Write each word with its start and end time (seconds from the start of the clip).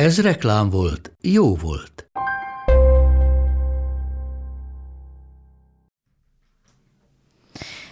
Ez 0.00 0.20
reklám 0.20 0.70
volt, 0.70 1.12
jó 1.20 1.56
volt. 1.56 2.10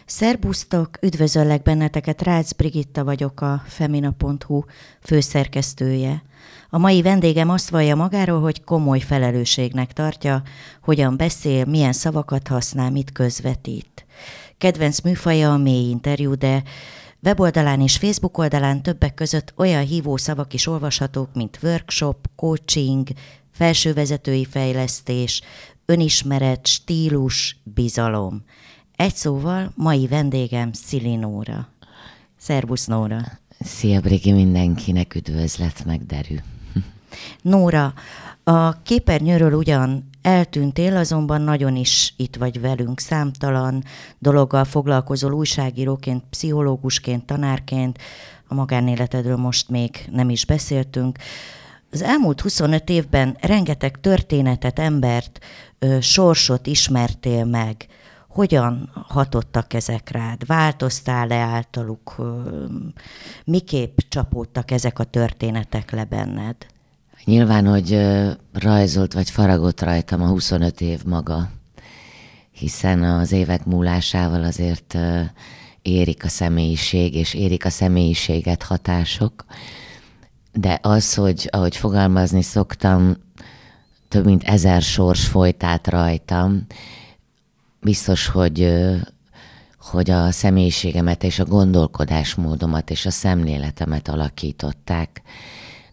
Szerbusztok, 0.06 0.90
üdvözöllek 1.00 1.62
benneteket, 1.62 2.22
Rácz 2.22 2.52
Brigitta 2.52 3.04
vagyok, 3.04 3.40
a 3.40 3.62
femina.hu 3.66 4.62
főszerkesztője. 5.00 6.22
A 6.70 6.78
mai 6.78 7.02
vendégem 7.02 7.50
azt 7.50 7.70
vallja 7.70 7.94
magáról, 7.94 8.40
hogy 8.40 8.64
komoly 8.64 9.00
felelősségnek 9.00 9.92
tartja, 9.92 10.42
hogyan 10.82 11.16
beszél, 11.16 11.64
milyen 11.64 11.92
szavakat 11.92 12.48
használ, 12.48 12.90
mit 12.90 13.12
közvetít. 13.12 14.06
Kedvenc 14.58 15.00
műfaja 15.00 15.52
a 15.52 15.56
mély 15.56 15.88
interjú, 15.88 16.34
de 16.34 16.62
weboldalán 17.22 17.80
és 17.80 17.96
Facebook 17.96 18.38
oldalán 18.38 18.82
többek 18.82 19.14
között 19.14 19.52
olyan 19.56 19.84
hívó 19.84 20.16
szavak 20.16 20.54
is 20.54 20.66
olvashatók, 20.66 21.34
mint 21.34 21.58
workshop, 21.62 22.28
coaching, 22.36 23.08
felsővezetői 23.50 24.44
fejlesztés, 24.44 25.42
önismeret, 25.86 26.66
stílus, 26.66 27.60
bizalom. 27.62 28.44
Egy 28.96 29.14
szóval 29.14 29.72
mai 29.74 30.06
vendégem 30.06 30.72
Szili 30.72 31.16
Nóra. 31.16 31.68
Szervusz 32.36 32.86
Nóra! 32.86 33.20
Szia 33.60 34.00
Brigi, 34.00 34.32
mindenkinek 34.32 35.14
üdvözlet 35.14 35.84
meg 35.84 36.06
derű. 36.06 36.36
Nóra, 37.42 37.94
a 38.44 38.82
képernyőről 38.82 39.52
ugyan 39.52 40.08
eltűntél, 40.28 40.96
azonban 40.96 41.40
nagyon 41.40 41.76
is 41.76 42.14
itt 42.16 42.36
vagy 42.36 42.60
velünk, 42.60 43.00
számtalan 43.00 43.84
dologgal 44.18 44.64
foglalkozol 44.64 45.32
újságíróként, 45.32 46.24
pszichológusként, 46.30 47.24
tanárként, 47.24 47.98
a 48.48 48.54
magánéletedről 48.54 49.36
most 49.36 49.68
még 49.68 50.08
nem 50.10 50.30
is 50.30 50.46
beszéltünk. 50.46 51.18
Az 51.92 52.02
elmúlt 52.02 52.40
25 52.40 52.88
évben 52.88 53.36
rengeteg 53.40 54.00
történetet, 54.00 54.78
embert, 54.78 55.38
sorsot 56.00 56.66
ismertél 56.66 57.44
meg 57.44 57.86
hogyan 58.28 58.90
hatottak 59.08 59.74
ezek 59.74 60.10
rád? 60.10 60.46
Változtál-e 60.46 61.36
általuk? 61.38 62.16
Miképp 63.44 63.98
csapódtak 64.08 64.70
ezek 64.70 64.98
a 64.98 65.04
történetek 65.04 65.90
le 65.90 66.04
benned? 66.04 66.56
Nyilván, 67.28 67.66
hogy 67.66 68.06
rajzolt 68.52 69.12
vagy 69.12 69.30
faragott 69.30 69.80
rajtam 69.80 70.22
a 70.22 70.26
25 70.26 70.80
év 70.80 71.04
maga, 71.04 71.50
hiszen 72.50 73.02
az 73.02 73.32
évek 73.32 73.64
múlásával 73.64 74.44
azért 74.44 74.98
érik 75.82 76.24
a 76.24 76.28
személyiség, 76.28 77.14
és 77.14 77.34
érik 77.34 77.64
a 77.64 77.70
személyiséget 77.70 78.62
hatások, 78.62 79.44
de 80.52 80.78
az, 80.82 81.14
hogy 81.14 81.48
ahogy 81.52 81.76
fogalmazni 81.76 82.42
szoktam, 82.42 83.16
több 84.08 84.24
mint 84.24 84.44
ezer 84.44 84.82
sors 84.82 85.26
folyt 85.26 85.64
át 85.64 85.88
rajtam, 85.88 86.66
biztos, 87.80 88.26
hogy, 88.26 88.74
hogy 89.80 90.10
a 90.10 90.30
személyiségemet 90.30 91.24
és 91.24 91.38
a 91.38 91.44
gondolkodásmódomat 91.44 92.90
és 92.90 93.06
a 93.06 93.10
szemléletemet 93.10 94.08
alakították. 94.08 95.22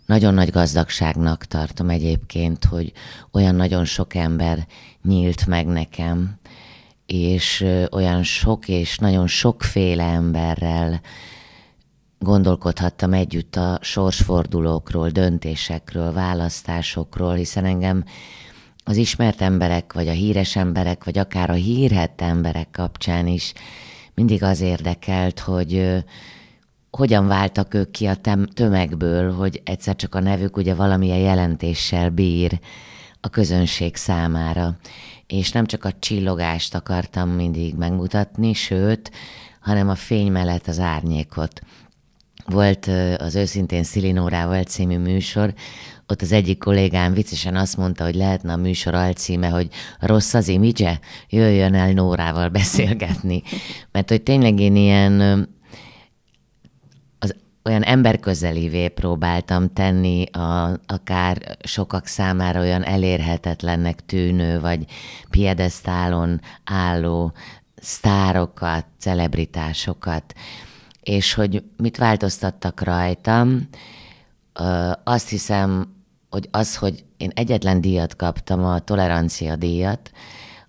Nagyon 0.05 0.33
nagy 0.33 0.49
gazdagságnak 0.49 1.45
tartom 1.45 1.89
egyébként, 1.89 2.65
hogy 2.65 2.91
olyan 3.31 3.55
nagyon 3.55 3.85
sok 3.85 4.15
ember 4.15 4.67
nyílt 5.03 5.45
meg 5.45 5.65
nekem, 5.65 6.39
és 7.05 7.65
olyan 7.91 8.23
sok 8.23 8.67
és 8.67 8.97
nagyon 8.97 9.27
sokféle 9.27 10.03
emberrel 10.03 11.01
gondolkodhattam 12.19 13.13
együtt 13.13 13.55
a 13.55 13.79
sorsfordulókról, 13.81 15.09
döntésekről, 15.09 16.13
választásokról, 16.13 17.33
hiszen 17.33 17.65
engem 17.65 18.03
az 18.83 18.97
ismert 18.97 19.41
emberek, 19.41 19.93
vagy 19.93 20.07
a 20.07 20.11
híres 20.11 20.55
emberek, 20.55 21.03
vagy 21.03 21.17
akár 21.17 21.49
a 21.49 21.53
hírhett 21.53 22.21
emberek 22.21 22.67
kapcsán 22.71 23.27
is 23.27 23.53
mindig 24.13 24.43
az 24.43 24.61
érdekelt, 24.61 25.39
hogy 25.39 26.03
hogyan 26.95 27.27
váltak 27.27 27.73
ők 27.73 27.91
ki 27.91 28.05
a 28.05 28.17
tömegből, 28.53 29.33
hogy 29.33 29.61
egyszer 29.63 29.95
csak 29.95 30.15
a 30.15 30.19
nevük 30.19 30.57
ugye 30.57 30.73
valamilyen 30.73 31.17
jelentéssel 31.17 32.09
bír 32.09 32.59
a 33.21 33.29
közönség 33.29 33.95
számára. 33.95 34.77
És 35.27 35.51
nem 35.51 35.65
csak 35.65 35.83
a 35.83 35.91
csillogást 35.99 36.75
akartam 36.75 37.29
mindig 37.29 37.75
megmutatni, 37.75 38.53
sőt, 38.53 39.11
hanem 39.59 39.89
a 39.89 39.95
fény 39.95 40.31
mellett 40.31 40.67
az 40.67 40.79
árnyékot. 40.79 41.61
Volt 42.45 42.89
az 43.17 43.35
Őszintén 43.35 43.83
Szilinórával 43.83 44.63
című 44.63 44.97
műsor, 44.97 45.53
ott 46.07 46.21
az 46.21 46.31
egyik 46.31 46.57
kollégám 46.57 47.13
viccesen 47.13 47.55
azt 47.55 47.77
mondta, 47.77 48.03
hogy 48.03 48.15
lehetne 48.15 48.53
a 48.53 48.57
műsor 48.57 48.93
alcíme, 48.93 49.47
hogy 49.47 49.67
rossz 49.99 50.33
az 50.33 50.47
imidzse, 50.47 50.99
jöjjön 51.29 51.73
el 51.73 51.91
Nórával 51.91 52.49
beszélgetni. 52.49 53.43
Mert 53.91 54.09
hogy 54.09 54.23
tényleg 54.23 54.59
én 54.59 54.75
ilyen 54.75 55.47
olyan 57.65 57.83
emberközelévé 57.83 58.87
próbáltam 58.87 59.73
tenni 59.73 60.25
a, 60.25 60.79
akár 60.85 61.57
sokak 61.63 62.05
számára 62.05 62.59
olyan 62.59 62.83
elérhetetlennek 62.83 64.05
tűnő, 64.05 64.59
vagy 64.59 64.85
piedesztálon 65.29 66.41
álló 66.63 67.33
sztárokat, 67.75 68.85
celebritásokat, 68.99 70.33
és 71.01 71.33
hogy 71.33 71.63
mit 71.77 71.97
változtattak 71.97 72.81
rajtam, 72.81 73.67
azt 75.03 75.29
hiszem, 75.29 75.93
hogy 76.29 76.47
az, 76.51 76.75
hogy 76.75 77.03
én 77.17 77.31
egyetlen 77.33 77.81
díjat 77.81 78.15
kaptam, 78.15 78.65
a 78.65 78.79
tolerancia 78.79 79.55
díjat, 79.55 80.11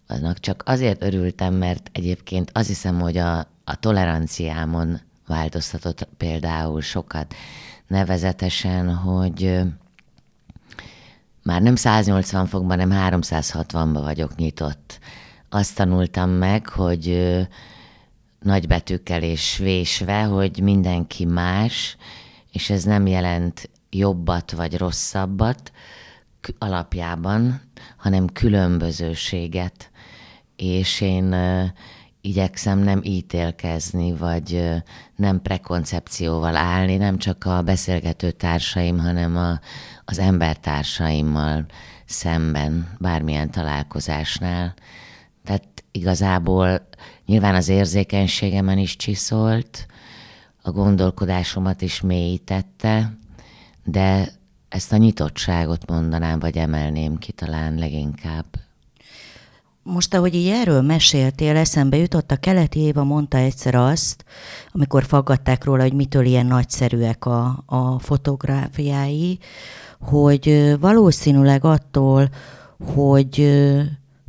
annak 0.06 0.40
csak 0.40 0.62
azért 0.66 1.02
örültem, 1.02 1.54
mert 1.54 1.90
egyébként 1.92 2.50
azt 2.52 2.68
hiszem, 2.68 3.00
hogy 3.00 3.16
a, 3.16 3.38
a 3.64 3.74
toleranciámon 3.80 5.00
változtatott 5.26 6.08
például 6.16 6.80
sokat. 6.80 7.34
Nevezetesen, 7.86 8.94
hogy 8.94 9.60
már 11.42 11.62
nem 11.62 11.76
180 11.76 12.46
fokban, 12.46 12.76
nem 12.76 12.90
360-ba 12.92 14.00
vagyok 14.02 14.36
nyitott. 14.36 14.98
Azt 15.48 15.74
tanultam 15.74 16.30
meg, 16.30 16.68
hogy 16.68 17.36
nagy 18.40 18.66
betűkkel 18.66 19.22
és 19.22 19.56
vésve, 19.56 20.22
hogy 20.22 20.60
mindenki 20.60 21.24
más, 21.24 21.96
és 22.52 22.70
ez 22.70 22.84
nem 22.84 23.06
jelent 23.06 23.70
jobbat 23.90 24.50
vagy 24.52 24.76
rosszabbat 24.76 25.72
alapjában, 26.58 27.60
hanem 27.96 28.26
különbözőséget. 28.26 29.90
És 30.56 31.00
én 31.00 31.34
igyekszem 32.26 32.78
nem 32.78 33.00
ítélkezni, 33.02 34.12
vagy 34.12 34.72
nem 35.16 35.42
prekoncepcióval 35.42 36.56
állni, 36.56 36.96
nem 36.96 37.18
csak 37.18 37.44
a 37.44 37.62
beszélgető 37.62 38.30
társaim, 38.30 38.98
hanem 38.98 39.36
a, 39.36 39.60
az 40.04 40.18
embertársaimmal 40.18 41.66
szemben, 42.04 42.96
bármilyen 42.98 43.50
találkozásnál. 43.50 44.74
Tehát 45.44 45.84
igazából 45.90 46.88
nyilván 47.26 47.54
az 47.54 47.68
érzékenységemen 47.68 48.78
is 48.78 48.96
csiszolt, 48.96 49.86
a 50.62 50.70
gondolkodásomat 50.70 51.82
is 51.82 52.00
mélyítette, 52.00 53.16
de 53.84 54.32
ezt 54.68 54.92
a 54.92 54.96
nyitottságot 54.96 55.90
mondanám, 55.90 56.38
vagy 56.38 56.56
emelném 56.56 57.18
ki 57.18 57.32
talán 57.32 57.74
leginkább. 57.74 58.44
Most, 59.88 60.14
ahogy 60.14 60.34
így 60.34 60.48
erről 60.48 60.82
meséltél, 60.82 61.56
eszembe 61.56 61.96
jutott, 61.96 62.30
a 62.30 62.36
keleti 62.36 62.78
Éva 62.78 63.04
mondta 63.04 63.36
egyszer 63.36 63.74
azt, 63.74 64.24
amikor 64.72 65.04
faggatták 65.04 65.64
róla, 65.64 65.82
hogy 65.82 65.92
mitől 65.92 66.24
ilyen 66.24 66.46
nagyszerűek 66.46 67.24
a, 67.24 67.62
a 67.66 67.98
fotográfiái, 67.98 69.38
hogy 70.00 70.74
valószínűleg 70.80 71.64
attól, 71.64 72.28
hogy, 72.94 73.36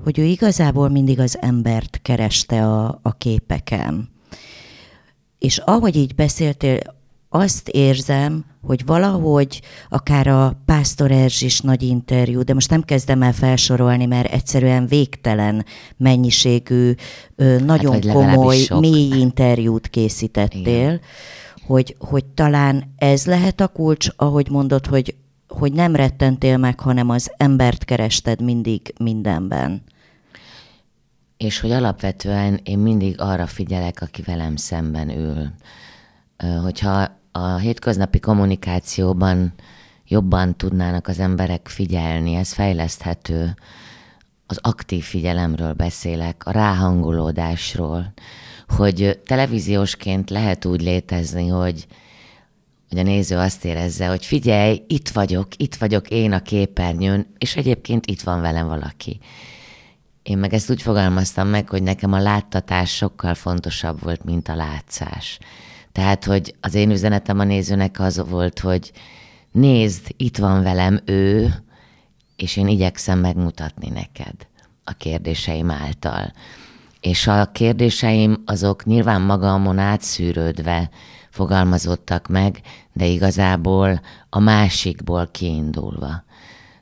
hogy 0.03 0.19
ő 0.19 0.23
igazából 0.23 0.89
mindig 0.89 1.19
az 1.19 1.37
embert 1.41 1.99
kereste 2.01 2.67
a, 2.67 2.99
a 3.01 3.11
képeken. 3.11 4.09
És 5.39 5.57
ahogy 5.57 5.95
így 5.95 6.15
beszéltél, 6.15 6.79
azt 7.29 7.69
érzem, 7.69 8.45
hogy 8.61 8.85
valahogy 8.85 9.61
akár 9.89 10.27
a 10.27 10.61
Pásztor 10.65 11.11
Erzsis 11.11 11.61
nagy 11.61 11.83
interjú, 11.83 12.43
de 12.43 12.53
most 12.53 12.69
nem 12.69 12.81
kezdem 12.81 13.21
el 13.21 13.33
felsorolni, 13.33 14.05
mert 14.05 14.31
egyszerűen 14.31 14.87
végtelen 14.87 15.65
mennyiségű, 15.97 16.93
nagyon 17.65 17.93
hát, 17.93 18.07
komoly, 18.07 18.67
mély 18.69 19.19
interjút 19.19 19.87
készítettél, 19.87 20.61
Igen. 20.61 21.01
hogy, 21.65 21.95
hogy 21.99 22.25
talán 22.25 22.93
ez 22.97 23.25
lehet 23.25 23.61
a 23.61 23.67
kulcs, 23.67 24.07
ahogy 24.15 24.49
mondod, 24.49 24.85
hogy, 24.85 25.15
hogy 25.47 25.73
nem 25.73 25.95
rettentél 25.95 26.57
meg, 26.57 26.79
hanem 26.79 27.09
az 27.09 27.31
embert 27.37 27.85
kerested 27.85 28.41
mindig 28.41 28.93
mindenben. 28.99 29.83
És 31.37 31.59
hogy 31.59 31.71
alapvetően 31.71 32.59
én 32.63 32.79
mindig 32.79 33.21
arra 33.21 33.47
figyelek, 33.47 34.01
aki 34.01 34.21
velem 34.21 34.55
szemben 34.55 35.09
ül. 35.09 35.51
Hogyha 36.61 37.17
a 37.31 37.55
hétköznapi 37.55 38.19
kommunikációban 38.19 39.53
jobban 40.07 40.57
tudnának 40.57 41.07
az 41.07 41.19
emberek 41.19 41.67
figyelni, 41.67 42.33
ez 42.35 42.53
fejleszthető. 42.53 43.55
Az 44.45 44.59
aktív 44.61 45.03
figyelemről 45.03 45.73
beszélek, 45.73 46.45
a 46.45 46.51
ráhangolódásról, 46.51 48.13
hogy 48.67 49.19
televíziósként 49.25 50.29
lehet 50.29 50.65
úgy 50.65 50.81
létezni, 50.81 51.47
hogy, 51.47 51.87
hogy 52.89 52.99
a 52.99 53.03
néző 53.03 53.37
azt 53.37 53.65
érezze, 53.65 54.07
hogy 54.07 54.25
figyelj, 54.25 54.83
itt 54.87 55.09
vagyok, 55.09 55.47
itt 55.57 55.75
vagyok 55.75 56.09
én 56.09 56.31
a 56.33 56.41
képernyőn, 56.41 57.27
és 57.37 57.55
egyébként 57.55 58.05
itt 58.05 58.21
van 58.21 58.41
velem 58.41 58.67
valaki. 58.67 59.19
Én 60.23 60.37
meg 60.37 60.53
ezt 60.53 60.69
úgy 60.69 60.81
fogalmaztam 60.81 61.47
meg, 61.47 61.69
hogy 61.69 61.83
nekem 61.83 62.13
a 62.13 62.19
láttatás 62.19 62.95
sokkal 62.95 63.33
fontosabb 63.33 64.03
volt, 64.03 64.23
mint 64.23 64.47
a 64.47 64.55
látszás. 64.55 65.39
Tehát, 65.97 66.25
hogy 66.25 66.55
az 66.61 66.73
én 66.73 66.91
üzenetem 66.91 67.39
a 67.39 67.43
nézőnek 67.43 67.99
az 67.99 68.29
volt, 68.29 68.59
hogy 68.59 68.91
nézd, 69.51 70.13
itt 70.17 70.37
van 70.37 70.63
velem 70.63 70.99
ő, 71.05 71.53
és 72.35 72.57
én 72.57 72.67
igyekszem 72.67 73.19
megmutatni 73.19 73.89
neked 73.89 74.35
a 74.83 74.91
kérdéseim 74.93 75.71
által. 75.71 76.33
És 77.01 77.27
a 77.27 77.51
kérdéseim 77.51 78.43
azok 78.45 78.85
nyilván 78.85 79.21
magamon 79.21 79.77
átszűrődve 79.77 80.89
fogalmazottak 81.29 82.27
meg, 82.27 82.61
de 82.93 83.05
igazából 83.05 84.01
a 84.29 84.39
másikból 84.39 85.27
kiindulva. 85.31 86.23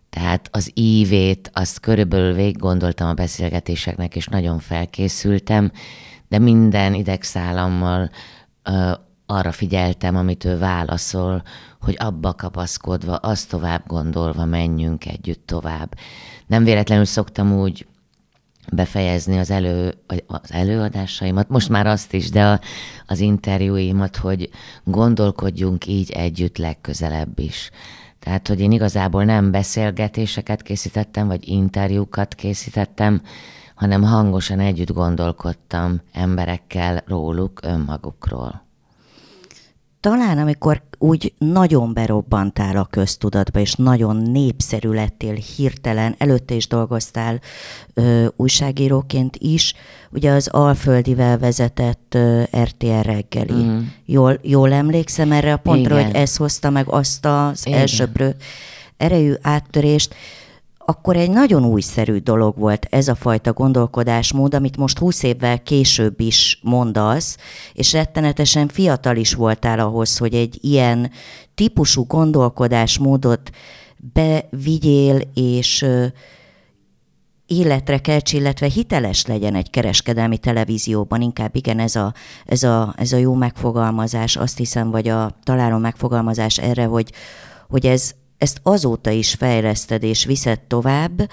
Tehát 0.10 0.50
az 0.52 0.72
ívét, 0.74 1.50
azt 1.54 1.80
körülbelül 1.80 2.34
végig 2.34 2.58
gondoltam 2.58 3.08
a 3.08 3.14
beszélgetéseknek, 3.14 4.16
és 4.16 4.28
nagyon 4.28 4.60
felkészültem, 4.60 5.72
de 6.28 6.40
minden 6.40 6.94
idegszálammal 6.94 8.10
ö, 8.64 8.92
arra 9.26 9.52
figyeltem, 9.52 10.16
amit 10.16 10.46
ő 10.46 10.58
válaszol, 10.58 11.44
hogy 11.82 11.96
abba 12.00 12.34
kapaszkodva, 12.34 13.16
azt 13.16 13.50
tovább 13.50 13.84
gondolva 13.88 14.46
menjünk 14.46 15.06
együtt 15.06 15.48
tovább. 15.48 15.98
Nem 16.48 16.64
véletlenül 16.64 17.06
szoktam 17.06 17.60
úgy 17.60 17.88
befejezni 18.72 19.38
az, 19.38 19.52
elő, 19.52 19.94
az 20.28 20.52
előadásaimat, 20.52 21.50
most 21.50 21.70
már 21.70 21.88
azt 21.88 22.14
is, 22.14 22.30
de 22.30 22.46
a, 22.46 22.60
az 23.08 23.20
interjúimat, 23.20 24.16
hogy 24.16 24.50
gondolkodjunk 24.84 25.88
így 25.88 26.12
együtt 26.12 26.58
legközelebb 26.58 27.40
is. 27.40 27.70
Tehát, 28.20 28.48
hogy 28.48 28.60
én 28.60 28.72
igazából 28.72 29.24
nem 29.24 29.52
beszélgetéseket 29.52 30.62
készítettem, 30.62 31.28
vagy 31.28 31.48
interjúkat 31.48 32.36
készítettem, 32.36 33.22
hanem 33.76 34.04
hangosan 34.04 34.60
együtt 34.60 34.94
gondolkodtam 34.94 36.02
emberekkel 36.12 37.04
róluk, 37.08 37.60
önmagukról 37.64 38.65
talán 40.06 40.38
amikor 40.38 40.82
úgy 40.98 41.34
nagyon 41.38 41.94
berobbantál 41.94 42.78
a 42.78 42.86
köztudatba, 42.86 43.60
és 43.60 43.74
nagyon 43.74 44.16
népszerű 44.16 44.90
lettél 44.90 45.34
hirtelen, 45.34 46.16
előtte 46.18 46.54
is 46.54 46.68
dolgoztál 46.68 47.40
ö, 47.94 48.26
újságíróként 48.36 49.36
is, 49.38 49.74
ugye 50.12 50.32
az 50.32 50.48
Alföldivel 50.48 51.38
vezetett 51.38 52.14
ö, 52.16 52.42
RTL 52.64 53.02
reggeli. 53.02 53.64
Mm. 53.64 53.80
Jól, 54.06 54.40
jól 54.42 54.74
emlékszem 54.74 55.32
erre 55.32 55.54
a 55.54 55.58
pontra, 55.58 55.96
Igen. 55.96 56.06
hogy 56.06 56.16
ez 56.22 56.36
hozta 56.36 56.70
meg 56.70 56.88
azt 56.90 57.26
az 57.26 57.68
Igen. 57.68 57.80
elsőprő 57.80 58.36
erejű 58.98 59.34
áttörést 59.42 60.16
akkor 60.86 61.16
egy 61.16 61.30
nagyon 61.30 61.66
újszerű 61.66 62.18
dolog 62.18 62.58
volt 62.58 62.88
ez 62.90 63.08
a 63.08 63.16
fajta 63.16 63.54
gondolkodásmód, 63.54 64.54
amit 64.54 64.78
most 64.78 64.98
húsz 64.98 65.24
évvel 65.24 65.64
később 65.64 66.20
is 66.20 66.60
mondasz, 66.64 67.38
és 67.74 67.94
rettenetesen 67.94 68.68
fiatal 68.68 69.16
is 69.16 69.34
voltál 69.34 69.80
ahhoz, 69.80 70.18
hogy 70.18 70.34
egy 70.34 70.58
ilyen 70.62 71.12
típusú 71.56 72.06
gondolkodásmódot 72.06 73.50
bevigyél, 74.14 75.22
és 75.34 75.86
életre 77.46 77.98
kelts, 77.98 78.34
illetve 78.34 78.68
hiteles 78.68 79.26
legyen 79.26 79.56
egy 79.56 79.70
kereskedelmi 79.70 80.38
televízióban, 80.38 81.22
inkább 81.22 81.56
igen, 81.56 81.80
ez 81.80 81.96
a, 81.96 82.14
ez 82.46 82.64
a, 82.64 82.94
ez 82.98 83.12
a 83.12 83.18
jó 83.18 83.34
megfogalmazás, 83.34 84.36
azt 84.36 84.58
hiszem, 84.58 84.92
vagy 84.92 85.08
a 85.08 85.38
találó 85.44 85.78
megfogalmazás 85.78 86.58
erre, 86.58 86.86
hogy, 86.86 87.12
hogy 87.68 87.86
ez, 87.86 88.16
ezt 88.38 88.60
azóta 88.64 89.10
is 89.10 89.34
fejleszted 89.34 90.04
és 90.04 90.26
viszed 90.26 90.60
tovább, 90.60 91.30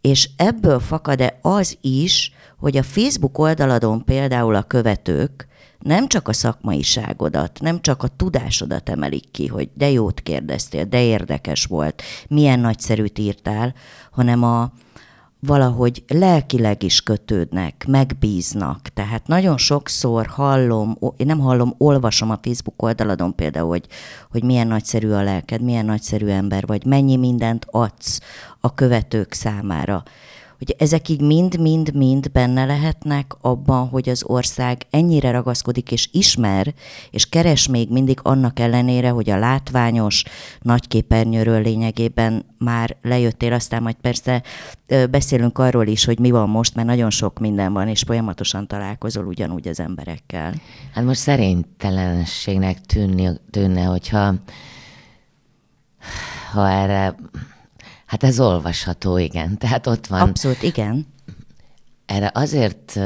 és 0.00 0.30
ebből 0.36 0.80
fakad-e 0.80 1.38
az 1.42 1.78
is, 1.80 2.32
hogy 2.58 2.76
a 2.76 2.82
Facebook 2.82 3.38
oldaladon 3.38 4.04
például 4.04 4.54
a 4.54 4.62
követők 4.62 5.48
nem 5.78 6.08
csak 6.08 6.28
a 6.28 6.32
szakmaiságodat, 6.32 7.60
nem 7.60 7.80
csak 7.80 8.02
a 8.02 8.08
tudásodat 8.08 8.88
emelik 8.88 9.30
ki, 9.30 9.46
hogy 9.46 9.70
de 9.74 9.90
jót 9.90 10.20
kérdeztél, 10.20 10.84
de 10.84 11.02
érdekes 11.02 11.64
volt, 11.64 12.02
milyen 12.28 12.60
nagyszerűt 12.60 13.18
írtál, 13.18 13.74
hanem 14.10 14.42
a, 14.42 14.72
valahogy 15.46 16.04
lelkileg 16.08 16.82
is 16.82 17.00
kötődnek, 17.00 17.84
megbíznak. 17.88 18.80
Tehát 18.88 19.26
nagyon 19.26 19.58
sokszor 19.58 20.26
hallom, 20.26 20.98
én 21.16 21.26
nem 21.26 21.38
hallom, 21.38 21.74
olvasom 21.78 22.30
a 22.30 22.38
Facebook 22.42 22.82
oldaladon 22.82 23.34
például, 23.34 23.68
hogy, 23.68 23.86
hogy 24.30 24.44
milyen 24.44 24.66
nagyszerű 24.66 25.10
a 25.10 25.22
lelked, 25.22 25.60
milyen 25.60 25.84
nagyszerű 25.84 26.26
ember 26.26 26.66
vagy, 26.66 26.84
mennyi 26.84 27.16
mindent 27.16 27.66
adsz 27.70 28.20
a 28.60 28.74
követők 28.74 29.32
számára 29.32 30.02
hogy 30.64 30.76
ezek 30.78 31.08
így 31.08 31.20
mind-mind-mind 31.20 32.30
benne 32.30 32.64
lehetnek 32.64 33.32
abban, 33.40 33.88
hogy 33.88 34.08
az 34.08 34.22
ország 34.26 34.86
ennyire 34.90 35.30
ragaszkodik 35.30 35.92
és 35.92 36.08
ismer, 36.12 36.74
és 37.10 37.28
keres 37.28 37.68
még 37.68 37.90
mindig 37.90 38.18
annak 38.22 38.58
ellenére, 38.58 39.08
hogy 39.08 39.30
a 39.30 39.38
látványos 39.38 40.22
nagyképernyőről 40.60 41.62
lényegében 41.62 42.44
már 42.58 42.96
lejöttél, 43.02 43.52
aztán 43.52 43.82
majd 43.82 43.94
persze 43.94 44.42
beszélünk 45.10 45.58
arról 45.58 45.86
is, 45.86 46.04
hogy 46.04 46.18
mi 46.18 46.30
van 46.30 46.48
most, 46.48 46.74
mert 46.74 46.88
nagyon 46.88 47.10
sok 47.10 47.38
minden 47.38 47.72
van, 47.72 47.88
és 47.88 48.02
folyamatosan 48.06 48.66
találkozol 48.66 49.24
ugyanúgy 49.24 49.68
az 49.68 49.80
emberekkel. 49.80 50.54
Hát 50.92 51.04
most 51.04 51.20
szerintelenségnek 51.20 52.80
tűnni, 52.80 53.30
tűnne, 53.50 53.82
hogyha 53.82 54.34
ha 56.52 56.68
erre 56.70 57.14
Hát 58.06 58.24
ez 58.24 58.40
olvasható, 58.40 59.18
igen. 59.18 59.58
Tehát 59.58 59.86
ott 59.86 60.06
van. 60.06 60.20
Abszolút, 60.20 60.62
igen. 60.62 61.06
Erre 62.06 62.30
azért 62.34 62.98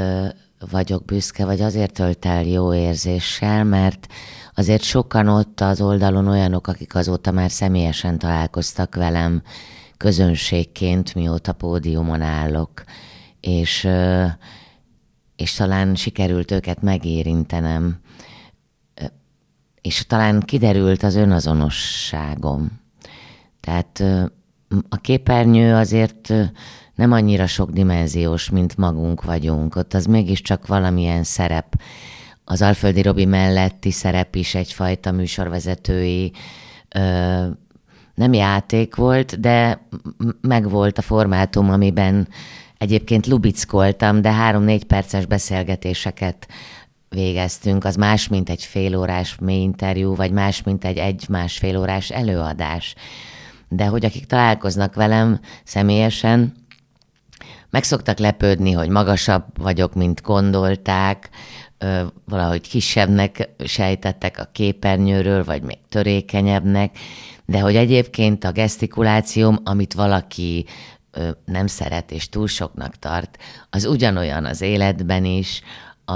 vagyok 0.70 1.04
büszke, 1.04 1.44
vagy 1.44 1.60
azért 1.60 1.92
tölt 1.92 2.24
el 2.24 2.44
jó 2.44 2.74
érzéssel, 2.74 3.64
mert 3.64 4.06
azért 4.54 4.82
sokan 4.82 5.28
ott 5.28 5.60
az 5.60 5.80
oldalon 5.80 6.26
olyanok, 6.26 6.66
akik 6.66 6.94
azóta 6.94 7.30
már 7.30 7.50
személyesen 7.50 8.18
találkoztak 8.18 8.94
velem 8.94 9.42
közönségként, 9.96 11.14
mióta 11.14 11.52
pódiumon 11.52 12.20
állok, 12.20 12.84
és, 13.40 13.88
és 15.36 15.52
talán 15.52 15.94
sikerült 15.94 16.50
őket 16.50 16.82
megérintenem, 16.82 18.00
és 19.80 20.06
talán 20.06 20.40
kiderült 20.40 21.02
az 21.02 21.14
önazonosságom. 21.14 22.80
Tehát 23.60 24.02
a 24.88 24.96
képernyő 24.96 25.74
azért 25.74 26.32
nem 26.94 27.12
annyira 27.12 27.46
sok 27.46 27.70
dimenziós, 27.70 28.50
mint 28.50 28.76
magunk 28.76 29.24
vagyunk. 29.24 29.76
Ott 29.76 29.94
az 29.94 30.06
mégiscsak 30.06 30.66
valamilyen 30.66 31.22
szerep. 31.22 31.80
Az 32.44 32.62
Alföldi 32.62 33.02
Robi 33.02 33.24
melletti 33.24 33.90
szerep 33.90 34.34
is 34.34 34.54
egyfajta 34.54 35.12
műsorvezetői 35.12 36.32
ö, 36.94 37.46
nem 38.14 38.32
játék 38.32 38.94
volt, 38.94 39.40
de 39.40 39.86
meg 40.40 40.70
volt 40.70 40.98
a 40.98 41.02
formátum, 41.02 41.70
amiben 41.70 42.28
egyébként 42.78 43.26
lubickoltam, 43.26 44.20
de 44.20 44.32
három-négy 44.32 44.84
perces 44.84 45.26
beszélgetéseket 45.26 46.48
végeztünk, 47.08 47.84
az 47.84 47.96
más, 47.96 48.28
mint 48.28 48.50
egy 48.50 48.64
félórás 48.64 49.36
mély 49.40 49.62
interjú, 49.62 50.14
vagy 50.14 50.30
más, 50.30 50.62
mint 50.62 50.84
egy 50.84 50.98
egy-másfél 50.98 51.78
órás 51.78 52.10
előadás 52.10 52.94
de 53.68 53.86
hogy 53.86 54.04
akik 54.04 54.26
találkoznak 54.26 54.94
velem 54.94 55.40
személyesen, 55.64 56.52
meg 57.70 57.82
szoktak 57.82 58.18
lepődni, 58.18 58.72
hogy 58.72 58.88
magasabb 58.88 59.44
vagyok, 59.58 59.94
mint 59.94 60.22
gondolták, 60.22 61.28
valahogy 62.24 62.68
kisebbnek 62.68 63.48
sejtettek 63.64 64.38
a 64.38 64.48
képernyőről, 64.52 65.44
vagy 65.44 65.62
még 65.62 65.78
törékenyebbnek, 65.88 66.98
de 67.44 67.60
hogy 67.60 67.76
egyébként 67.76 68.44
a 68.44 68.52
gesztikulációm, 68.52 69.58
amit 69.64 69.94
valaki 69.94 70.66
nem 71.44 71.66
szeret 71.66 72.10
és 72.10 72.28
túl 72.28 72.46
soknak 72.46 72.96
tart, 72.96 73.38
az 73.70 73.84
ugyanolyan 73.84 74.44
az 74.44 74.60
életben 74.60 75.24
is. 75.24 75.62
A, 76.04 76.12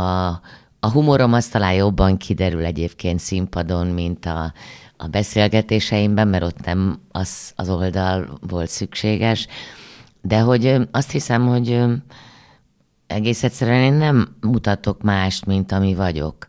a 0.80 0.90
humorom 0.92 1.32
az 1.32 1.48
talán 1.48 1.72
jobban 1.72 2.16
kiderül 2.16 2.64
egyébként 2.64 3.20
színpadon, 3.20 3.86
mint 3.86 4.26
a, 4.26 4.52
a 5.02 5.06
beszélgetéseimben, 5.06 6.28
mert 6.28 6.44
ott 6.44 6.64
nem 6.64 7.00
az, 7.10 7.52
az 7.56 7.68
oldal 7.68 8.38
volt 8.40 8.68
szükséges. 8.68 9.46
De 10.20 10.40
hogy 10.40 10.76
azt 10.90 11.10
hiszem, 11.10 11.46
hogy 11.46 11.84
egész 13.06 13.42
egyszerűen 13.42 13.82
én 13.82 13.92
nem 13.92 14.36
mutatok 14.40 15.02
mást, 15.02 15.46
mint 15.46 15.72
ami 15.72 15.94
vagyok. 15.94 16.46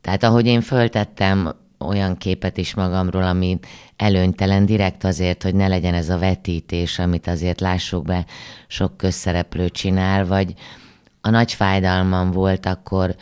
Tehát 0.00 0.22
ahogy 0.22 0.46
én 0.46 0.60
föltettem 0.60 1.54
olyan 1.78 2.16
képet 2.16 2.56
is 2.56 2.74
magamról, 2.74 3.22
ami 3.22 3.58
előnytelen 3.96 4.66
direkt 4.66 5.04
azért, 5.04 5.42
hogy 5.42 5.54
ne 5.54 5.68
legyen 5.68 5.94
ez 5.94 6.08
a 6.08 6.18
vetítés, 6.18 6.98
amit 6.98 7.26
azért 7.26 7.60
lássuk 7.60 8.04
be, 8.04 8.24
sok 8.66 8.96
közszereplő 8.96 9.68
csinál, 9.68 10.26
vagy 10.26 10.54
a 11.20 11.30
nagy 11.30 11.52
fájdalmam 11.52 12.30
volt, 12.30 12.66
akkor 12.66 13.16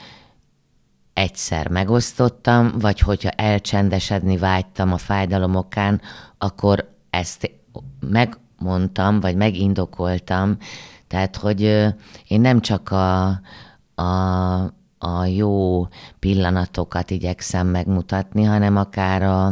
egyszer 1.15 1.69
megosztottam, 1.69 2.73
vagy 2.79 3.01
hogyha 3.01 3.31
elcsendesedni 3.31 4.37
vágytam 4.37 4.93
a 4.93 4.99
fájdalom 4.99 5.55
okán, 5.55 6.01
akkor 6.39 6.91
ezt 7.11 7.51
megmondtam, 8.01 9.21
vagy 9.21 9.37
megindokoltam, 9.37 10.57
tehát, 11.07 11.37
hogy 11.37 11.61
én 12.29 12.41
nem 12.41 12.61
csak 12.61 12.91
a, 12.91 13.41
a, 13.95 14.63
a 14.99 15.25
jó 15.25 15.87
pillanatokat 16.19 17.11
igyekszem 17.11 17.67
megmutatni, 17.67 18.43
hanem 18.43 18.77
akár 18.77 19.23
a, 19.23 19.47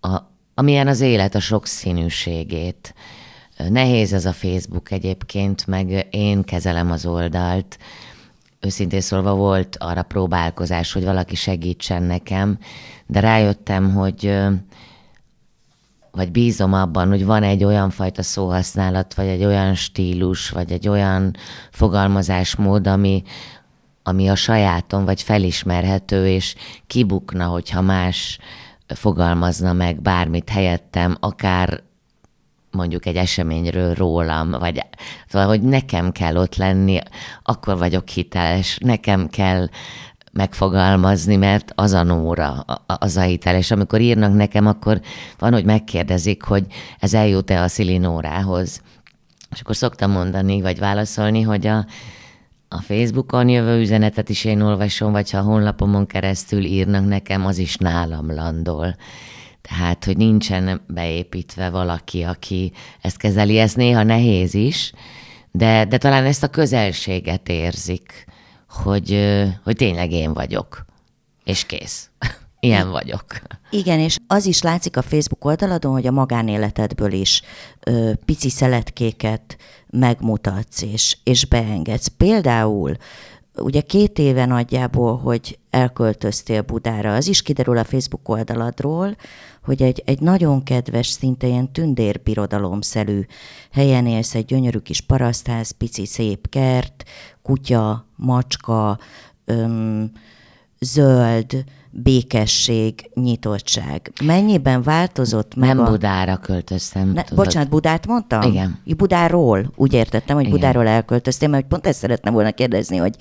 a, 0.00 0.28
amilyen 0.54 0.88
az 0.88 1.00
élet, 1.00 1.34
a 1.34 1.40
sokszínűségét. 1.40 2.94
Nehéz 3.68 4.12
ez 4.12 4.24
a 4.24 4.32
Facebook 4.32 4.90
egyébként, 4.90 5.66
meg 5.66 6.06
én 6.10 6.42
kezelem 6.42 6.90
az 6.90 7.06
oldalt. 7.06 7.78
Őszintén 8.60 9.00
szólva 9.00 9.34
volt 9.34 9.76
arra 9.78 10.02
próbálkozás, 10.02 10.92
hogy 10.92 11.04
valaki 11.04 11.34
segítsen 11.34 12.02
nekem, 12.02 12.58
de 13.06 13.20
rájöttem, 13.20 13.94
hogy 13.94 14.38
vagy 16.10 16.30
bízom 16.30 16.72
abban, 16.72 17.08
hogy 17.08 17.24
van 17.24 17.42
egy 17.42 17.64
olyan 17.64 17.90
fajta 17.90 18.22
szóhasználat, 18.22 19.14
vagy 19.14 19.26
egy 19.26 19.44
olyan 19.44 19.74
stílus, 19.74 20.50
vagy 20.50 20.72
egy 20.72 20.88
olyan 20.88 21.36
fogalmazásmód, 21.70 22.86
ami, 22.86 23.22
ami 24.02 24.28
a 24.28 24.34
sajátom, 24.34 25.04
vagy 25.04 25.22
felismerhető, 25.22 26.28
és 26.28 26.54
kibukna, 26.86 27.46
hogyha 27.46 27.80
más 27.80 28.38
fogalmazna 28.86 29.72
meg 29.72 30.02
bármit 30.02 30.48
helyettem, 30.48 31.16
akár 31.20 31.82
mondjuk 32.70 33.06
egy 33.06 33.16
eseményről 33.16 33.94
rólam, 33.94 34.50
vagy 34.50 34.86
szóval, 35.28 35.48
hogy 35.48 35.62
nekem 35.62 36.12
kell 36.12 36.36
ott 36.36 36.56
lenni, 36.56 36.98
akkor 37.42 37.78
vagyok 37.78 38.08
hiteles, 38.08 38.78
nekem 38.82 39.28
kell 39.28 39.68
megfogalmazni, 40.32 41.36
mert 41.36 41.72
az 41.74 41.92
a 41.92 42.02
nóra, 42.02 42.64
az 42.86 43.16
a 43.16 43.20
hitel. 43.20 43.54
És 43.56 43.70
amikor 43.70 44.00
írnak 44.00 44.34
nekem, 44.34 44.66
akkor 44.66 45.00
van, 45.38 45.52
hogy 45.52 45.64
megkérdezik, 45.64 46.42
hogy 46.42 46.66
ez 46.98 47.14
eljut-e 47.14 47.62
a 47.62 47.68
Szili 47.68 47.98
Nórához. 47.98 48.82
És 49.50 49.60
akkor 49.60 49.76
szoktam 49.76 50.10
mondani, 50.10 50.60
vagy 50.60 50.78
válaszolni, 50.78 51.42
hogy 51.42 51.66
a, 51.66 51.86
a 52.68 52.80
Facebookon 52.80 53.48
jövő 53.48 53.80
üzenetet 53.80 54.28
is 54.28 54.44
én 54.44 54.60
olvasom, 54.60 55.12
vagy 55.12 55.30
ha 55.30 55.38
a 55.38 55.42
honlapomon 55.42 56.06
keresztül 56.06 56.64
írnak 56.64 57.06
nekem, 57.06 57.46
az 57.46 57.58
is 57.58 57.76
nálam 57.76 58.34
landol. 58.34 58.96
Tehát, 59.62 60.04
hogy 60.04 60.16
nincsen 60.16 60.80
beépítve 60.86 61.70
valaki, 61.70 62.22
aki 62.22 62.72
ezt 63.00 63.16
kezeli. 63.16 63.58
Ez 63.58 63.74
néha 63.74 64.02
nehéz 64.02 64.54
is, 64.54 64.92
de, 65.50 65.84
de 65.84 65.98
talán 65.98 66.24
ezt 66.24 66.42
a 66.42 66.48
közelséget 66.48 67.48
érzik 67.48 68.28
hogy, 68.70 69.36
hogy 69.64 69.76
tényleg 69.76 70.12
én 70.12 70.32
vagyok, 70.32 70.84
és 71.44 71.66
kész. 71.66 72.10
Ilyen 72.60 72.90
vagyok. 72.90 73.24
Igen, 73.70 73.98
és 73.98 74.16
az 74.26 74.46
is 74.46 74.62
látszik 74.62 74.96
a 74.96 75.02
Facebook 75.02 75.44
oldaladon, 75.44 75.92
hogy 75.92 76.06
a 76.06 76.10
magánéletedből 76.10 77.12
is 77.12 77.42
ö, 77.80 78.12
pici 78.24 78.50
szeletkéket 78.50 79.56
megmutatsz 79.90 80.82
és, 80.82 81.16
és 81.24 81.44
beengedsz. 81.44 82.06
Például 82.06 82.96
ugye 83.56 83.80
két 83.80 84.18
éve 84.18 84.46
nagyjából, 84.46 85.16
hogy 85.16 85.58
elköltöztél 85.70 86.62
Budára, 86.62 87.14
az 87.14 87.26
is 87.26 87.42
kiderül 87.42 87.76
a 87.76 87.84
Facebook 87.84 88.28
oldaladról, 88.28 89.16
hogy 89.64 89.82
egy, 89.82 90.02
egy 90.04 90.20
nagyon 90.20 90.62
kedves, 90.62 91.06
szinte 91.06 91.46
ilyen 91.46 91.72
tündérbirodalomszerű 91.72 93.20
helyen 93.72 94.06
élsz, 94.06 94.34
egy 94.34 94.44
gyönyörű 94.44 94.78
kis 94.78 95.00
parasztház, 95.00 95.70
pici 95.70 96.06
szép 96.06 96.48
kert, 96.48 97.04
kutya, 97.42 98.06
macska, 98.16 98.98
öm, 99.44 100.12
zöld, 100.80 101.64
békesség, 101.90 103.10
nyitottság. 103.14 104.12
Mennyiben 104.24 104.82
változott 104.82 105.54
meg 105.54 105.68
Nem 105.68 105.84
a... 105.84 105.90
Budára 105.90 106.36
költöztem. 106.36 107.08
Ne, 107.08 107.22
bocsánat, 107.34 107.68
Budát 107.68 108.06
mondtam? 108.06 108.42
Igen. 108.42 108.78
Budáról. 108.96 109.72
Úgy 109.76 109.92
értettem, 109.92 110.36
hogy 110.36 110.44
Igen. 110.46 110.56
Budáról 110.56 110.86
elköltöztél, 110.86 111.48
mert 111.48 111.66
pont 111.66 111.86
ezt 111.86 111.98
szeretném 111.98 112.32
volna 112.32 112.52
kérdezni, 112.52 112.96
hogy, 112.96 113.16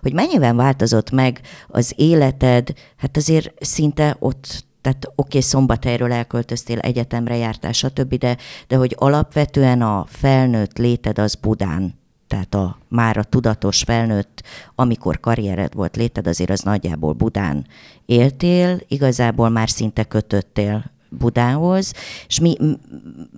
hogy 0.00 0.12
mennyiben 0.12 0.56
változott 0.56 1.10
meg 1.10 1.40
az 1.68 1.92
életed, 1.96 2.72
hát 2.96 3.16
azért 3.16 3.64
szinte 3.64 4.16
ott 4.18 4.64
tehát 4.80 5.04
oké, 5.06 5.14
okay, 5.16 5.40
szombathelyről 5.40 6.12
elköltöztél, 6.12 6.78
egyetemre 6.78 7.36
jártál, 7.36 7.72
stb., 7.72 8.14
de, 8.14 8.36
de 8.68 8.76
hogy 8.76 8.94
alapvetően 8.98 9.82
a 9.82 10.04
felnőtt 10.08 10.78
léted 10.78 11.18
az 11.18 11.34
Budán 11.34 12.02
tehát 12.26 12.54
a 12.54 12.78
már 12.88 13.16
a 13.16 13.22
tudatos 13.22 13.82
felnőtt, 13.82 14.42
amikor 14.74 15.20
karriered 15.20 15.74
volt 15.74 15.96
léted, 15.96 16.26
azért 16.26 16.50
az 16.50 16.60
nagyjából 16.60 17.12
Budán 17.12 17.66
éltél, 18.06 18.80
igazából 18.88 19.48
már 19.48 19.70
szinte 19.70 20.04
kötöttél 20.04 20.92
Budához, 21.18 21.92
és 22.28 22.40
mi 22.40 22.56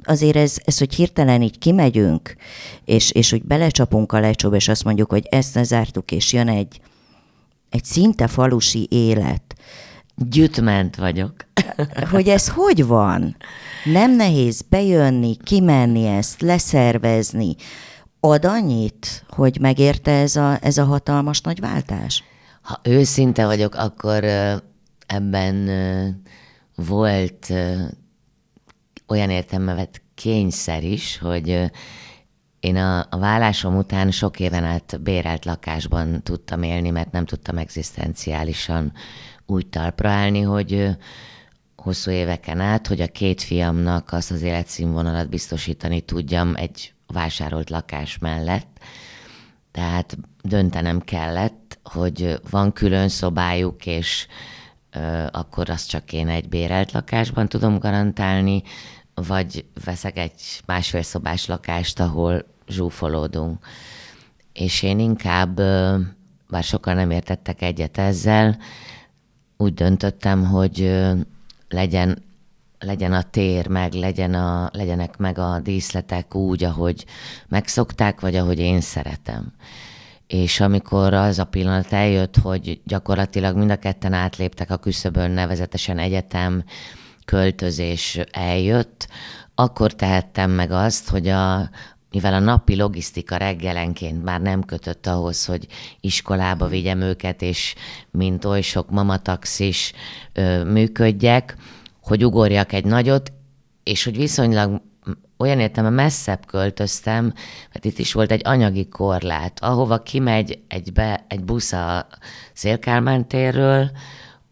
azért 0.05 0.37
ez, 0.37 0.57
ez 0.64 0.78
hogy 0.78 0.95
hirtelen 0.95 1.43
így 1.43 1.59
kimegyünk, 1.59 2.37
és, 2.85 3.11
és 3.11 3.31
hogy 3.31 3.43
belecsapunk 3.43 4.12
a 4.12 4.21
lecsóba, 4.21 4.57
és 4.57 4.69
azt 4.69 4.85
mondjuk, 4.85 5.11
hogy 5.11 5.26
ezt 5.31 5.55
ne 5.55 5.62
zártuk, 5.62 6.12
és 6.12 6.33
jön 6.33 6.49
egy, 6.49 6.81
egy 7.71 7.85
szinte 7.85 8.26
falusi 8.26 8.87
élet. 8.90 9.55
Gyütment 10.14 10.97
vagyok. 10.97 11.35
hogy 12.12 12.28
ez 12.28 12.49
hogy 12.49 12.87
van? 12.87 13.37
Nem 13.85 14.16
nehéz 14.16 14.62
bejönni, 14.69 15.37
kimenni 15.37 16.07
ezt, 16.07 16.40
leszervezni, 16.40 17.57
ad 18.30 18.45
annyit, 18.45 19.25
hogy 19.28 19.59
megérte 19.61 20.11
ez 20.11 20.37
a, 20.37 20.59
ez 20.61 20.78
a 20.78 20.85
hatalmas 20.85 21.40
nagy 21.40 21.61
váltás? 21.61 22.25
Ha 22.62 22.80
őszinte 22.83 23.47
vagyok, 23.47 23.75
akkor 23.75 24.25
ebben 25.06 25.71
volt 26.75 27.52
olyan 29.06 29.30
értelmevet 29.30 30.02
kényszer 30.14 30.85
is, 30.85 31.18
hogy 31.18 31.71
én 32.61 32.76
a, 32.76 32.99
a 33.11 33.18
vállásom 33.18 33.76
után 33.76 34.11
sok 34.11 34.40
éven 34.40 34.64
át 34.64 35.00
bérelt 35.02 35.45
lakásban 35.45 36.23
tudtam 36.23 36.62
élni, 36.62 36.90
mert 36.90 37.12
nem 37.12 37.25
tudtam 37.25 37.59
egzisztenciálisan 37.59 38.92
úgy 39.47 39.66
talpra 39.66 40.11
állni, 40.11 40.40
hogy 40.40 40.97
hosszú 41.76 42.11
éveken 42.11 42.61
át, 42.61 42.87
hogy 42.87 43.00
a 43.00 43.06
két 43.06 43.42
fiamnak 43.42 44.12
azt 44.12 44.30
az 44.30 44.42
életszínvonalat 44.42 45.28
biztosítani 45.28 46.00
tudjam 46.00 46.54
egy 46.56 46.95
vásárolt 47.07 47.71
lakás 47.71 48.19
mellett. 48.19 48.79
Tehát 49.73 50.19
döntenem 50.43 51.01
kellett, 51.01 51.79
hogy 51.85 52.41
van 52.51 52.73
külön 52.73 53.09
szobájuk, 53.09 53.87
és 53.87 54.27
ö, 54.91 55.27
akkor 55.31 55.71
azt 55.71 55.89
csak 55.89 56.13
én 56.13 56.29
egy 56.29 56.49
bérelt 56.49 56.93
lakásban 56.93 57.49
tudom 57.49 57.79
garantálni, 57.79 58.63
vagy 59.15 59.65
veszek 59.85 60.19
egy 60.19 60.61
másfél 60.67 61.03
szobás 61.03 61.47
lakást, 61.47 62.01
ahol 62.01 62.45
zsúfolódunk. 62.69 63.67
És 64.53 64.83
én 64.83 64.99
inkább, 64.99 65.55
bár 66.49 66.63
sokan 66.63 66.95
nem 66.97 67.11
értettek 67.11 67.63
egyet 67.63 67.99
ezzel, 67.99 68.59
úgy 69.57 69.75
döntöttem, 69.75 70.45
hogy 70.45 71.01
legyen 71.69 72.23
legyen 72.78 73.12
a 73.12 73.23
tér 73.23 73.68
meg, 73.68 73.92
legyen 73.92 74.35
a, 74.35 74.71
legyenek 74.73 75.16
meg 75.16 75.38
a 75.38 75.61
díszletek 75.61 76.35
úgy, 76.35 76.64
ahogy 76.64 77.04
megszokták, 77.49 78.21
vagy 78.21 78.37
ahogy 78.37 78.59
én 78.59 78.80
szeretem. 78.80 79.52
És 80.26 80.61
amikor 80.61 81.14
az 81.14 81.38
a 81.38 81.45
pillanat 81.45 81.92
eljött, 81.92 82.37
hogy 82.37 82.80
gyakorlatilag 82.85 83.56
mind 83.56 83.71
a 83.71 83.76
ketten 83.76 84.12
átléptek 84.12 84.71
a 84.71 84.76
küszöbön, 84.76 85.30
nevezetesen 85.30 85.99
egyetem, 85.99 86.64
költözés 87.25 88.21
eljött, 88.30 89.09
akkor 89.54 89.92
tehettem 89.95 90.50
meg 90.50 90.71
azt, 90.71 91.09
hogy 91.09 91.28
a, 91.28 91.71
mivel 92.11 92.35
a 92.35 92.38
napi 92.38 92.76
logisztika 92.76 93.37
reggelenként 93.37 94.25
már 94.25 94.40
nem 94.40 94.62
kötött 94.62 95.06
ahhoz, 95.06 95.45
hogy 95.45 95.66
iskolába 96.00 96.66
vigyem 96.66 97.00
őket, 97.00 97.42
és 97.42 97.75
mint 98.11 98.45
oly 98.45 98.61
sok 98.61 98.90
mamataxis 98.90 99.92
működjek, 100.64 101.56
hogy 102.07 102.25
ugorjak 102.25 102.73
egy 102.73 102.85
nagyot, 102.85 103.33
és 103.83 104.05
hogy 104.05 104.17
viszonylag 104.17 104.83
olyan 105.39 105.61
értem, 105.61 105.95
messzebb 105.95 106.47
költöztem, 106.47 107.33
mert 107.73 107.85
itt 107.85 107.99
is 107.99 108.13
volt 108.13 108.31
egy 108.31 108.41
anyagi 108.45 108.89
korlát, 108.89 109.59
ahova 109.63 109.99
kimegy 109.99 110.59
egy, 110.69 110.93
be, 110.93 111.25
egy 111.29 111.45
busz 111.45 111.73
a 111.73 112.07
Szélkálmán 112.53 113.29
térről, 113.29 113.91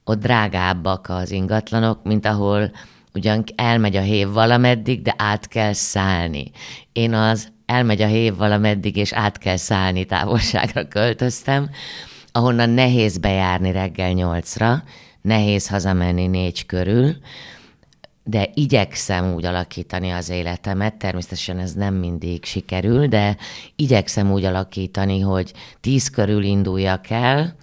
ott 0.04 0.20
drágábbak 0.20 1.08
az 1.08 1.30
ingatlanok, 1.30 2.02
mint 2.02 2.26
ahol 2.26 2.70
ugyan 3.14 3.44
elmegy 3.54 3.96
a 3.96 4.00
hév 4.00 4.28
valameddig, 4.28 5.02
de 5.02 5.14
át 5.18 5.48
kell 5.48 5.72
szállni. 5.72 6.50
Én 6.92 7.14
az 7.14 7.48
elmegy 7.66 8.02
a 8.02 8.06
hév 8.06 8.36
valameddig, 8.36 8.96
és 8.96 9.12
át 9.12 9.38
kell 9.38 9.56
szállni 9.56 10.04
távolságra 10.04 10.88
költöztem, 10.88 11.70
ahonnan 12.32 12.70
nehéz 12.70 13.18
bejárni 13.18 13.72
reggel 13.72 14.12
nyolcra, 14.12 14.82
nehéz 15.24 15.68
hazamenni 15.68 16.26
négy 16.26 16.66
körül, 16.66 17.16
de 18.24 18.50
igyekszem 18.54 19.34
úgy 19.34 19.44
alakítani 19.44 20.10
az 20.10 20.28
életemet, 20.28 20.94
természetesen 20.94 21.58
ez 21.58 21.72
nem 21.72 21.94
mindig 21.94 22.44
sikerül, 22.44 23.06
de 23.06 23.36
igyekszem 23.76 24.32
úgy 24.32 24.44
alakítani, 24.44 25.20
hogy 25.20 25.52
tíz 25.80 26.10
körül 26.10 26.42
induljak 26.42 27.10
el, 27.10 27.56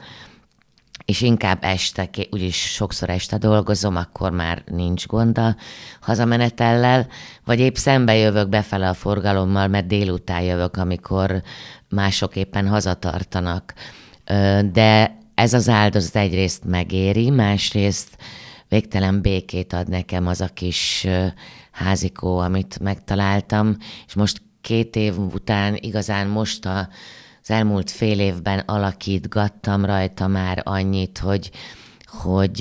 és 1.06 1.22
inkább 1.22 1.58
este, 1.62 2.10
úgyis 2.30 2.74
sokszor 2.74 3.10
este 3.10 3.38
dolgozom, 3.38 3.96
akkor 3.96 4.32
már 4.32 4.64
nincs 4.66 5.08
gond 5.08 5.38
a 5.38 5.56
hazamenetellel, 6.02 7.08
vagy 7.46 7.60
épp 7.60 7.76
szembe 7.76 8.16
jövök 8.16 8.50
befele 8.50 8.90
a 8.90 8.94
forgalommal, 8.94 9.68
mert 9.68 9.88
délután 9.88 10.42
jövök, 10.42 10.78
amikor 10.78 11.42
mások 11.90 12.36
éppen 12.36 12.68
hazatartanak. 12.68 13.74
De 14.72 15.20
ez 15.36 15.54
az 15.54 15.70
áldozat 15.70 16.16
egyrészt 16.16 16.64
megéri, 16.66 17.30
másrészt 17.30 18.18
végtelen 18.68 19.22
békét 19.22 19.74
ad 19.74 19.90
nekem 19.90 20.28
az 20.28 20.42
a 20.42 20.48
kis 20.48 21.08
házikó, 21.72 22.38
amit 22.38 22.80
megtaláltam, 22.80 23.78
és 24.08 24.14
most 24.14 24.42
két 24.62 24.96
év 24.96 25.18
után 25.18 25.78
igazán 25.80 26.28
most 26.28 26.66
a, 26.66 26.90
az 27.42 27.52
elmúlt 27.52 27.92
fél 27.92 28.20
évben 28.20 28.60
alakítgattam 28.60 29.86
rajta 29.86 30.28
már 30.28 30.62
annyit, 30.66 31.18
hogy, 31.18 31.52
hogy, 32.06 32.60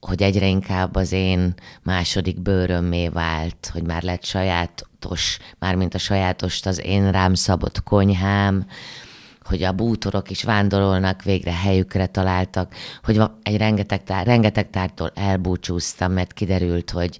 hogy 0.00 0.22
egyre 0.22 0.46
inkább 0.46 0.94
az 0.94 1.12
én 1.12 1.54
második 1.82 2.40
bőrömmé 2.40 3.08
vált, 3.08 3.70
hogy 3.72 3.82
már 3.82 4.02
lett 4.02 4.24
sajátos, 4.24 5.38
mármint 5.58 5.94
a 5.94 5.98
sajátost 5.98 6.66
az 6.66 6.84
én 6.84 7.10
rám 7.10 7.34
szabott 7.34 7.82
konyhám, 7.82 8.66
hogy 9.48 9.62
a 9.62 9.72
bútorok 9.72 10.30
is 10.30 10.42
vándorolnak, 10.42 11.22
végre 11.22 11.54
helyükre 11.54 12.06
találtak, 12.06 12.74
hogy 13.02 13.22
egy 13.42 13.56
rengeteg, 13.56 14.04
tár, 14.04 14.26
rengeteg 14.26 14.70
tártól 14.70 15.10
elbúcsúztam, 15.14 16.12
mert 16.12 16.32
kiderült, 16.32 16.90
hogy 16.90 17.18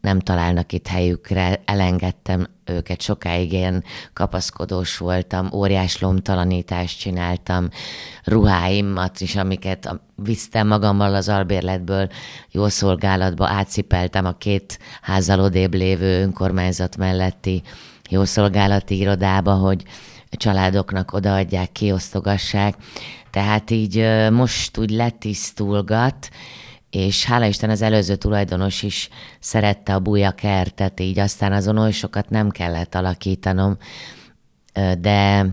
nem 0.00 0.20
találnak 0.20 0.72
itt 0.72 0.86
helyükre, 0.86 1.62
elengedtem 1.64 2.46
őket 2.64 3.00
sokáig, 3.00 3.52
én 3.52 3.84
kapaszkodós 4.12 4.98
voltam, 4.98 5.48
óriás 5.52 6.00
lomtalanítást 6.00 6.98
csináltam, 6.98 7.68
ruháimat 8.24 9.20
is, 9.20 9.36
amiket 9.36 10.00
visztem 10.14 10.66
magammal 10.66 11.14
az 11.14 11.28
albérletből, 11.28 12.08
jó 12.50 12.68
szolgálatba 12.68 13.48
átcipeltem 13.48 14.24
a 14.24 14.36
két 14.38 14.78
házzal 15.02 15.40
odébb 15.40 15.74
lévő 15.74 16.22
önkormányzat 16.22 16.96
melletti 16.96 17.62
jószolgálati 18.08 18.98
irodába, 18.98 19.52
hogy 19.52 19.84
családoknak 20.36 21.12
odaadják, 21.12 21.72
kiosztogassák. 21.72 22.74
Tehát 23.30 23.70
így 23.70 24.06
most 24.30 24.78
úgy 24.78 24.90
letisztulgat, 24.90 26.28
és 26.90 27.24
hála 27.24 27.46
Isten 27.46 27.70
az 27.70 27.82
előző 27.82 28.16
tulajdonos 28.16 28.82
is 28.82 29.08
szerette 29.40 29.94
a 29.94 30.00
buja 30.00 30.30
kertet, 30.30 31.00
így 31.00 31.18
aztán 31.18 31.52
azon 31.52 31.78
oly 31.78 31.90
sokat 31.90 32.30
nem 32.30 32.50
kellett 32.50 32.94
alakítanom, 32.94 33.76
de, 34.98 35.46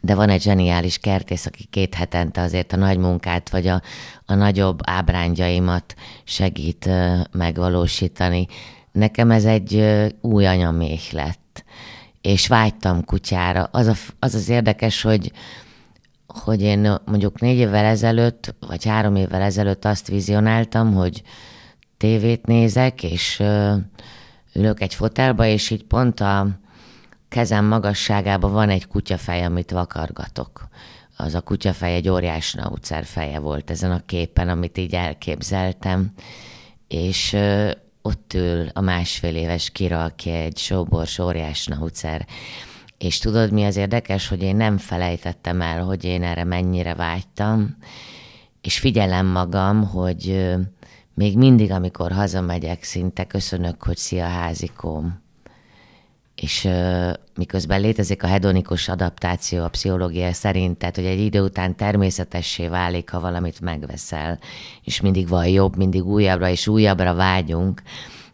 de 0.00 0.14
van 0.14 0.28
egy 0.28 0.42
zseniális 0.42 0.98
kertész, 0.98 1.46
aki 1.46 1.64
két 1.64 1.94
hetente 1.94 2.40
azért 2.40 2.72
a 2.72 2.76
nagy 2.76 2.98
munkát, 2.98 3.50
vagy 3.50 3.66
a, 3.66 3.82
a 4.26 4.34
nagyobb 4.34 4.78
ábrándjaimat 4.84 5.94
segít 6.24 6.88
megvalósítani. 7.32 8.46
Nekem 8.92 9.30
ez 9.30 9.44
egy 9.44 9.84
új 10.20 10.46
anyaméh 10.46 11.12
lett 11.12 11.64
és 12.22 12.46
vágytam 12.46 13.04
kutyára. 13.04 13.68
Az, 13.72 13.86
a, 13.86 13.94
az 14.18 14.34
az 14.34 14.48
érdekes, 14.48 15.02
hogy, 15.02 15.32
hogy 16.26 16.60
én 16.60 16.94
mondjuk 17.04 17.40
négy 17.40 17.58
évvel 17.58 17.84
ezelőtt, 17.84 18.54
vagy 18.66 18.84
három 18.84 19.16
évvel 19.16 19.42
ezelőtt 19.42 19.84
azt 19.84 20.08
vizionáltam, 20.08 20.94
hogy 20.94 21.22
tévét 21.96 22.46
nézek, 22.46 23.02
és 23.02 23.42
ülök 24.54 24.80
egy 24.80 24.94
fotelba, 24.94 25.46
és 25.46 25.70
így 25.70 25.84
pont 25.84 26.20
a 26.20 26.46
kezem 27.28 27.64
magasságában 27.64 28.52
van 28.52 28.68
egy 28.68 28.86
kutyafej, 28.86 29.44
amit 29.44 29.70
vakargatok. 29.70 30.68
Az 31.16 31.34
a 31.34 31.40
kutyafej 31.40 31.94
egy 31.94 32.08
óriás 32.08 32.54
naucer 32.54 33.04
feje 33.04 33.38
volt 33.38 33.70
ezen 33.70 33.90
a 33.90 34.02
képen, 34.06 34.48
amit 34.48 34.78
így 34.78 34.94
elképzeltem. 34.94 36.12
És 36.88 37.36
ott 38.02 38.32
ül 38.34 38.68
a 38.72 38.80
másfél 38.80 39.36
éves 39.36 39.70
Kira, 39.70 40.04
aki 40.04 40.30
egy 40.30 40.56
sóbors 40.56 41.18
óriás 41.18 41.66
naucer. 41.66 42.26
És 42.98 43.18
tudod, 43.18 43.52
mi 43.52 43.64
az 43.64 43.76
érdekes, 43.76 44.28
hogy 44.28 44.42
én 44.42 44.56
nem 44.56 44.78
felejtettem 44.78 45.60
el, 45.60 45.84
hogy 45.84 46.04
én 46.04 46.22
erre 46.22 46.44
mennyire 46.44 46.94
vágytam, 46.94 47.76
és 48.60 48.78
figyelem 48.78 49.26
magam, 49.26 49.84
hogy 49.84 50.54
még 51.14 51.36
mindig, 51.36 51.70
amikor 51.70 52.12
hazamegyek, 52.12 52.82
szinte 52.82 53.24
köszönök, 53.24 53.82
hogy 53.82 53.96
szia 53.96 54.26
házikóm. 54.26 55.20
És 56.34 56.68
miközben 57.36 57.80
létezik 57.80 58.22
a 58.22 58.26
hedonikus 58.26 58.88
adaptáció 58.88 59.62
a 59.62 59.68
pszichológia 59.68 60.32
szerint, 60.32 60.78
tehát 60.78 60.96
hogy 60.96 61.04
egy 61.04 61.20
idő 61.20 61.42
után 61.42 61.76
természetessé 61.76 62.68
válik, 62.68 63.10
ha 63.10 63.20
valamit 63.20 63.60
megveszel, 63.60 64.38
és 64.84 65.00
mindig 65.00 65.28
van 65.28 65.46
jobb, 65.46 65.76
mindig 65.76 66.04
újabbra 66.04 66.48
és 66.48 66.66
újabbra 66.66 67.14
vágyunk. 67.14 67.82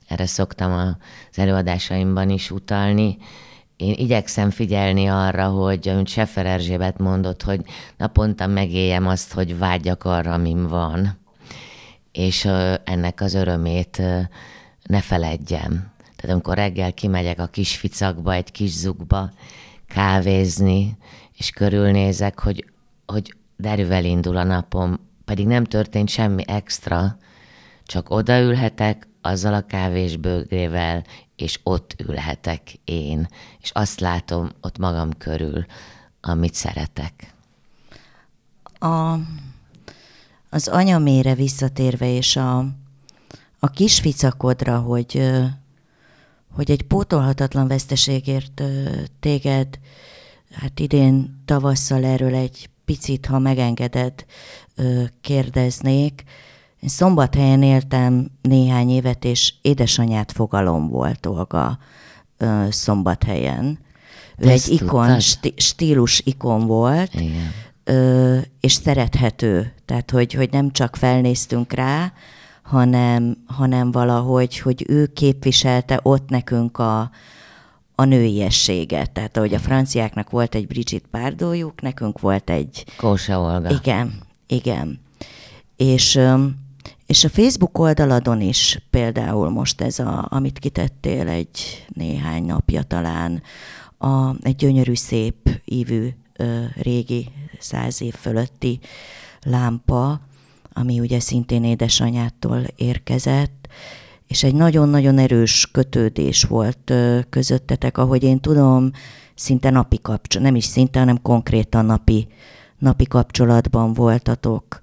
Erre 0.09 0.27
szoktam 0.27 0.73
az 0.73 1.39
előadásaimban 1.39 2.31
is 2.31 2.51
utalni. 2.51 3.17
Én 3.77 3.95
igyekszem 3.97 4.51
figyelni 4.51 5.07
arra, 5.07 5.49
hogy, 5.49 5.89
amit 5.89 6.09
Sefer 6.09 6.47
Erzsébet 6.47 6.99
mondott, 6.99 7.43
hogy 7.43 7.61
naponta 7.97 8.47
megéljem 8.47 9.07
azt, 9.07 9.33
hogy 9.33 9.59
vágyjak 9.59 10.05
arra, 10.05 10.33
amin 10.33 10.67
van. 10.67 11.19
És 12.13 12.45
ennek 12.85 13.21
az 13.21 13.35
örömét 13.35 14.03
ne 14.83 15.01
feledjem 15.01 15.97
tehát 16.19 16.35
amikor 16.35 16.55
reggel 16.55 16.93
kimegyek 16.93 17.39
a 17.39 17.47
kis 17.47 17.77
ficakba, 17.77 18.33
egy 18.33 18.51
kis 18.51 18.71
zugba 18.71 19.31
kávézni, 19.87 20.97
és 21.37 21.51
körülnézek, 21.51 22.39
hogy, 22.39 22.65
hogy 23.07 23.35
derűvel 23.57 24.05
indul 24.05 24.37
a 24.37 24.43
napom, 24.43 25.01
pedig 25.25 25.47
nem 25.47 25.65
történt 25.65 26.09
semmi 26.09 26.43
extra, 26.47 27.17
csak 27.85 28.11
odaülhetek 28.11 29.09
azzal 29.21 29.55
a 29.55 29.67
kávésbőgrével, 29.67 31.05
és 31.37 31.61
ott 31.63 31.95
ülhetek 32.07 32.75
én, 32.85 33.29
és 33.61 33.71
azt 33.71 34.01
látom 34.01 34.51
ott 34.61 34.79
magam 34.79 35.11
körül, 35.19 35.67
amit 36.21 36.55
szeretek. 36.55 37.35
A, 38.79 39.19
az 40.51 40.69
anyamére 40.69 41.35
visszatérve, 41.35 42.09
és 42.09 42.37
a, 42.37 42.59
a 43.59 43.71
kisficakodra, 43.71 44.79
hogy 44.79 45.23
hogy 46.53 46.71
egy 46.71 46.83
pótolhatatlan 46.83 47.69
veszteségért 47.69 48.63
téged, 49.21 49.79
hát 50.53 50.81
idén 50.81 51.43
tavasszal 51.45 52.05
erről 52.05 52.35
egy 52.35 52.71
picit, 52.85 53.27
ha 53.27 53.39
megengeded, 53.39 54.25
kérdeznék. 55.21 56.23
Én 56.81 56.89
szombathelyen 56.89 57.63
éltem 57.63 58.31
néhány 58.43 58.91
évet, 58.91 59.25
és 59.25 59.55
édesanyát 59.63 60.33
fogalom 60.33 60.89
volt 60.89 61.27
Olga 61.27 61.79
szombathelyen. 62.69 63.79
Ő 64.37 64.49
egy 64.49 64.69
ikon, 64.69 65.21
stílus 65.57 66.21
ikon 66.25 66.67
volt, 66.67 67.15
Igen. 67.15 67.53
és 68.61 68.73
szerethető. 68.73 69.73
Tehát, 69.85 70.11
hogy, 70.11 70.33
hogy 70.33 70.51
nem 70.51 70.71
csak 70.71 70.97
felnéztünk 70.97 71.73
rá, 71.73 72.13
hanem, 72.69 73.37
hanem 73.47 73.91
valahogy, 73.91 74.59
hogy 74.59 74.85
ő 74.89 75.07
képviselte 75.07 76.01
ott 76.03 76.29
nekünk 76.29 76.79
a, 76.79 77.11
a 77.95 78.05
nőiességet. 78.05 79.11
Tehát 79.11 79.37
ahogy 79.37 79.55
a 79.55 79.59
franciáknak 79.59 80.31
volt 80.31 80.55
egy 80.55 80.67
Brigitte 80.67 81.09
Bardotjuk, 81.11 81.81
nekünk 81.81 82.21
volt 82.21 82.51
egy... 82.51 82.85
Kósa 82.97 83.41
Olga. 83.41 83.71
Igen, 83.71 84.13
igen. 84.47 85.01
És, 85.77 86.21
És 87.07 87.25
a 87.25 87.29
Facebook 87.29 87.79
oldaladon 87.79 88.41
is 88.41 88.83
például 88.91 89.51
most 89.51 89.81
ez, 89.81 89.99
a, 89.99 90.27
amit 90.31 90.59
kitettél 90.59 91.29
egy 91.29 91.87
néhány 91.89 92.45
napja 92.45 92.83
talán, 92.83 93.43
a, 93.99 94.31
egy 94.43 94.57
gyönyörű, 94.57 94.95
szép 94.95 95.61
ívű 95.65 96.09
régi 96.83 97.29
száz 97.59 98.03
év 98.03 98.15
fölötti 98.15 98.81
lámpa, 99.43 100.21
ami 100.81 101.01
ugye 101.01 101.21
szintén 101.21 101.65
édesanyától 101.65 102.65
érkezett, 102.77 103.69
és 104.27 104.43
egy 104.43 104.55
nagyon-nagyon 104.55 105.19
erős 105.19 105.69
kötődés 105.73 106.45
volt 106.45 106.93
közöttetek, 107.31 107.99
ahogy 107.99 108.23
én 108.23 108.41
tudom, 108.41 108.91
szinte 109.35 109.71
napi 109.71 109.99
kapcsolat, 110.03 110.47
nem 110.47 110.57
is 110.57 110.65
szinte, 110.65 110.99
hanem 110.99 111.23
konkrétan 111.23 111.85
napi, 111.85 112.29
napi 112.79 113.05
kapcsolatban 113.05 113.93
voltatok. 113.93 114.81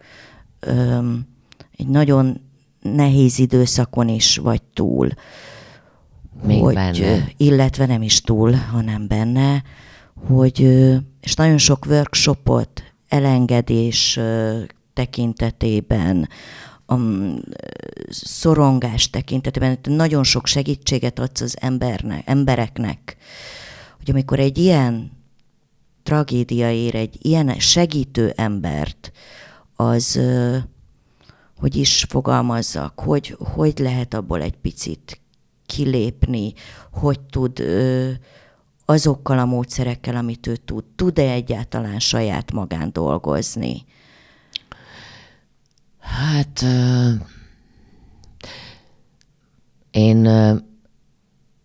Ö, 0.60 0.98
egy 1.78 1.88
nagyon 1.88 2.42
nehéz 2.82 3.40
időszakon 3.40 4.08
is 4.08 4.38
vagy 4.38 4.62
túl. 4.74 5.10
Még 6.44 6.62
hogy, 6.62 6.74
benne. 6.74 7.28
Illetve 7.38 7.86
nem 7.86 8.02
is 8.02 8.22
túl, 8.22 8.52
hanem 8.54 9.08
benne, 9.08 9.64
hogy, 10.28 10.60
és 11.22 11.34
nagyon 11.36 11.58
sok 11.58 11.86
workshopot 11.86 12.84
elengedés 13.08 14.20
tekintetében, 14.96 16.30
a 16.88 16.96
szorongás 18.10 19.10
tekintetében 19.10 19.80
nagyon 19.84 20.24
sok 20.24 20.46
segítséget 20.46 21.20
adsz 21.20 21.42
az 21.42 21.58
embernek, 21.62 22.22
embereknek, 22.26 23.18
hogy 23.98 24.10
amikor 24.10 24.40
egy 24.40 24.58
ilyen 24.58 25.12
tragédia 26.04 26.72
ér 26.72 26.96
egy 26.96 27.18
ilyen 27.22 27.60
segítő 27.60 28.34
embert, 28.36 29.12
az 29.76 30.20
hogy 31.58 31.76
is 31.76 32.06
fogalmazzak, 32.10 33.00
hogy, 33.00 33.38
hogy 33.40 33.74
lehet 33.78 34.14
abból 34.14 34.42
egy 34.42 34.58
picit 34.58 35.22
kilépni, 35.66 36.54
hogy 36.92 37.20
tud 37.20 37.64
azokkal 38.86 39.40
a 39.40 39.46
módszerekkel, 39.46 40.16
amit 40.16 40.48
ő 40.48 40.56
tud, 40.56 40.84
tud-e 40.96 41.32
egyáltalán 41.32 42.00
saját 42.00 42.52
magán 42.52 42.90
dolgozni? 42.94 43.86
Hát 46.06 46.66
én, 49.92 50.26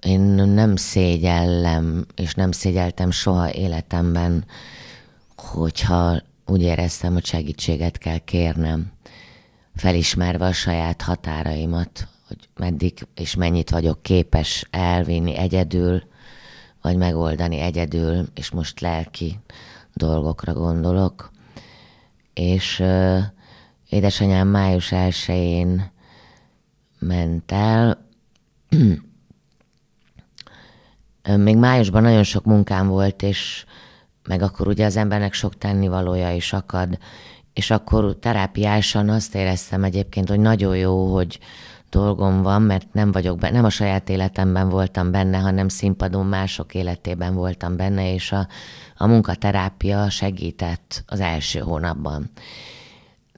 én 0.00 0.20
nem 0.31 0.76
szégyellem, 0.76 2.07
és 2.14 2.35
nem 2.35 2.53
szégyeltem 2.53 3.11
soha 3.11 3.53
életemben, 3.53 4.44
hogyha 5.37 6.22
úgy 6.46 6.62
éreztem, 6.62 7.12
hogy 7.12 7.24
segítséget 7.24 7.98
kell 7.98 8.18
kérnem, 8.18 8.92
felismerve 9.74 10.46
a 10.46 10.53
saját 10.53 11.03
határaimat, 11.03 12.09
hogy 12.29 12.48
meddig 12.57 13.07
és 13.14 13.35
mennyit 13.35 13.70
vagyok 13.70 14.03
képes 14.03 14.66
elvinni 14.70 15.37
egyedül, 15.37 16.03
vagy 16.83 16.96
megoldani 16.96 17.59
egyedül, 17.59 18.26
és 18.35 18.50
most 18.50 18.81
lelki 18.81 19.38
dolgokra 19.94 20.53
gondolok. 20.53 21.31
És 22.35 22.79
uh, 22.79 23.22
édesanyám 23.90 24.48
május 24.48 24.88
1-én 24.90 25.90
ment 26.98 27.53
el. 27.53 28.07
Még 31.37 31.57
májusban 31.57 32.03
nagyon 32.03 32.22
sok 32.22 32.44
munkám 32.44 32.88
volt, 32.88 33.22
és 33.22 33.64
meg 34.29 34.42
akkor 34.42 34.68
ugye 34.68 34.85
az 34.85 34.96
embernek 34.96 35.33
sok 35.33 35.59
tennivalója 35.59 36.33
is 36.33 36.53
akad, 36.53 36.98
és 37.53 37.70
akkor 37.70 38.16
terápiásan 38.20 39.09
azt 39.09 39.35
éreztem 39.35 39.85
egyébként, 39.85 40.29
hogy 40.29 40.40
nagyon 40.40 40.76
jó, 40.76 41.14
hogy 41.14 41.38
dolgom 41.90 42.42
van, 42.42 42.62
mert 42.62 42.92
nem 42.92 43.12
vagyok 43.12 43.38
benne, 43.38 43.55
nem 43.55 43.64
a 43.64 43.70
saját 43.70 44.09
életemben 44.09 44.68
voltam 44.68 45.11
benne, 45.11 45.38
hanem 45.38 45.68
színpadon 45.68 46.26
mások 46.26 46.74
életében 46.74 47.35
voltam 47.35 47.76
benne, 47.76 48.12
és 48.12 48.33
a, 48.33 48.48
a 48.96 49.07
munkaterápia 49.07 50.11
segített 50.11 51.05
az 51.07 51.20
első 51.20 51.59
hónapban. 51.59 52.31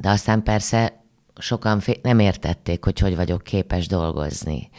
De 0.02 0.10
aztán 0.10 0.42
persze 0.42 1.02
sokan 1.38 1.82
nem 2.02 2.18
értették, 2.18 2.84
hogy 2.84 2.98
hogy 2.98 3.16
vagyok 3.16 3.42
képes 3.42 3.86
dolgozni. 3.86 4.70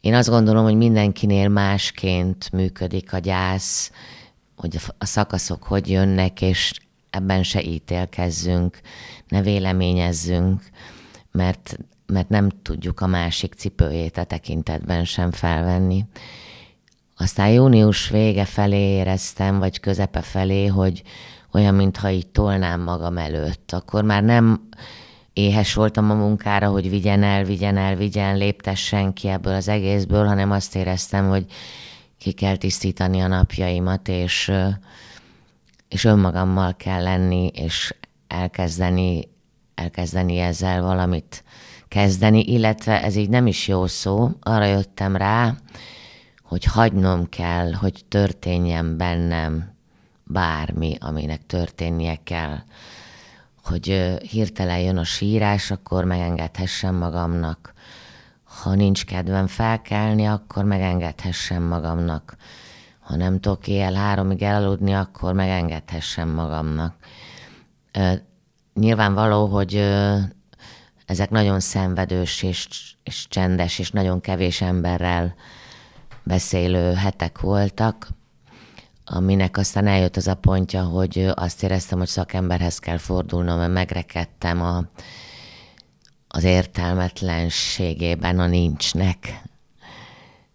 Én 0.00 0.14
azt 0.14 0.28
gondolom, 0.28 0.64
hogy 0.64 0.76
mindenkinél 0.76 1.48
másként 1.48 2.52
működik 2.52 3.12
a 3.12 3.18
gyász, 3.18 3.92
hogy 4.56 4.78
a 4.98 5.04
szakaszok 5.04 5.62
hogy 5.62 5.90
jönnek, 5.90 6.42
és 6.42 6.72
ebben 7.10 7.42
se 7.42 7.62
ítélkezzünk, 7.62 8.80
ne 9.28 9.42
véleményezzünk, 9.42 10.62
mert 11.32 11.78
mert 12.06 12.28
nem 12.28 12.48
tudjuk 12.62 13.00
a 13.00 13.06
másik 13.06 13.54
cipőjét 13.54 14.16
a 14.16 14.24
tekintetben 14.24 15.04
sem 15.04 15.30
felvenni. 15.30 16.04
Aztán 17.16 17.48
június 17.48 18.08
vége 18.08 18.44
felé 18.44 18.80
éreztem, 18.80 19.58
vagy 19.58 19.80
közepe 19.80 20.20
felé, 20.20 20.66
hogy 20.66 21.02
olyan, 21.52 21.74
mintha 21.74 22.10
így 22.10 22.26
tolnám 22.26 22.80
magam 22.80 23.18
előtt. 23.18 23.72
Akkor 23.72 24.04
már 24.04 24.22
nem 24.22 24.68
éhes 25.32 25.74
voltam 25.74 26.10
a 26.10 26.14
munkára, 26.14 26.68
hogy 26.68 26.90
vigyen 26.90 27.22
el, 27.22 27.44
vigyen 27.44 27.76
el, 27.76 27.96
vigyen, 27.96 28.36
léptessen 28.36 29.12
ki 29.12 29.28
ebből 29.28 29.54
az 29.54 29.68
egészből, 29.68 30.26
hanem 30.26 30.50
azt 30.50 30.76
éreztem, 30.76 31.28
hogy 31.28 31.46
ki 32.18 32.32
kell 32.32 32.56
tisztítani 32.56 33.20
a 33.20 33.26
napjaimat, 33.26 34.08
és, 34.08 34.52
és 35.88 36.04
önmagammal 36.04 36.76
kell 36.76 37.02
lenni, 37.02 37.46
és 37.46 37.94
elkezdeni, 38.28 39.28
elkezdeni 39.74 40.38
ezzel 40.38 40.82
valamit 40.82 41.44
kezdeni, 41.88 42.40
illetve 42.40 43.02
ez 43.02 43.16
így 43.16 43.28
nem 43.28 43.46
is 43.46 43.68
jó 43.68 43.86
szó, 43.86 44.30
arra 44.40 44.64
jöttem 44.64 45.16
rá, 45.16 45.54
hogy 46.42 46.64
hagynom 46.64 47.28
kell, 47.28 47.72
hogy 47.72 48.04
történjen 48.08 48.96
bennem 48.96 49.76
bármi, 50.28 50.96
aminek 51.00 51.46
történnie 51.46 52.18
kell. 52.24 52.58
Hogy 53.64 54.16
hirtelen 54.30 54.78
jön 54.78 54.96
a 54.96 55.04
sírás, 55.04 55.70
akkor 55.70 56.04
megengedhessem 56.04 56.94
magamnak. 56.94 57.72
Ha 58.44 58.74
nincs 58.74 59.04
kedvem 59.04 59.46
felkelni, 59.46 60.26
akkor 60.26 60.64
megengedhessem 60.64 61.62
magamnak. 61.62 62.36
Ha 62.98 63.16
nem 63.16 63.40
tudok 63.40 63.66
éjjel 63.66 63.94
háromig 63.94 64.42
elaludni, 64.42 64.94
akkor 64.94 65.32
megengedhessem 65.32 66.28
magamnak. 66.28 66.94
Nyilvánvaló, 68.74 69.46
hogy 69.46 69.74
ezek 71.06 71.30
nagyon 71.30 71.60
szenvedős 71.60 72.42
és, 72.42 72.68
és 73.02 73.26
csendes, 73.28 73.78
és 73.78 73.90
nagyon 73.90 74.20
kevés 74.20 74.60
emberrel 74.60 75.34
beszélő 76.22 76.92
hetek 76.92 77.40
voltak, 77.40 78.08
aminek 79.08 79.56
aztán 79.56 79.86
eljött 79.86 80.16
az 80.16 80.26
a 80.26 80.34
pontja, 80.34 80.82
hogy 80.82 81.30
azt 81.34 81.62
éreztem, 81.62 81.98
hogy 81.98 82.08
szakemberhez 82.08 82.78
kell 82.78 82.96
fordulnom, 82.96 83.58
mert 83.58 83.72
megrekedtem 83.72 84.62
a, 84.62 84.84
az 86.28 86.44
értelmetlenségében 86.44 88.38
a 88.38 88.46
nincsnek. 88.46 89.42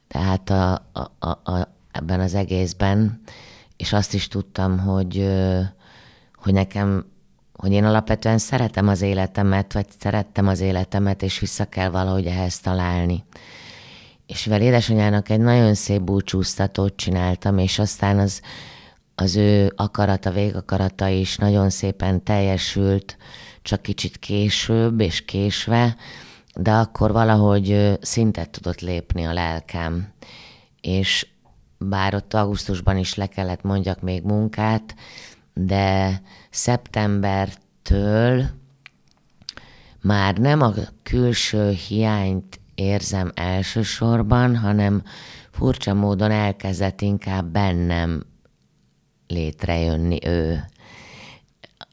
Tehát 0.07 0.49
a, 0.49 0.73
a, 0.73 1.11
a, 1.19 1.29
a, 1.29 1.67
ebben 1.91 2.19
az 2.19 2.33
egészben, 2.33 3.21
és 3.77 3.93
azt 3.93 4.13
is 4.13 4.27
tudtam, 4.27 4.79
hogy, 4.79 5.31
hogy 6.35 6.53
nekem 6.53 7.11
hogy 7.63 7.71
én 7.71 7.85
alapvetően 7.85 8.37
szeretem 8.37 8.87
az 8.87 9.01
életemet, 9.01 9.73
vagy 9.73 9.85
szerettem 9.99 10.47
az 10.47 10.59
életemet, 10.59 11.21
és 11.21 11.39
vissza 11.39 11.65
kell 11.65 11.89
valahogy 11.89 12.25
ehhez 12.25 12.59
találni. 12.59 13.23
És 14.27 14.45
mivel 14.45 14.61
édesanyának 14.61 15.29
egy 15.29 15.39
nagyon 15.39 15.73
szép 15.73 16.01
búcsúztatót 16.01 16.95
csináltam, 16.95 17.57
és 17.57 17.79
aztán 17.79 18.19
az, 18.19 18.41
az 19.15 19.35
ő 19.35 19.73
akarata, 19.75 20.31
végakarata 20.31 21.07
is 21.07 21.37
nagyon 21.37 21.69
szépen 21.69 22.23
teljesült, 22.23 23.17
csak 23.61 23.81
kicsit 23.81 24.17
később 24.17 24.99
és 24.99 25.25
késve, 25.25 25.95
de 26.55 26.71
akkor 26.71 27.11
valahogy 27.11 27.97
szintet 28.01 28.49
tudott 28.49 28.79
lépni 28.81 29.23
a 29.23 29.33
lelkem. 29.33 30.13
És 30.81 31.27
bár 31.77 32.15
ott 32.15 32.33
augusztusban 32.33 32.97
is 32.97 33.15
le 33.15 33.27
kellett 33.27 33.61
mondjak 33.61 34.01
még 34.01 34.23
munkát, 34.23 34.95
de 35.53 36.21
szeptembertől 36.49 38.45
már 40.01 40.37
nem 40.37 40.61
a 40.61 40.71
külső 41.03 41.69
hiányt 41.69 42.59
érzem 42.75 43.31
elsősorban, 43.35 44.57
hanem 44.57 45.03
furcsa 45.51 45.93
módon 45.93 46.31
elkezdett 46.31 47.01
inkább 47.01 47.45
bennem 47.45 48.23
létrejönni 49.27 50.27
ő. 50.27 50.63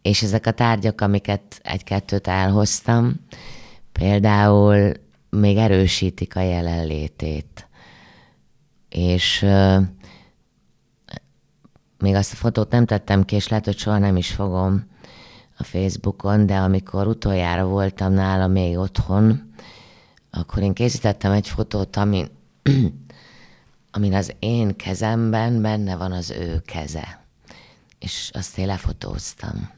És 0.02 0.22
ezek 0.22 0.46
a 0.46 0.50
tárgyak, 0.50 1.00
amiket 1.00 1.60
egy-kettőt 1.62 2.26
elhoztam, 2.26 3.14
például 3.92 4.92
még 5.30 5.56
erősítik 5.56 6.36
a 6.36 6.40
jelenlétét. 6.40 7.68
És 8.88 9.46
még 11.98 12.14
azt 12.14 12.32
a 12.32 12.36
fotót 12.36 12.70
nem 12.70 12.86
tettem 12.86 13.24
ki, 13.24 13.34
és 13.34 13.48
lehet, 13.48 13.64
hogy 13.64 13.78
soha 13.78 13.98
nem 13.98 14.16
is 14.16 14.30
fogom. 14.30 14.88
a 15.60 15.62
Facebookon, 15.62 16.46
de 16.46 16.56
amikor 16.56 17.06
utoljára 17.06 17.64
voltam 17.64 18.12
nála 18.12 18.46
még 18.46 18.78
otthon, 18.78 19.49
akkor 20.30 20.62
én 20.62 20.72
készítettem 20.72 21.32
egy 21.32 21.48
fotót, 21.48 21.96
amin, 21.96 22.28
amin 23.90 24.14
az 24.14 24.34
én 24.38 24.76
kezemben 24.76 25.62
benne 25.62 25.96
van 25.96 26.12
az 26.12 26.30
ő 26.30 26.60
keze. 26.60 27.24
És 27.98 28.30
azt 28.32 28.58
én 28.58 28.66
lefotóztam. 28.66 29.70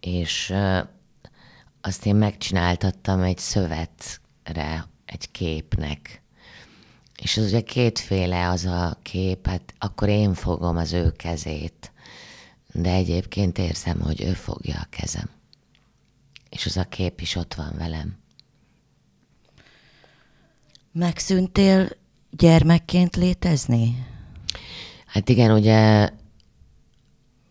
És 0.00 0.54
azt 1.80 2.06
én 2.06 2.14
megcsináltattam 2.14 3.20
egy 3.20 3.38
szövetre, 3.38 4.86
egy 5.04 5.30
képnek. 5.30 6.22
És 7.22 7.36
az 7.36 7.44
ugye 7.44 7.60
kétféle 7.60 8.48
az 8.48 8.64
a 8.64 8.98
kép, 9.02 9.46
hát 9.46 9.74
akkor 9.78 10.08
én 10.08 10.34
fogom 10.34 10.76
az 10.76 10.92
ő 10.92 11.12
kezét, 11.12 11.92
de 12.72 12.90
egyébként 12.90 13.58
érzem, 13.58 14.00
hogy 14.00 14.22
ő 14.22 14.32
fogja 14.32 14.80
a 14.80 14.86
kezem. 14.90 15.30
És 16.50 16.66
az 16.66 16.76
a 16.76 16.84
kép 16.84 17.20
is 17.20 17.34
ott 17.34 17.54
van 17.54 17.72
velem. 17.76 18.21
Megszűntél 20.92 21.88
gyermekként 22.30 23.16
létezni? 23.16 24.06
Hát 25.06 25.28
igen, 25.28 25.50
ugye 25.50 26.10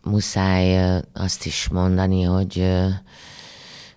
muszáj 0.03 0.99
azt 1.13 1.45
is 1.45 1.67
mondani, 1.69 2.23
hogy 2.23 2.71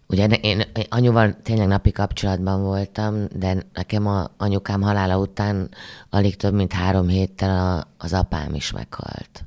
ugye 0.06 0.26
én 0.26 0.62
anyuval 0.88 1.36
tényleg 1.42 1.66
napi 1.66 1.90
kapcsolatban 1.90 2.62
voltam, 2.62 3.26
de 3.32 3.66
nekem 3.72 4.06
a 4.06 4.30
anyukám 4.36 4.82
halála 4.82 5.18
után 5.18 5.68
alig 6.10 6.36
több 6.36 6.54
mint 6.54 6.72
három 6.72 7.08
héttel 7.08 7.86
az 7.98 8.12
apám 8.12 8.54
is 8.54 8.72
meghalt. 8.72 9.44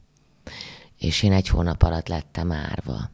És 0.98 1.24
én 1.24 1.32
egy 1.34 1.48
hónap 1.48 1.84
alatt 1.84 2.08
lettem 2.08 2.52
árva. 2.52 3.10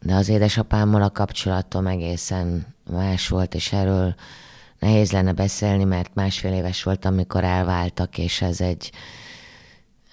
De 0.00 0.14
az 0.14 0.28
édesapámmal 0.28 1.02
a 1.02 1.10
kapcsolatom 1.10 1.86
egészen 1.86 2.66
más 2.90 3.28
volt, 3.28 3.54
és 3.54 3.72
erről 3.72 4.14
nehéz 4.84 5.12
lenne 5.12 5.32
beszélni, 5.32 5.84
mert 5.84 6.14
másfél 6.14 6.52
éves 6.52 6.82
voltam, 6.82 7.12
amikor 7.12 7.44
elváltak, 7.44 8.18
és 8.18 8.42
ez 8.42 8.60
egy, 8.60 8.92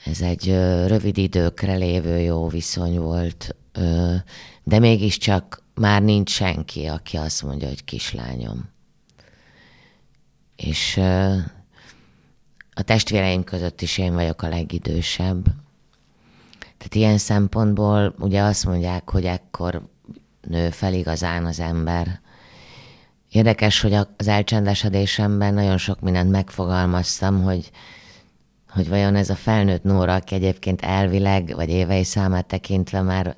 ez 0.06 0.22
egy 0.22 0.48
rövid 0.88 1.18
időkre 1.18 1.76
lévő 1.76 2.20
jó 2.20 2.48
viszony 2.48 3.00
volt, 3.00 3.56
de 4.64 4.80
mégiscsak 4.80 5.64
már 5.74 6.02
nincs 6.02 6.30
senki, 6.30 6.86
aki 6.86 7.18
azt 7.18 7.44
mondja, 7.44 7.68
hogy 7.68 7.84
kislányom. 7.84 8.70
És 10.56 10.98
a 12.74 12.82
testvéreim 12.82 13.44
között 13.44 13.82
is 13.82 13.98
én 13.98 14.14
vagyok 14.14 14.42
a 14.42 14.48
legidősebb. 14.48 15.44
Tehát 16.60 16.96
ilyen 16.96 17.18
szempontból 17.18 18.16
ugye 18.20 18.42
azt 18.42 18.66
mondják, 18.66 19.10
hogy 19.10 19.26
ekkor 19.26 19.90
nő 20.42 20.70
fel 20.70 20.94
igazán 20.94 21.46
az 21.46 21.60
ember. 21.60 22.22
Érdekes, 23.32 23.82
hogy 23.82 23.94
az 23.94 24.28
elcsendesedésemben 24.28 25.54
nagyon 25.54 25.78
sok 25.78 26.00
mindent 26.00 26.32
megfogalmaztam, 26.32 27.44
hogy 27.44 27.72
hogy 28.74 28.90
vajon 28.90 29.16
ez 29.16 29.30
a 29.30 29.36
felnőtt 29.36 29.84
Nóra, 29.84 30.14
aki 30.14 30.36
egyébként 30.36 30.82
elvileg, 30.82 31.56
vagy 31.56 31.70
évei 31.70 32.04
számát 32.04 32.46
tekintve 32.46 33.02
már, 33.02 33.36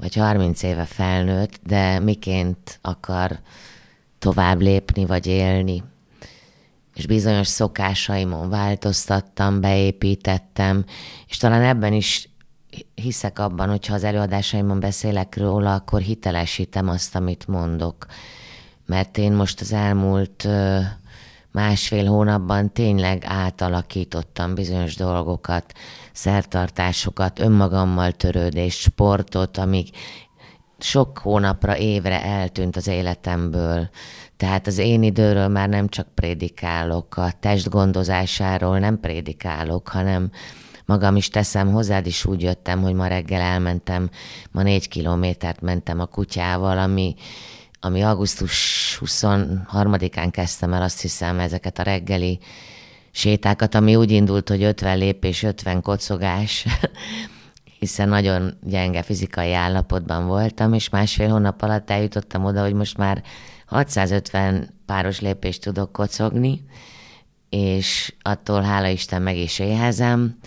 vagy 0.00 0.14
30 0.14 0.62
éve 0.62 0.84
felnőtt, 0.84 1.60
de 1.62 1.98
miként 1.98 2.78
akar 2.82 3.38
tovább 4.18 4.60
lépni, 4.60 5.04
vagy 5.04 5.26
élni. 5.26 5.82
És 6.94 7.06
bizonyos 7.06 7.46
szokásaimon 7.46 8.48
változtattam, 8.48 9.60
beépítettem, 9.60 10.84
és 11.28 11.36
talán 11.36 11.62
ebben 11.62 11.92
is 11.92 12.28
hiszek 12.94 13.38
abban, 13.38 13.68
hogyha 13.68 13.94
az 13.94 14.04
előadásaimon 14.04 14.80
beszélek 14.80 15.36
róla, 15.36 15.74
akkor 15.74 16.00
hitelesítem 16.00 16.88
azt, 16.88 17.14
amit 17.14 17.46
mondok. 17.46 18.06
Mert 18.86 19.18
én 19.18 19.32
most 19.32 19.60
az 19.60 19.72
elmúlt 19.72 20.48
másfél 21.52 22.06
hónapban 22.06 22.72
tényleg 22.72 23.22
átalakítottam 23.26 24.54
bizonyos 24.54 24.96
dolgokat, 24.96 25.72
szertartásokat, 26.12 27.38
önmagammal 27.38 28.12
törődést, 28.12 28.80
sportot, 28.80 29.56
amíg 29.56 29.88
sok 30.78 31.18
hónapra, 31.18 31.76
évre 31.76 32.22
eltűnt 32.22 32.76
az 32.76 32.86
életemből. 32.86 33.88
Tehát 34.36 34.66
az 34.66 34.78
én 34.78 35.02
időről 35.02 35.48
már 35.48 35.68
nem 35.68 35.88
csak 35.88 36.06
prédikálok, 36.14 37.16
a 37.16 37.32
test 37.40 37.68
gondozásáról 37.68 38.78
nem 38.78 39.00
prédikálok, 39.00 39.88
hanem 39.88 40.30
magam 40.84 41.16
is 41.16 41.28
teszem, 41.28 41.72
hozzád 41.72 42.06
is 42.06 42.24
úgy 42.24 42.42
jöttem, 42.42 42.82
hogy 42.82 42.94
ma 42.94 43.06
reggel 43.06 43.40
elmentem, 43.40 44.10
ma 44.50 44.62
négy 44.62 44.88
kilométert 44.88 45.60
mentem 45.60 46.00
a 46.00 46.06
kutyával, 46.06 46.78
ami 46.78 47.14
ami 47.80 48.02
augusztus 48.02 48.98
23-án 49.04 50.28
kezdtem 50.30 50.72
el, 50.72 50.82
azt 50.82 51.00
hiszem, 51.00 51.40
ezeket 51.40 51.78
a 51.78 51.82
reggeli 51.82 52.38
sétákat, 53.10 53.74
ami 53.74 53.96
úgy 53.96 54.10
indult, 54.10 54.48
hogy 54.48 54.62
50 54.62 54.98
lépés, 54.98 55.42
50 55.42 55.82
kocogás, 55.82 56.66
hiszen 57.78 58.08
nagyon 58.08 58.58
gyenge 58.62 59.02
fizikai 59.02 59.52
állapotban 59.52 60.26
voltam, 60.26 60.72
és 60.72 60.88
másfél 60.88 61.28
hónap 61.28 61.62
alatt 61.62 61.90
eljutottam 61.90 62.44
oda, 62.44 62.62
hogy 62.62 62.74
most 62.74 62.96
már 62.96 63.22
650 63.66 64.74
páros 64.86 65.20
lépést 65.20 65.62
tudok 65.62 65.92
kocogni, 65.92 66.64
és 67.50 68.14
attól 68.22 68.62
hála 68.62 68.88
Isten 68.88 69.22
meg 69.22 69.36
is 69.36 69.58
éhezem, 69.58 70.38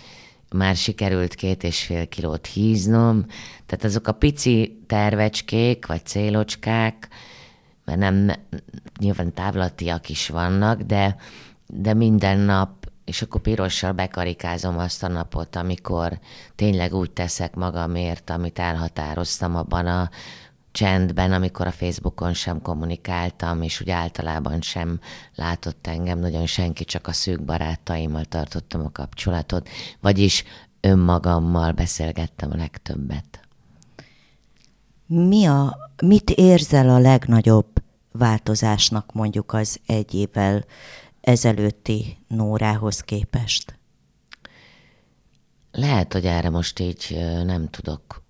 már 0.51 0.75
sikerült 0.75 1.35
két 1.35 1.63
és 1.63 1.83
fél 1.83 2.07
kilót 2.07 2.45
híznom, 2.45 3.25
tehát 3.65 3.83
azok 3.83 4.07
a 4.07 4.11
pici 4.11 4.83
tervecskék, 4.87 5.85
vagy 5.85 6.05
célocskák, 6.05 7.07
mert 7.85 7.99
nem, 7.99 8.31
nyilván 8.99 9.33
távlatiak 9.33 10.09
is 10.09 10.27
vannak, 10.27 10.81
de, 10.81 11.15
de 11.67 11.93
minden 11.93 12.39
nap, 12.39 12.91
és 13.05 13.21
akkor 13.21 13.41
pirossal 13.41 13.91
bekarikázom 13.91 14.77
azt 14.77 15.03
a 15.03 15.07
napot, 15.07 15.55
amikor 15.55 16.19
tényleg 16.55 16.93
úgy 16.93 17.11
teszek 17.11 17.55
magamért, 17.55 18.29
amit 18.29 18.59
elhatároztam 18.59 19.55
abban 19.55 19.85
a 19.85 20.09
csendben, 20.71 21.31
amikor 21.31 21.67
a 21.67 21.71
Facebookon 21.71 22.33
sem 22.33 22.61
kommunikáltam, 22.61 23.61
és 23.61 23.81
úgy 23.81 23.89
általában 23.89 24.61
sem 24.61 24.99
látott 25.35 25.87
engem 25.87 26.19
nagyon 26.19 26.45
senki, 26.45 26.85
csak 26.85 27.07
a 27.07 27.11
szűk 27.11 27.43
barátaimmal 27.43 28.25
tartottam 28.25 28.85
a 28.85 28.91
kapcsolatot, 28.91 29.69
vagyis 29.99 30.43
önmagammal 30.81 31.71
beszélgettem 31.71 32.51
a 32.51 32.55
legtöbbet. 32.55 33.39
Mi 35.05 35.45
a, 35.45 35.77
mit 36.03 36.29
érzel 36.29 36.89
a 36.89 36.99
legnagyobb 36.99 37.67
változásnak 38.11 39.13
mondjuk 39.13 39.53
az 39.53 39.79
egy 39.85 40.13
évvel 40.13 40.65
ezelőtti 41.21 42.17
Nórához 42.27 43.01
képest? 43.01 43.79
Lehet, 45.71 46.13
hogy 46.13 46.25
erre 46.25 46.49
most 46.49 46.79
így 46.79 47.17
nem 47.45 47.69
tudok 47.69 48.23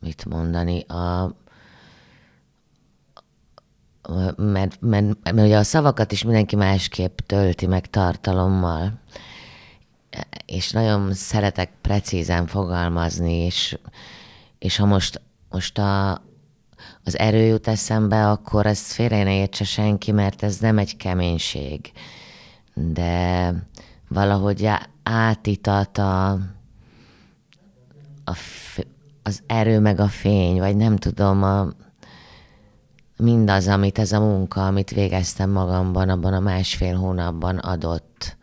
mit 0.00 0.24
mondani. 0.24 0.80
A, 0.80 1.34
mert, 4.36 4.80
mert, 4.80 5.06
mert 5.22 5.46
ugye 5.46 5.56
a 5.56 5.62
szavakat 5.62 6.12
is 6.12 6.22
mindenki 6.22 6.56
másképp 6.56 7.18
tölti 7.18 7.66
meg 7.66 7.90
tartalommal, 7.90 9.00
és 10.46 10.70
nagyon 10.70 11.12
szeretek 11.12 11.70
precízen 11.80 12.46
fogalmazni, 12.46 13.44
és, 13.44 13.78
és 14.58 14.76
ha 14.76 14.86
most, 14.86 15.20
most 15.50 15.78
a, 15.78 16.10
az 17.04 17.18
erő 17.18 17.44
jut 17.44 17.68
eszembe, 17.68 18.30
akkor 18.30 18.66
ezt 18.66 18.92
félre 18.92 19.22
ne 19.22 19.34
értse 19.34 19.64
senki, 19.64 20.12
mert 20.12 20.42
ez 20.42 20.58
nem 20.58 20.78
egy 20.78 20.96
keménység, 20.96 21.92
de 22.74 23.54
valahogy 24.08 24.68
átitat 25.02 25.98
a, 25.98 26.30
a, 28.24 28.36
az 29.22 29.42
erő 29.46 29.80
meg 29.80 30.00
a 30.00 30.08
fény, 30.08 30.58
vagy 30.58 30.76
nem 30.76 30.96
tudom, 30.96 31.42
a, 31.42 31.68
mindaz, 33.16 33.68
amit 33.68 33.98
ez 33.98 34.12
a 34.12 34.20
munka, 34.20 34.66
amit 34.66 34.90
végeztem 34.90 35.50
magamban 35.50 36.08
abban 36.08 36.32
a 36.32 36.40
másfél 36.40 36.96
hónapban 36.96 37.58
adott. 37.58 38.36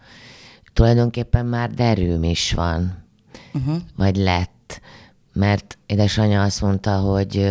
Tulajdonképpen 0.74 1.46
már 1.46 1.72
derűm 1.72 2.24
is 2.24 2.54
van, 2.54 3.06
uh-huh. 3.54 3.78
vagy 3.96 4.16
lett, 4.16 4.82
mert 5.34 5.78
édesanyja 5.86 6.44
azt 6.44 6.62
mondta, 6.62 6.98
hogy 7.00 7.50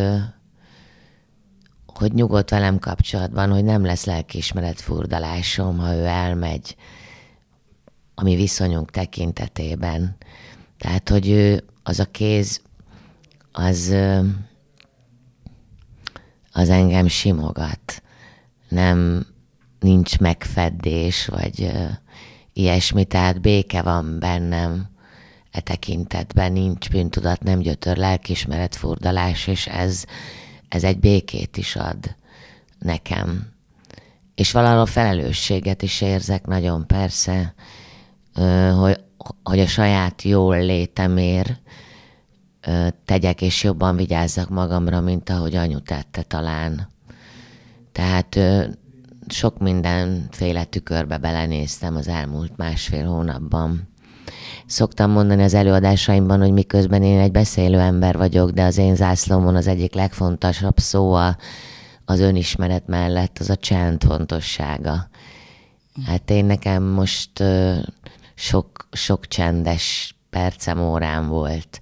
hogy 1.98 2.12
nyugodt 2.12 2.50
velem 2.50 2.78
kapcsolatban, 2.78 3.50
hogy 3.50 3.64
nem 3.64 3.84
lesz 3.84 4.04
lelkiismeret 4.04 4.80
furdalásom, 4.80 5.78
ha 5.78 5.94
ő 5.94 6.04
elmegy 6.04 6.76
a 8.14 8.22
mi 8.22 8.36
viszonyunk 8.36 8.90
tekintetében. 8.90 10.16
Tehát, 10.78 11.08
hogy 11.08 11.28
ő, 11.28 11.64
az 11.82 12.00
a 12.00 12.04
kéz, 12.04 12.60
az 13.52 13.94
az 16.58 16.68
engem 16.68 17.06
simogat. 17.06 18.02
Nem, 18.68 19.26
nincs 19.80 20.18
megfeddés, 20.18 21.26
vagy 21.26 21.60
uh, 21.60 21.90
ilyesmi, 22.52 23.04
tehát 23.04 23.40
béke 23.40 23.82
van 23.82 24.18
bennem 24.18 24.88
e 25.50 25.60
tekintetben 25.60 26.52
nincs 26.52 26.90
bűntudat, 26.90 27.42
nem 27.42 27.58
gyötör 27.58 27.96
lelkismeret 27.96 28.76
furdalás, 28.76 29.46
és 29.46 29.66
ez, 29.66 30.04
ez 30.68 30.84
egy 30.84 30.98
békét 30.98 31.56
is 31.56 31.76
ad 31.76 32.16
nekem. 32.78 33.52
És 34.34 34.52
valahol 34.52 34.86
felelősséget 34.86 35.82
is 35.82 36.00
érzek 36.00 36.46
nagyon 36.46 36.86
persze, 36.86 37.54
hogy, 38.78 39.00
hogy 39.42 39.60
a 39.60 39.66
saját 39.66 40.22
jól 40.22 40.58
létemért 40.58 41.60
tegyek 43.04 43.42
és 43.42 43.64
jobban 43.64 43.96
vigyázzak 43.96 44.48
magamra, 44.48 45.00
mint 45.00 45.30
ahogy 45.30 45.56
anyu 45.56 45.78
tette 45.78 46.22
talán. 46.22 46.88
Tehát 47.92 48.38
sok 49.28 49.58
mindenféle 49.58 50.64
tükörbe 50.64 51.18
belenéztem 51.18 51.96
az 51.96 52.08
elmúlt 52.08 52.56
másfél 52.56 53.06
hónapban. 53.06 53.88
Szoktam 54.66 55.10
mondani 55.10 55.42
az 55.42 55.54
előadásaimban, 55.54 56.40
hogy 56.40 56.52
miközben 56.52 57.02
én 57.02 57.20
egy 57.20 57.30
beszélő 57.30 57.78
ember 57.78 58.16
vagyok, 58.16 58.50
de 58.50 58.62
az 58.62 58.78
én 58.78 58.94
zászlómon 58.94 59.56
az 59.56 59.66
egyik 59.66 59.94
legfontosabb 59.94 60.78
szó 60.78 61.12
a, 61.12 61.36
az 62.04 62.20
önismeret 62.20 62.86
mellett 62.86 63.38
az 63.38 63.50
a 63.50 63.56
csend 63.56 64.02
fontossága. 64.02 65.08
Hát 66.06 66.30
én 66.30 66.44
nekem 66.44 66.82
most 66.82 67.44
sok, 68.34 68.88
sok 68.92 69.26
csendes 69.26 70.16
percem 70.30 70.80
órán 70.80 71.28
volt, 71.28 71.80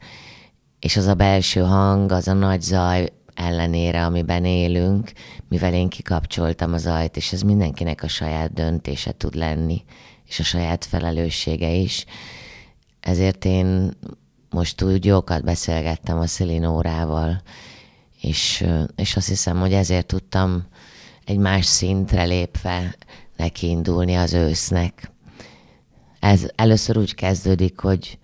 és 0.86 0.96
az 0.96 1.06
a 1.06 1.14
belső 1.14 1.60
hang, 1.60 2.12
az 2.12 2.28
a 2.28 2.32
nagy 2.32 2.62
zaj 2.62 3.12
ellenére, 3.34 4.04
amiben 4.04 4.44
élünk, 4.44 5.12
mivel 5.48 5.74
én 5.74 5.88
kikapcsoltam 5.88 6.72
az 6.72 6.86
ajt, 6.86 7.16
és 7.16 7.32
ez 7.32 7.40
mindenkinek 7.40 8.02
a 8.02 8.08
saját 8.08 8.52
döntése 8.52 9.12
tud 9.12 9.34
lenni, 9.34 9.84
és 10.26 10.38
a 10.40 10.42
saját 10.42 10.84
felelőssége 10.84 11.70
is. 11.70 12.04
Ezért 13.00 13.44
én 13.44 13.90
most 14.50 14.82
úgy 14.82 15.04
jókat 15.04 15.44
beszélgettem 15.44 16.18
a 16.18 16.26
Szelinórával, 16.26 17.42
és, 18.20 18.66
és 18.96 19.16
azt 19.16 19.28
hiszem, 19.28 19.58
hogy 19.58 19.72
ezért 19.72 20.06
tudtam 20.06 20.66
egy 21.24 21.38
más 21.38 21.64
szintre 21.64 22.24
lépve 22.24 22.96
neki 23.36 23.68
indulni 23.68 24.14
az 24.14 24.32
ősznek. 24.32 25.10
Ez 26.20 26.46
először 26.54 26.98
úgy 26.98 27.14
kezdődik, 27.14 27.80
hogy 27.80 28.18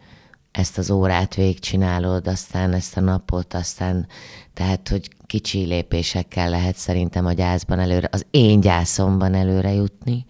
ezt 0.52 0.78
az 0.78 0.90
órát 0.90 1.34
végigcsinálod, 1.34 2.26
aztán 2.26 2.72
ezt 2.72 2.96
a 2.96 3.00
napot, 3.00 3.54
aztán 3.54 4.06
tehát, 4.54 4.88
hogy 4.88 5.08
kicsi 5.26 5.64
lépésekkel 5.64 6.50
lehet 6.50 6.76
szerintem 6.76 7.26
a 7.26 7.32
gyászban 7.32 7.78
előre, 7.78 8.08
az 8.12 8.26
én 8.30 8.60
gyászomban 8.60 9.34
előre 9.34 9.72
jutni, 9.72 10.24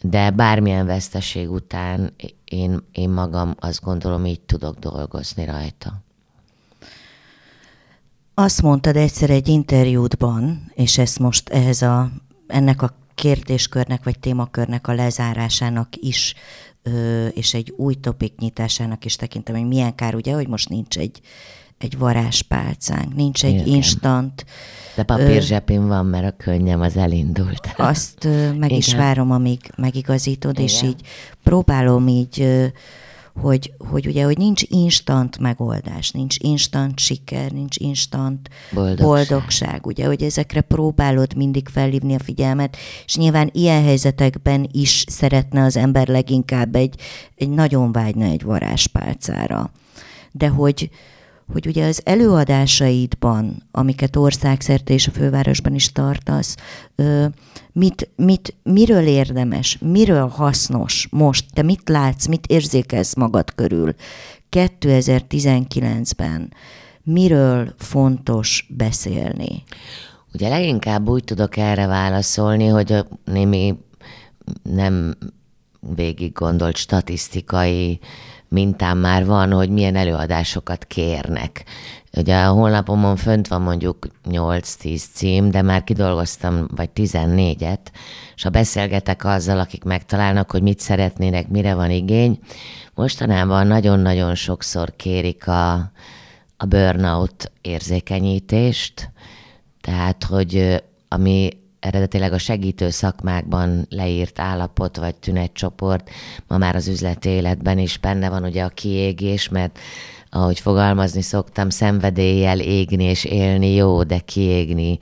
de 0.00 0.30
bármilyen 0.30 0.86
veszteség 0.86 1.50
után 1.50 2.12
én, 2.44 2.84
én 2.92 3.10
magam 3.10 3.54
azt 3.58 3.82
gondolom, 3.82 4.26
így 4.26 4.40
tudok 4.40 4.78
dolgozni 4.78 5.44
rajta. 5.44 6.02
Azt 8.34 8.62
mondtad 8.62 8.96
egyszer 8.96 9.30
egy 9.30 9.48
interjútban, 9.48 10.72
és 10.74 10.98
ezt 10.98 11.18
most 11.18 11.48
ehhez 11.48 11.82
a, 11.82 12.10
ennek 12.46 12.82
a 12.82 12.96
kérdéskörnek 13.14 14.04
vagy 14.04 14.18
témakörnek 14.18 14.88
a 14.88 14.92
lezárásának 14.92 15.88
is, 15.96 16.34
és 17.32 17.54
egy 17.54 17.72
új 17.76 17.94
topik 17.94 18.32
nyitásának 18.38 19.04
is 19.04 19.16
tekintem, 19.16 19.54
hogy 19.54 19.66
milyen 19.68 19.94
kár, 19.94 20.14
ugye, 20.14 20.34
hogy 20.34 20.48
most 20.48 20.68
nincs 20.68 20.98
egy, 20.98 21.20
egy 21.78 21.98
varázspálcánk, 21.98 23.14
nincs 23.14 23.44
egy 23.44 23.54
Igen. 23.54 23.66
instant. 23.66 24.44
De 24.94 25.02
papírzsepén 25.02 25.86
van, 25.86 26.06
mert 26.06 26.26
a 26.26 26.36
könnyem 26.36 26.80
az 26.80 26.96
elindult. 26.96 27.74
Azt 27.76 28.24
meg 28.24 28.54
Igen. 28.54 28.70
is 28.70 28.94
várom, 28.94 29.30
amíg 29.30 29.60
megigazítod, 29.76 30.52
Igen. 30.52 30.64
és 30.64 30.82
így 30.82 31.00
próbálom 31.42 32.08
így 32.08 32.46
hogy, 33.40 33.74
hogy 33.78 34.06
ugye, 34.06 34.24
hogy 34.24 34.38
nincs 34.38 34.62
instant 34.66 35.38
megoldás, 35.38 36.10
nincs 36.10 36.36
instant 36.38 36.98
siker, 36.98 37.50
nincs 37.50 37.76
instant 37.76 38.48
boldogság. 38.72 39.06
boldogság, 39.06 39.86
ugye, 39.86 40.06
hogy 40.06 40.22
ezekre 40.22 40.60
próbálod 40.60 41.36
mindig 41.36 41.68
felhívni 41.68 42.14
a 42.14 42.18
figyelmet, 42.18 42.76
és 43.04 43.16
nyilván 43.16 43.50
ilyen 43.52 43.82
helyzetekben 43.82 44.68
is 44.72 45.04
szeretne 45.08 45.62
az 45.62 45.76
ember 45.76 46.08
leginkább 46.08 46.74
egy, 46.74 47.00
egy 47.36 47.50
nagyon 47.50 47.92
vágyna 47.92 48.24
egy 48.24 48.42
varázspálcára. 48.42 49.70
De 50.32 50.48
hogy, 50.48 50.90
hogy 51.52 51.66
ugye 51.66 51.86
az 51.86 52.00
előadásaidban, 52.04 53.62
amiket 53.70 54.16
országszerte 54.16 54.92
és 54.92 55.06
a 55.06 55.10
fővárosban 55.10 55.74
is 55.74 55.92
tartasz, 55.92 56.56
mit, 57.72 58.10
mit, 58.16 58.54
miről 58.62 59.06
érdemes, 59.06 59.78
miről 59.80 60.28
hasznos 60.28 61.08
most, 61.10 61.44
te 61.52 61.62
mit 61.62 61.88
látsz, 61.88 62.26
mit 62.26 62.46
érzékelsz 62.46 63.14
magad 63.14 63.54
körül 63.54 63.94
2019-ben, 64.50 66.52
miről 67.02 67.74
fontos 67.78 68.66
beszélni? 68.76 69.62
Ugye 70.34 70.48
leginkább 70.48 71.08
úgy 71.08 71.24
tudok 71.24 71.56
erre 71.56 71.86
válaszolni, 71.86 72.66
hogy 72.66 72.92
a 72.92 73.06
némi 73.24 73.74
nem 74.62 75.14
végig 75.94 76.32
gondolt 76.32 76.76
statisztikai 76.76 78.00
mintám 78.54 78.98
már 78.98 79.26
van, 79.26 79.52
hogy 79.52 79.70
milyen 79.70 79.96
előadásokat 79.96 80.84
kérnek. 80.84 81.64
Ugye 82.16 82.36
a 82.36 82.52
honlapomon 82.52 83.16
fönt 83.16 83.48
van 83.48 83.62
mondjuk 83.62 84.06
8-10 84.30 85.02
cím, 85.12 85.50
de 85.50 85.62
már 85.62 85.84
kidolgoztam 85.84 86.66
vagy 86.76 86.90
14-et, 86.94 87.78
és 88.34 88.42
ha 88.42 88.50
beszélgetek 88.50 89.24
azzal, 89.24 89.58
akik 89.58 89.84
megtalálnak, 89.84 90.50
hogy 90.50 90.62
mit 90.62 90.80
szeretnének, 90.80 91.48
mire 91.48 91.74
van 91.74 91.90
igény, 91.90 92.38
mostanában 92.94 93.66
nagyon-nagyon 93.66 94.34
sokszor 94.34 94.96
kérik 94.96 95.48
a, 95.48 95.72
a 96.56 96.64
burnout 96.68 97.52
érzékenyítést, 97.60 99.10
tehát, 99.80 100.24
hogy 100.24 100.82
ami 101.08 101.48
eredetileg 101.84 102.32
a 102.32 102.38
segítő 102.38 102.90
szakmákban 102.90 103.86
leírt 103.88 104.40
állapot 104.40 104.96
vagy 104.96 105.14
tünetcsoport, 105.14 106.10
ma 106.48 106.58
már 106.58 106.74
az 106.74 106.88
üzleti 106.88 107.28
életben 107.28 107.78
is 107.78 107.98
benne 107.98 108.28
van 108.28 108.44
ugye 108.44 108.62
a 108.62 108.68
kiégés, 108.68 109.48
mert 109.48 109.78
ahogy 110.30 110.60
fogalmazni 110.60 111.22
szoktam, 111.22 111.70
szenvedéllyel 111.70 112.60
égni 112.60 113.04
és 113.04 113.24
élni 113.24 113.74
jó, 113.74 114.02
de 114.02 114.18
kiégni, 114.18 114.98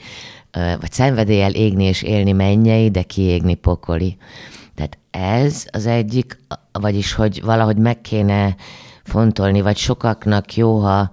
vagy 0.52 0.92
szenvedéllyel 0.92 1.54
égni 1.54 1.84
és 1.84 2.02
élni 2.02 2.32
mennyei, 2.32 2.90
de 2.90 3.02
kiégni 3.02 3.54
pokoli. 3.54 4.16
Tehát 4.74 4.98
ez 5.10 5.66
az 5.70 5.86
egyik, 5.86 6.38
vagyis 6.72 7.12
hogy 7.12 7.42
valahogy 7.42 7.76
meg 7.76 8.00
kéne 8.00 8.56
fontolni, 9.04 9.60
vagy 9.60 9.76
sokaknak 9.76 10.56
jó, 10.56 10.78
ha 10.78 11.10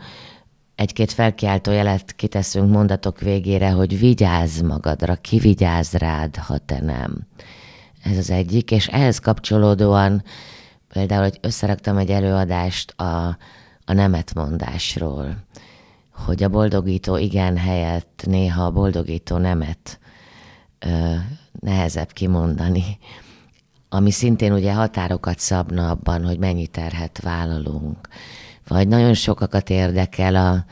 egy-két 0.80 1.12
felkiáltó 1.12 1.72
jelet 1.72 2.16
kiteszünk 2.16 2.72
mondatok 2.72 3.20
végére, 3.20 3.72
hogy 3.72 4.00
vigyázz 4.00 4.62
magadra, 4.62 5.16
ki 5.16 5.56
rád, 5.92 6.36
ha 6.36 6.58
te 6.58 6.80
nem. 6.82 7.28
Ez 8.04 8.18
az 8.18 8.30
egyik, 8.30 8.72
és 8.72 8.88
ehhez 8.88 9.20
kapcsolódóan 9.20 10.24
például, 10.88 11.22
hogy 11.22 11.38
összeraktam 11.42 11.98
egy 11.98 12.10
előadást 12.10 12.92
a, 12.92 13.38
a 13.86 13.94
nemetmondásról, 13.94 15.46
hogy 16.14 16.44
a 16.44 16.50
boldogító 16.50 17.18
igen 17.18 17.58
helyett 17.58 18.24
néha 18.26 18.66
a 18.66 18.72
boldogító 18.72 19.38
nemet 19.38 20.00
ö, 20.80 21.16
nehezebb 21.60 22.12
kimondani, 22.12 22.98
ami 23.90 24.12
szintén 24.12 24.54
ugye 24.54 24.74
határokat 24.74 25.40
szabna 25.40 25.90
abban, 25.90 26.26
hogy 26.26 26.40
mennyi 26.40 26.68
terhet 26.68 27.22
vállalunk 27.22 28.08
vagy 28.70 28.88
nagyon 28.88 29.14
sokakat 29.14 29.70
érdekel 29.70 30.36
a, 30.36 30.66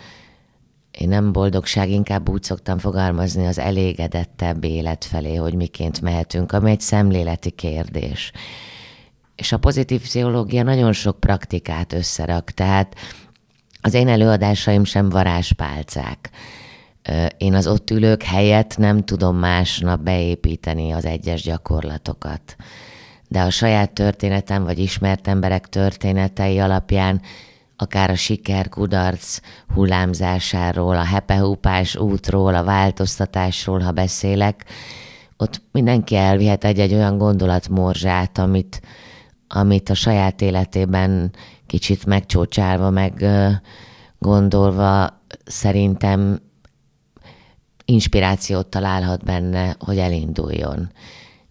én 0.91 1.07
nem 1.07 1.31
boldogság, 1.31 1.89
inkább 1.89 2.29
úgy 2.29 2.43
szoktam 2.43 2.77
fogalmazni 2.77 3.45
az 3.45 3.59
elégedettebb 3.59 4.63
élet 4.63 5.05
felé, 5.05 5.35
hogy 5.35 5.53
miként 5.53 6.01
mehetünk, 6.01 6.51
ami 6.51 6.71
egy 6.71 6.81
szemléleti 6.81 7.49
kérdés. 7.49 8.31
És 9.35 9.51
a 9.51 9.57
pozitív 9.57 10.01
pszichológia 10.01 10.63
nagyon 10.63 10.93
sok 10.93 11.19
praktikát 11.19 11.93
összerak, 11.93 12.51
tehát 12.51 12.95
az 13.81 13.93
én 13.93 14.07
előadásaim 14.07 14.83
sem 14.83 15.09
varázspálcák. 15.09 16.29
Én 17.37 17.53
az 17.53 17.67
ott 17.67 17.89
ülők 17.89 18.23
helyett 18.23 18.77
nem 18.77 19.03
tudom 19.05 19.37
másnap 19.37 19.99
beépíteni 19.99 20.91
az 20.91 21.05
egyes 21.05 21.41
gyakorlatokat. 21.41 22.55
De 23.27 23.41
a 23.41 23.49
saját 23.49 23.91
történetem, 23.91 24.63
vagy 24.63 24.79
ismert 24.79 25.27
emberek 25.27 25.69
történetei 25.69 26.59
alapján 26.59 27.21
akár 27.77 28.09
a 28.09 28.15
siker, 28.15 28.69
kudarc 28.69 29.39
hullámzásáról, 29.73 30.97
a 30.97 31.03
hepehúpás 31.03 31.95
útról, 31.95 32.55
a 32.55 32.63
változtatásról, 32.63 33.79
ha 33.79 33.91
beszélek, 33.91 34.65
ott 35.37 35.61
mindenki 35.71 36.15
elvihet 36.15 36.63
egy-egy 36.63 36.93
olyan 36.93 37.17
gondolatmorzsát, 37.17 38.37
amit, 38.37 38.81
amit 39.47 39.89
a 39.89 39.93
saját 39.93 40.41
életében 40.41 41.31
kicsit 41.67 42.05
megcsócsálva, 42.05 42.89
meg 42.89 43.25
gondolva 44.19 45.21
szerintem 45.45 46.39
inspirációt 47.85 48.67
találhat 48.67 49.23
benne, 49.23 49.75
hogy 49.79 49.97
elinduljon. 49.97 50.91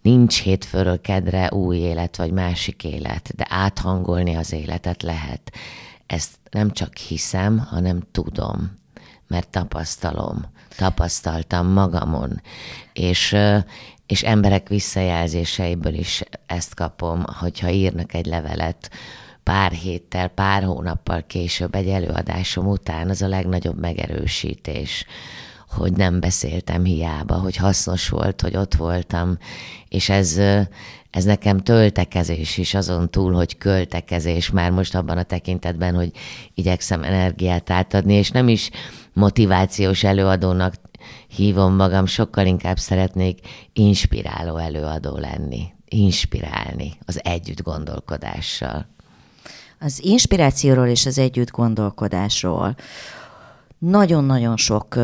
nincs 0.01 0.41
hétfőről 0.41 1.01
kedre 1.01 1.51
új 1.51 1.77
élet 1.77 2.17
vagy 2.17 2.31
másik 2.31 2.83
élet, 2.83 3.35
de 3.35 3.45
áthangolni 3.49 4.35
az 4.35 4.53
életet 4.53 5.03
lehet. 5.03 5.51
Ezt 6.07 6.31
nem 6.51 6.71
csak 6.71 6.97
hiszem, 6.97 7.59
hanem 7.59 8.07
tudom, 8.11 8.77
mert 9.27 9.49
tapasztalom, 9.49 10.45
tapasztaltam 10.77 11.67
magamon, 11.67 12.41
és, 12.93 13.35
és 14.05 14.23
emberek 14.23 14.67
visszajelzéseiből 14.67 15.93
is 15.93 16.23
ezt 16.45 16.73
kapom, 16.73 17.23
hogyha 17.39 17.69
írnak 17.69 18.13
egy 18.13 18.25
levelet, 18.25 18.89
pár 19.43 19.71
héttel, 19.71 20.27
pár 20.27 20.63
hónappal 20.63 21.23
később 21.27 21.75
egy 21.75 21.87
előadásom 21.87 22.67
után, 22.67 23.09
az 23.09 23.21
a 23.21 23.27
legnagyobb 23.27 23.79
megerősítés, 23.79 25.05
hogy 25.69 25.93
nem 25.93 26.19
beszéltem 26.19 26.83
hiába, 26.83 27.35
hogy 27.35 27.55
hasznos 27.55 28.09
volt, 28.09 28.41
hogy 28.41 28.57
ott 28.57 28.75
voltam, 28.75 29.37
és 29.87 30.09
ez, 30.09 30.39
ez 31.17 31.23
nekem 31.23 31.57
töltekezés 31.57 32.57
is 32.57 32.73
azon 32.73 33.09
túl, 33.09 33.33
hogy 33.33 33.57
költekezés 33.57 34.49
már 34.49 34.71
most 34.71 34.95
abban 34.95 35.17
a 35.17 35.23
tekintetben, 35.23 35.95
hogy 35.95 36.11
igyekszem 36.53 37.03
energiát 37.03 37.69
átadni, 37.69 38.13
és 38.13 38.31
nem 38.31 38.47
is 38.47 38.69
motivációs 39.13 40.03
előadónak 40.03 40.73
hívom 41.27 41.75
magam, 41.75 42.05
sokkal 42.05 42.45
inkább 42.45 42.77
szeretnék 42.77 43.39
inspiráló 43.73 44.57
előadó 44.57 45.17
lenni, 45.17 45.63
inspirálni 45.85 46.93
az 47.05 47.19
együtt 47.23 47.61
gondolkodással. 47.61 48.87
Az 49.79 50.03
inspirációról 50.03 50.87
és 50.87 51.05
az 51.05 51.17
együtt 51.17 51.51
gondolkodásról 51.51 52.75
nagyon-nagyon 53.77 54.57
sok 54.57 54.95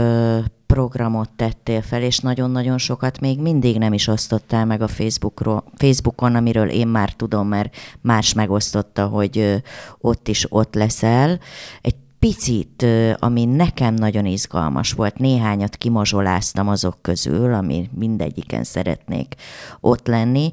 programot 0.74 1.30
tettél 1.36 1.82
fel, 1.82 2.02
és 2.02 2.20
nagyon-nagyon 2.20 2.78
sokat 2.78 3.20
még 3.20 3.40
mindig 3.40 3.78
nem 3.78 3.94
is 3.94 4.08
osztottál 4.08 4.66
meg 4.66 4.82
a 4.82 4.88
Facebookról, 4.88 5.64
Facebookon, 5.76 6.36
amiről 6.36 6.70
én 6.70 6.88
már 6.88 7.14
tudom, 7.14 7.48
mert 7.48 7.76
más 8.02 8.34
megosztotta, 8.34 9.08
hogy 9.08 9.64
ott 10.00 10.28
is 10.28 10.46
ott 10.50 10.76
leszel. 10.76 11.40
Egy 11.82 11.96
picit, 12.20 12.86
ami 13.20 13.46
nekem 13.46 13.94
nagyon 13.94 14.26
izgalmas 14.26 14.92
volt, 14.92 15.18
néhányat 15.18 15.76
kimazsoláztam 15.76 16.68
azok 16.68 16.98
közül, 17.02 17.54
ami 17.54 17.90
mindegyiken 17.98 18.64
szeretnék 18.64 19.36
ott 19.80 20.08
lenni. 20.08 20.52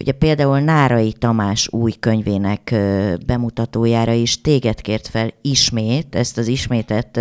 Ugye 0.00 0.12
például 0.12 0.58
Nárai 0.58 1.12
Tamás 1.12 1.68
új 1.72 1.92
könyvének 1.92 2.74
bemutatójára 3.26 4.12
is 4.12 4.40
téged 4.40 4.80
kért 4.80 5.08
fel 5.08 5.30
ismét, 5.42 6.14
ezt 6.14 6.38
az 6.38 6.46
ismétet 6.46 7.20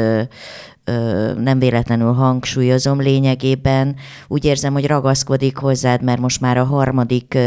nem 1.38 1.60
véletlenül 1.60 2.14
hangsúlyozom, 2.14 3.02
lényegében 3.02 3.96
úgy 4.28 4.46
érzem, 4.46 4.74
hogy 4.74 4.86
ragaszkodik 4.86 5.58
hozzád, 5.58 6.02
mert 6.02 6.20
most 6.20 6.42
már 6.42 6.58
a 6.58 6.64
harmadik 6.64 7.38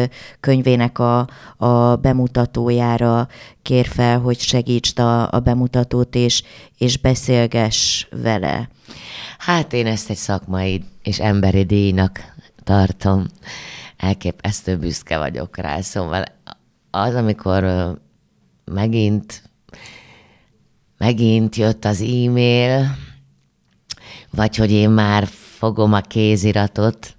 könyvének 0.40 0.98
a, 0.98 1.28
a 1.56 1.96
bemutatójára 1.96 3.28
kér 3.62 3.86
fel, 3.86 4.18
hogy 4.18 4.38
segítsd 4.38 4.98
a, 4.98 5.32
a 5.32 5.40
bemutatót, 5.40 6.14
és, 6.14 6.42
és 6.78 6.98
beszélgess 6.98 8.06
vele. 8.22 8.68
Hát 9.38 9.72
én 9.72 9.86
ezt 9.86 10.10
egy 10.10 10.16
szakmai 10.16 10.84
és 11.02 11.20
emberi 11.20 11.62
díjnak 11.64 12.20
tartom. 12.64 13.26
Elképesztő 13.96 14.76
büszke 14.76 15.18
vagyok 15.18 15.56
rá. 15.56 15.80
Szóval 15.80 16.24
az, 16.90 17.14
amikor 17.14 17.64
megint 18.64 19.50
megint 21.00 21.56
jött 21.56 21.84
az 21.84 22.00
e-mail, 22.00 22.96
vagy 24.30 24.56
hogy 24.56 24.70
én 24.70 24.90
már 24.90 25.26
fogom 25.58 25.92
a 25.92 26.00
kéziratot, 26.00 27.14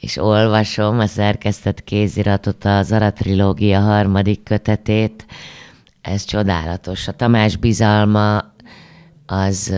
és 0.00 0.16
olvasom 0.16 0.98
a 0.98 1.06
szerkesztett 1.06 1.84
kéziratot, 1.84 2.64
a 2.64 2.82
Zara 2.82 3.12
trilógia 3.12 3.80
harmadik 3.80 4.42
kötetét. 4.42 5.26
Ez 6.00 6.24
csodálatos. 6.24 7.08
A 7.08 7.12
Tamás 7.12 7.56
bizalma 7.56 8.52
az, 9.26 9.74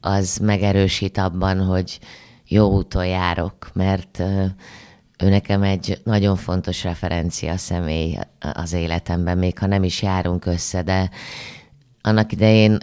az 0.00 0.36
megerősít 0.36 1.18
abban, 1.18 1.64
hogy 1.64 1.98
jó 2.46 2.70
úton 2.70 3.06
járok, 3.06 3.70
mert 3.72 4.18
ő 5.18 5.28
nekem 5.28 5.62
egy 5.62 6.00
nagyon 6.04 6.36
fontos 6.36 6.84
referencia 6.84 7.56
személy 7.56 8.18
az 8.52 8.72
életemben, 8.72 9.38
még 9.38 9.58
ha 9.58 9.66
nem 9.66 9.82
is 9.82 10.02
járunk 10.02 10.46
össze, 10.46 10.82
de 10.82 11.10
annak 12.00 12.32
idején 12.32 12.78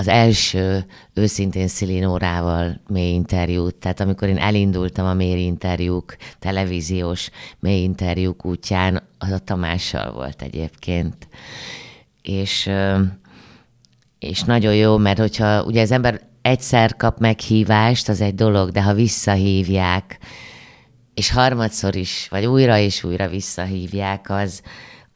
az 0.00 0.08
első 0.08 0.86
őszintén 1.14 1.68
Szilinórával 1.68 2.80
mély 2.88 3.12
interjút, 3.12 3.74
tehát 3.74 4.00
amikor 4.00 4.28
én 4.28 4.38
elindultam 4.38 5.06
a 5.06 5.14
mély 5.14 5.40
interjúk, 5.40 6.16
televíziós 6.38 7.30
mély 7.58 7.82
interjúk 7.82 8.44
útján, 8.44 9.02
az 9.18 9.30
a 9.30 9.38
Tamással 9.38 10.12
volt 10.12 10.42
egyébként. 10.42 11.28
És, 12.22 12.70
és 14.18 14.42
nagyon 14.42 14.74
jó, 14.74 14.96
mert 14.96 15.18
hogyha 15.18 15.62
ugye 15.62 15.82
az 15.82 15.90
ember 15.90 16.20
egyszer 16.42 16.96
kap 16.96 17.18
meghívást, 17.18 18.08
az 18.08 18.20
egy 18.20 18.34
dolog, 18.34 18.70
de 18.70 18.82
ha 18.82 18.94
visszahívják, 18.94 20.18
és 21.14 21.30
harmadszor 21.30 21.96
is, 21.96 22.26
vagy 22.30 22.46
újra 22.46 22.78
és 22.78 23.04
újra 23.04 23.28
visszahívják, 23.28 24.30
az, 24.30 24.62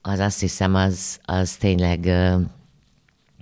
az 0.02 0.18
azt 0.18 0.40
hiszem, 0.40 0.74
az, 0.74 1.18
az 1.24 1.56
tényleg 1.56 2.10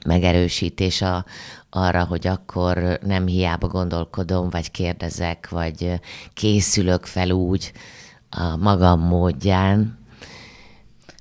megerősítés 0.05 1.03
a, 1.03 1.25
arra, 1.71 2.05
hogy 2.05 2.27
akkor 2.27 2.99
nem 3.03 3.27
hiába 3.27 3.67
gondolkodom, 3.67 4.51
vagy 4.51 4.71
kérdezek, 4.71 5.49
vagy 5.49 6.01
készülök 6.35 7.05
fel 7.05 7.31
úgy 7.31 7.73
a 8.31 8.57
magam 8.57 9.01
módján. 9.01 10.01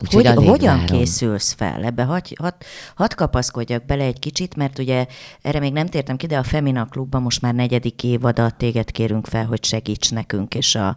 Úgyhogy 0.02 0.28
hogy, 0.28 0.48
hogyan 0.48 0.78
várom. 0.78 0.98
készülsz 0.98 1.54
fel? 1.54 1.84
Ebbe 1.84 2.04
hadd 2.04 2.26
had, 2.36 2.56
had 2.96 3.14
kapaszkodjak 3.14 3.86
bele 3.86 4.04
egy 4.04 4.20
kicsit, 4.20 4.56
mert 4.56 4.80
ugye 4.80 5.06
erre 5.42 5.60
még 5.60 5.74
nem 5.74 5.88
tértem 5.88 6.18
ki, 6.18 6.28
de 6.28 6.38
a 6.38 6.44
Femina 6.44 6.86
Klubban 6.86 7.22
most 7.22 7.42
már 7.42 7.54
negyedik 7.54 8.04
évadat 8.04 8.56
téged 8.56 8.92
kérünk 8.92 9.26
fel, 9.26 9.46
hogy 9.46 9.64
segíts 9.64 10.12
nekünk, 10.12 10.56
és 10.56 10.76
a 10.76 10.96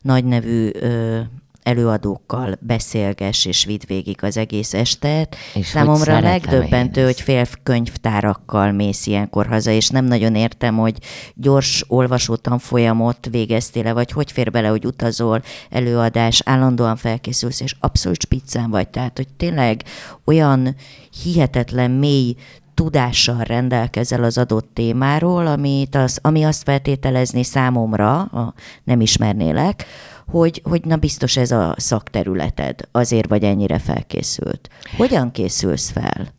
nagy 0.00 0.24
nevű 0.24 0.70
ö, 0.72 1.20
előadókkal 1.64 2.58
beszélges 2.60 3.44
és 3.44 3.64
vidd 3.64 3.80
végig 3.86 4.18
az 4.22 4.36
egész 4.36 4.74
estet. 4.74 5.36
És 5.54 5.66
Számomra 5.66 6.20
megdöbbentő, 6.20 7.04
hogy 7.04 7.20
fél 7.20 7.46
könyvtárakkal 7.62 8.72
mész 8.72 9.06
ilyenkor 9.06 9.46
haza, 9.46 9.70
és 9.70 9.88
nem 9.88 10.04
nagyon 10.04 10.34
értem, 10.34 10.76
hogy 10.76 10.98
gyors 11.34 11.84
olvasó 11.88 12.36
tanfolyamot 12.36 13.28
végeztél-e, 13.30 13.92
vagy 13.92 14.12
hogy 14.12 14.32
fér 14.32 14.50
bele, 14.50 14.68
hogy 14.68 14.86
utazol, 14.86 15.42
előadás, 15.70 16.42
állandóan 16.44 16.96
felkészülsz, 16.96 17.60
és 17.60 17.74
abszolút 17.80 18.22
spiccen 18.22 18.70
vagy. 18.70 18.88
Tehát, 18.88 19.16
hogy 19.16 19.28
tényleg 19.36 19.82
olyan 20.24 20.76
hihetetlen 21.22 21.90
mély 21.90 22.34
tudással 22.74 23.42
rendelkezel 23.42 24.24
az 24.24 24.38
adott 24.38 24.70
témáról, 24.72 25.46
amit 25.46 25.94
az, 25.94 26.18
ami 26.22 26.42
azt 26.42 26.62
feltételezni 26.62 27.42
számomra, 27.42 28.22
a, 28.22 28.54
nem 28.84 29.00
ismernélek, 29.00 29.86
hogy, 30.26 30.60
hogy 30.64 30.84
na 30.84 30.96
biztos 30.96 31.36
ez 31.36 31.50
a 31.50 31.74
szakterületed, 31.78 32.80
azért 32.92 33.28
vagy 33.28 33.44
ennyire 33.44 33.78
felkészült. 33.78 34.68
Hogyan 34.96 35.30
készülsz 35.30 35.90
fel? 35.90 36.32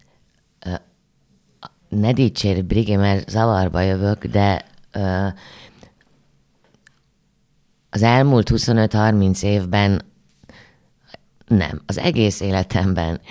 Ne 1.89 2.13
dicsérj, 2.13 2.61
Brigi, 2.61 2.95
mert 2.95 3.29
zavarba 3.29 3.81
jövök, 3.81 4.25
de 4.25 4.65
az 7.89 8.01
elmúlt 8.01 8.49
25-30 8.53 9.43
évben 9.43 10.01
nem, 11.47 11.81
az 11.85 11.97
egész 11.97 12.39
életemben, 12.39 13.21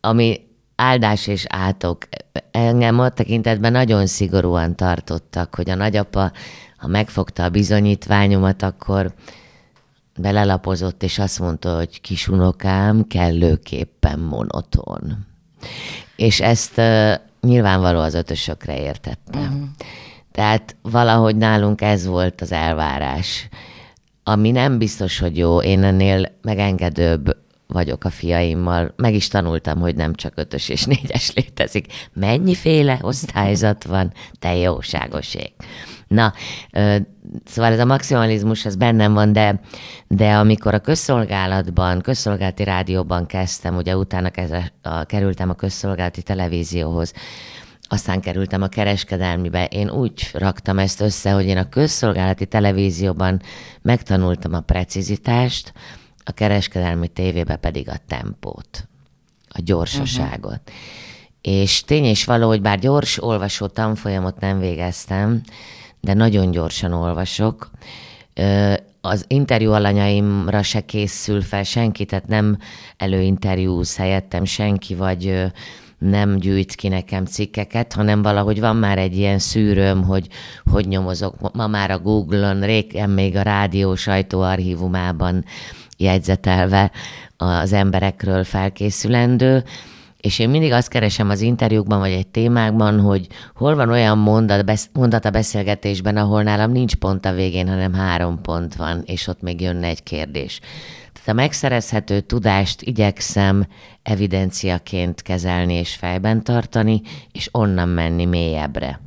ami 0.00 0.40
áldás 0.76 1.26
és 1.26 1.44
átok, 1.48 2.08
engem 2.50 2.98
a 2.98 3.08
tekintetben 3.08 3.72
nagyon 3.72 4.06
szigorúan 4.06 4.76
tartottak, 4.76 5.54
hogy 5.54 5.70
a 5.70 5.74
nagyapa 5.74 6.32
ha 6.76 6.86
megfogta 6.86 7.44
a 7.44 7.48
bizonyítványomat, 7.48 8.62
akkor 8.62 9.14
belelapozott, 10.18 11.02
és 11.02 11.18
azt 11.18 11.38
mondta, 11.38 11.76
hogy 11.76 12.00
kisunokám 12.00 13.06
kellőképpen 13.06 14.18
monoton. 14.18 15.26
És 16.16 16.40
ezt 16.40 16.78
uh, 16.78 17.14
nyilvánvaló 17.40 18.00
az 18.00 18.14
ötösökre 18.14 18.80
értettem. 18.80 19.42
Uh-huh. 19.42 19.68
Tehát 20.32 20.76
valahogy 20.82 21.36
nálunk 21.36 21.80
ez 21.80 22.06
volt 22.06 22.40
az 22.40 22.52
elvárás. 22.52 23.48
Ami 24.22 24.50
nem 24.50 24.78
biztos, 24.78 25.18
hogy 25.18 25.36
jó, 25.36 25.62
én 25.62 25.82
ennél 25.82 26.32
megengedőbb 26.42 27.36
vagyok 27.66 28.04
a 28.04 28.10
fiaimmal. 28.10 28.92
Meg 28.96 29.14
is 29.14 29.28
tanultam, 29.28 29.78
hogy 29.80 29.94
nem 29.94 30.14
csak 30.14 30.32
ötös 30.36 30.68
és 30.68 30.84
négyes 30.84 31.32
létezik. 31.32 31.86
Mennyiféle 32.12 32.98
osztályzat 33.02 33.84
van, 33.84 34.12
te 34.38 34.56
jóságoség. 34.56 35.52
Na, 36.08 36.32
szóval 37.44 37.72
ez 37.72 37.78
a 37.78 37.84
maximalizmus, 37.84 38.64
ez 38.64 38.76
bennem 38.76 39.12
van, 39.12 39.32
de, 39.32 39.60
de 40.08 40.34
amikor 40.34 40.74
a 40.74 40.78
közszolgálatban, 40.78 42.00
közszolgálati 42.00 42.64
rádióban 42.64 43.26
kezdtem, 43.26 43.76
ugye 43.76 43.96
utána 43.96 44.30
kezdve, 44.30 44.72
a, 44.82 45.04
kerültem 45.04 45.50
a 45.50 45.54
közszolgálati 45.54 46.22
televízióhoz, 46.22 47.12
aztán 47.88 48.20
kerültem 48.20 48.62
a 48.62 48.68
kereskedelmibe. 48.68 49.64
Én 49.64 49.90
úgy 49.90 50.30
raktam 50.32 50.78
ezt 50.78 51.00
össze, 51.00 51.30
hogy 51.30 51.46
én 51.46 51.56
a 51.56 51.68
közszolgálati 51.68 52.46
televízióban 52.46 53.42
megtanultam 53.82 54.54
a 54.54 54.60
precizitást, 54.60 55.72
a 56.24 56.32
kereskedelmi 56.32 57.08
tévébe 57.08 57.56
pedig 57.56 57.88
a 57.88 57.96
tempót, 58.08 58.88
a 59.48 59.60
gyorsaságot. 59.64 60.60
Uh-huh. 60.66 60.74
És 61.40 61.84
tény 61.84 62.04
és 62.04 62.24
való, 62.24 62.48
hogy 62.48 62.60
bár 62.60 62.78
gyors 62.78 63.22
olvasó 63.22 63.66
tanfolyamot 63.66 64.40
nem 64.40 64.58
végeztem, 64.58 65.40
de 66.00 66.14
nagyon 66.14 66.50
gyorsan 66.50 66.92
olvasok, 66.92 67.70
az 69.00 69.24
interjú 69.28 69.72
alanyaimra 69.72 70.62
se 70.62 70.80
készül 70.80 71.42
fel 71.42 71.62
senki, 71.62 72.04
tehát 72.04 72.26
nem 72.26 72.58
előinterjúz 72.96 73.96
helyettem 73.96 74.44
senki, 74.44 74.94
vagy 74.94 75.52
nem 75.98 76.36
gyűjt 76.36 76.74
ki 76.74 76.88
nekem 76.88 77.24
cikkeket, 77.24 77.92
hanem 77.92 78.22
valahogy 78.22 78.60
van 78.60 78.76
már 78.76 78.98
egy 78.98 79.16
ilyen 79.16 79.38
szűrőm, 79.38 80.04
hogy 80.04 80.28
hogy 80.70 80.88
nyomozok. 80.88 81.52
Ma 81.52 81.66
már 81.66 81.90
a 81.90 81.98
Google-on, 81.98 82.60
régen 82.60 83.10
még 83.10 83.36
a 83.36 83.42
rádió 83.42 83.94
sajtóarchívumában 83.94 85.44
jegyzetelve 85.96 86.90
az 87.36 87.72
emberekről 87.72 88.44
felkészülendő, 88.44 89.64
és 90.26 90.38
én 90.38 90.50
mindig 90.50 90.72
azt 90.72 90.88
keresem 90.88 91.30
az 91.30 91.40
interjúkban, 91.40 91.98
vagy 91.98 92.10
egy 92.10 92.26
témákban, 92.26 93.00
hogy 93.00 93.26
hol 93.54 93.74
van 93.74 93.90
olyan 93.90 94.18
mondat, 94.18 94.88
mondat 94.92 95.24
a 95.24 95.30
beszélgetésben, 95.30 96.16
ahol 96.16 96.42
nálam 96.42 96.72
nincs 96.72 96.94
pont 96.94 97.24
a 97.24 97.32
végén, 97.32 97.68
hanem 97.68 97.94
három 97.94 98.40
pont 98.40 98.74
van, 98.74 99.02
és 99.04 99.26
ott 99.26 99.40
még 99.40 99.60
jönne 99.60 99.86
egy 99.86 100.02
kérdés. 100.02 100.60
Tehát 101.12 101.28
a 101.28 101.32
megszerezhető 101.32 102.20
tudást 102.20 102.82
igyekszem 102.82 103.66
evidenciaként 104.02 105.22
kezelni 105.22 105.74
és 105.74 105.94
fejben 105.94 106.44
tartani, 106.44 107.00
és 107.32 107.48
onnan 107.52 107.88
menni 107.88 108.24
mélyebbre. 108.24 109.00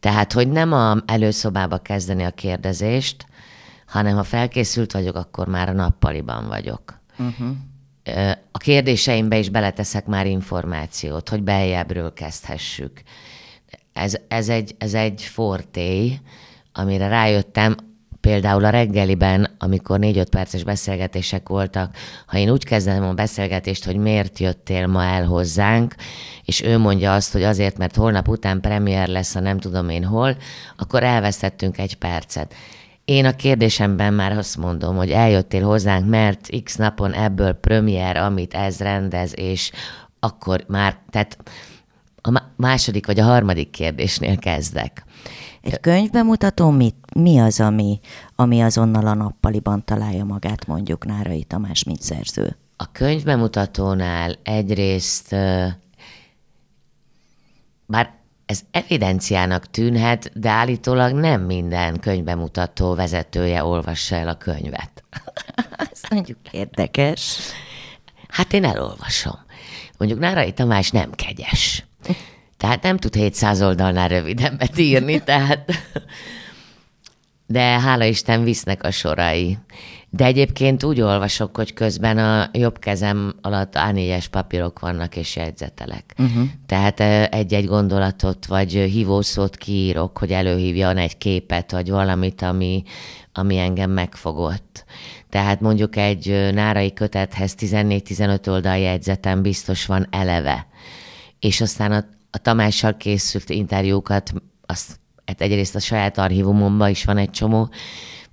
Tehát, 0.00 0.32
hogy 0.32 0.48
nem 0.48 0.72
a 0.72 0.96
előszobába 1.06 1.78
kezdeni 1.78 2.22
a 2.22 2.30
kérdezést, 2.30 3.26
hanem 3.86 4.16
ha 4.16 4.22
felkészült 4.22 4.92
vagyok, 4.92 5.16
akkor 5.16 5.48
már 5.48 5.68
a 5.68 5.72
nappaliban 5.72 6.48
vagyok. 6.48 7.00
Uh-huh 7.18 7.48
a 8.50 8.58
kérdéseimbe 8.58 9.38
is 9.38 9.48
beleteszek 9.48 10.06
már 10.06 10.26
információt, 10.26 11.28
hogy 11.28 11.42
beljebbről 11.42 12.12
kezdhessük. 12.12 13.02
Ez, 13.92 14.16
ez, 14.28 14.48
egy, 14.48 14.74
ez 14.78 14.94
egy 14.94 15.22
forté, 15.22 16.20
amire 16.72 17.08
rájöttem, 17.08 17.76
például 18.20 18.64
a 18.64 18.70
reggeliben, 18.70 19.54
amikor 19.58 19.98
négy-öt 19.98 20.28
perces 20.28 20.64
beszélgetések 20.64 21.48
voltak, 21.48 21.96
ha 22.26 22.38
én 22.38 22.50
úgy 22.50 22.64
kezdem 22.64 23.04
a 23.04 23.12
beszélgetést, 23.12 23.84
hogy 23.84 23.96
miért 23.96 24.38
jöttél 24.38 24.86
ma 24.86 25.04
el 25.04 25.24
hozzánk, 25.24 25.94
és 26.44 26.62
ő 26.62 26.78
mondja 26.78 27.14
azt, 27.14 27.32
hogy 27.32 27.42
azért, 27.42 27.78
mert 27.78 27.96
holnap 27.96 28.28
után 28.28 28.60
premier 28.60 29.08
lesz 29.08 29.34
a 29.34 29.40
nem 29.40 29.58
tudom 29.58 29.88
én 29.88 30.04
hol, 30.04 30.36
akkor 30.76 31.02
elvesztettünk 31.02 31.78
egy 31.78 31.94
percet. 31.94 32.54
Én 33.06 33.24
a 33.24 33.36
kérdésemben 33.36 34.14
már 34.14 34.32
azt 34.32 34.56
mondom, 34.56 34.96
hogy 34.96 35.10
eljöttél 35.10 35.64
hozzánk, 35.64 36.08
mert 36.08 36.62
x 36.62 36.76
napon 36.76 37.12
ebből 37.12 37.52
premier, 37.52 38.16
amit 38.16 38.54
ez 38.54 38.78
rendez, 38.78 39.32
és 39.36 39.72
akkor 40.20 40.64
már, 40.68 40.98
tehát 41.10 41.38
a 42.22 42.42
második 42.56 43.06
vagy 43.06 43.20
a 43.20 43.24
harmadik 43.24 43.70
kérdésnél 43.70 44.36
kezdek. 44.36 45.04
Egy 45.60 45.80
könyvbemutató 45.80 46.70
mit, 46.70 46.96
mi 47.14 47.38
az, 47.38 47.60
ami, 47.60 48.00
ami 48.34 48.60
azonnal 48.60 49.06
a 49.06 49.14
nappaliban 49.14 49.84
találja 49.84 50.24
magát 50.24 50.66
mondjuk 50.66 51.04
Nárai 51.04 51.44
Tamás, 51.44 51.84
mint 51.84 52.02
szerző? 52.02 52.56
A 52.76 52.92
könyvbemutatónál 52.92 54.34
egyrészt, 54.42 55.30
bár 57.86 58.14
ez 58.46 58.60
evidenciának 58.70 59.70
tűnhet, 59.70 60.30
de 60.34 60.50
állítólag 60.50 61.12
nem 61.12 61.40
minden 61.40 62.00
könyvbemutató 62.00 62.94
vezetője 62.94 63.64
olvassa 63.64 64.16
el 64.16 64.28
a 64.28 64.36
könyvet. 64.36 65.04
Ez 65.92 66.00
mondjuk 66.10 66.38
érdekes. 66.50 67.38
Hát 68.28 68.52
én 68.52 68.64
elolvasom. 68.64 69.38
Mondjuk 69.98 70.20
Nárai 70.20 70.52
Tamás 70.52 70.90
nem 70.90 71.10
kegyes. 71.10 71.84
Tehát 72.56 72.82
nem 72.82 72.96
tud 72.96 73.14
700 73.14 73.62
oldalnál 73.62 74.08
rövidebbet 74.08 74.78
írni, 74.78 75.22
tehát... 75.24 75.70
De 77.48 77.80
hála 77.80 78.04
Isten 78.04 78.44
visznek 78.44 78.82
a 78.82 78.90
sorai. 78.90 79.58
De 80.10 80.24
egyébként 80.24 80.84
úgy 80.84 81.00
olvasok, 81.00 81.56
hogy 81.56 81.72
közben 81.72 82.18
a 82.18 82.50
jobb 82.52 82.78
kezem 82.78 83.34
alatt 83.40 83.72
A4-es 83.76 84.24
papírok 84.30 84.78
vannak 84.78 85.16
és 85.16 85.36
jegyzetelek. 85.36 86.14
Uh-huh. 86.18 86.48
Tehát 86.66 87.00
egy-egy 87.32 87.66
gondolatot 87.66 88.46
vagy 88.46 88.72
hívószót 88.72 89.56
kiírok, 89.56 90.18
hogy 90.18 90.32
előhívjan 90.32 90.96
egy 90.96 91.18
képet, 91.18 91.70
vagy 91.70 91.90
valamit, 91.90 92.42
ami, 92.42 92.82
ami 93.32 93.58
engem 93.58 93.90
megfogott. 93.90 94.84
Tehát 95.30 95.60
mondjuk 95.60 95.96
egy 95.96 96.50
nárai 96.52 96.92
kötethez 96.92 97.54
14-15 97.58 98.48
oldal 98.48 98.76
jegyzetem 98.76 99.42
biztos 99.42 99.86
van 99.86 100.06
eleve. 100.10 100.66
És 101.40 101.60
aztán 101.60 101.92
a, 101.92 102.04
a 102.30 102.38
Tamással 102.38 102.96
készült 102.96 103.50
interjúkat, 103.50 104.32
azt, 104.66 105.00
hát 105.24 105.40
egyrészt 105.40 105.74
a 105.74 105.80
saját 105.80 106.18
archívumomban 106.18 106.90
is 106.90 107.04
van 107.04 107.18
egy 107.18 107.30
csomó, 107.30 107.68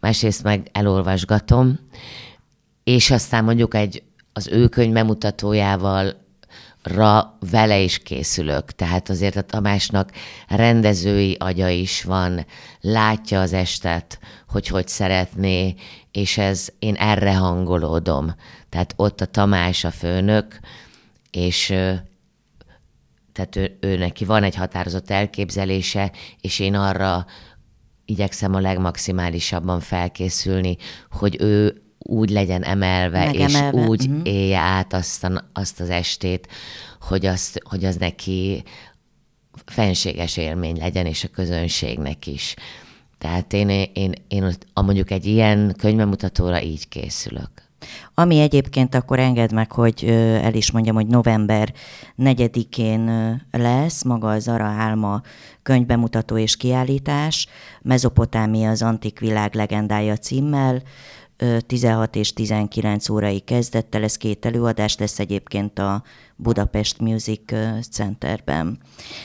másrészt 0.03 0.43
meg 0.43 0.69
elolvasgatom, 0.71 1.79
és 2.83 3.11
aztán 3.11 3.43
mondjuk 3.43 3.73
egy 3.73 4.03
az 4.33 4.47
ő 4.47 4.67
könyv 4.67 4.93
bemutatójával 4.93 6.21
ra 6.83 7.37
vele 7.49 7.79
is 7.79 7.97
készülök. 7.97 8.71
Tehát 8.71 9.09
azért 9.09 9.35
a 9.35 9.41
Tamásnak 9.41 10.11
rendezői 10.47 11.35
agya 11.39 11.69
is 11.69 12.03
van, 12.03 12.45
látja 12.81 13.41
az 13.41 13.53
estet, 13.53 14.19
hogy 14.47 14.67
hogy 14.67 14.87
szeretné, 14.87 15.75
és 16.11 16.37
ez 16.37 16.67
én 16.79 16.95
erre 16.95 17.35
hangolódom. 17.35 18.35
Tehát 18.69 18.93
ott 18.95 19.21
a 19.21 19.25
Tamás 19.25 19.83
a 19.83 19.91
főnök, 19.91 20.59
és 21.31 21.65
tehát 23.33 23.55
ő, 23.55 23.77
ő 23.79 23.97
neki 23.97 24.25
van 24.25 24.43
egy 24.43 24.55
határozott 24.55 25.09
elképzelése, 25.09 26.11
és 26.41 26.59
én 26.59 26.75
arra 26.75 27.25
igyekszem 28.05 28.53
a 28.53 28.59
legmaximálisabban 28.59 29.79
felkészülni, 29.79 30.77
hogy 31.09 31.37
ő 31.39 31.81
úgy 31.97 32.29
legyen 32.29 32.63
emelve, 32.63 33.25
Megemelve. 33.25 33.77
és 33.77 33.87
úgy 33.87 34.07
uh-huh. 34.07 34.27
élje 34.27 34.57
át 34.57 34.93
azt, 34.93 35.23
a, 35.23 35.49
azt 35.53 35.79
az 35.79 35.89
estét, 35.89 36.47
hogy, 37.01 37.25
azt, 37.25 37.59
hogy 37.69 37.85
az 37.85 37.95
neki 37.95 38.63
fenséges 39.65 40.37
élmény 40.37 40.77
legyen, 40.77 41.05
és 41.05 41.23
a 41.23 41.27
közönségnek 41.27 42.27
is. 42.27 42.55
Tehát 43.17 43.53
én, 43.53 43.69
én, 43.93 44.13
én 44.27 44.55
mondjuk 44.73 45.11
egy 45.11 45.25
ilyen 45.25 45.75
könyvemutatóra 45.77 46.61
így 46.61 46.87
készülök. 46.87 47.49
Ami 48.13 48.39
egyébként 48.39 48.95
akkor 48.95 49.19
enged 49.19 49.51
meg, 49.51 49.71
hogy 49.71 50.03
el 50.41 50.53
is 50.53 50.71
mondjam, 50.71 50.95
hogy 50.95 51.07
november 51.07 51.73
4-én 52.17 53.11
lesz 53.51 54.03
maga 54.03 54.29
az 54.29 54.43
Zara 54.43 54.65
Álma 54.65 55.21
könyvbemutató 55.61 56.37
és 56.37 56.57
kiállítás, 56.57 57.47
Mezopotámia 57.81 58.69
az 58.69 58.81
antik 58.81 59.19
világ 59.19 59.55
legendája 59.55 60.17
címmel, 60.17 60.81
16 61.67 62.15
és 62.15 62.33
19 62.33 63.09
órai 63.09 63.39
kezdettel, 63.39 64.03
ez 64.03 64.17
két 64.17 64.45
előadás 64.45 64.97
lesz 64.97 65.19
egyébként 65.19 65.79
a 65.79 66.03
Budapest 66.35 66.99
Music 66.99 67.41
Centerben. 67.91 68.79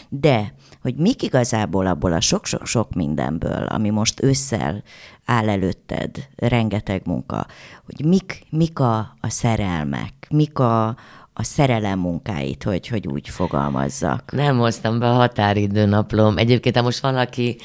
De, 0.09 0.55
hogy 0.83 0.95
mik 0.95 1.23
igazából 1.23 1.87
abból 1.87 2.13
a 2.13 2.21
sok-sok-sok 2.21 2.95
mindenből, 2.95 3.67
ami 3.67 3.91
most 3.91 4.23
ősszel 4.23 4.83
áll 5.25 5.49
előtted, 5.49 6.29
rengeteg 6.37 7.03
munka, 7.05 7.47
hogy 7.85 8.05
mik, 8.05 8.43
mik 8.51 8.79
a, 8.79 8.99
a 9.21 9.29
szerelmek, 9.29 10.13
mik 10.31 10.59
a, 10.59 10.87
a 11.33 11.43
szerelem 11.43 11.99
munkáit, 11.99 12.63
hogy, 12.63 12.89
hogy 12.89 13.07
úgy 13.07 13.29
fogalmazzak. 13.29 14.33
Nem 14.33 14.59
hoztam 14.59 14.99
be 14.99 15.09
a 15.09 15.15
határidő 15.15 15.85
naplom. 15.87 16.39
Egyébként, 16.39 16.77
ha 16.77 16.83
most 16.83 17.01
valaki 17.01 17.57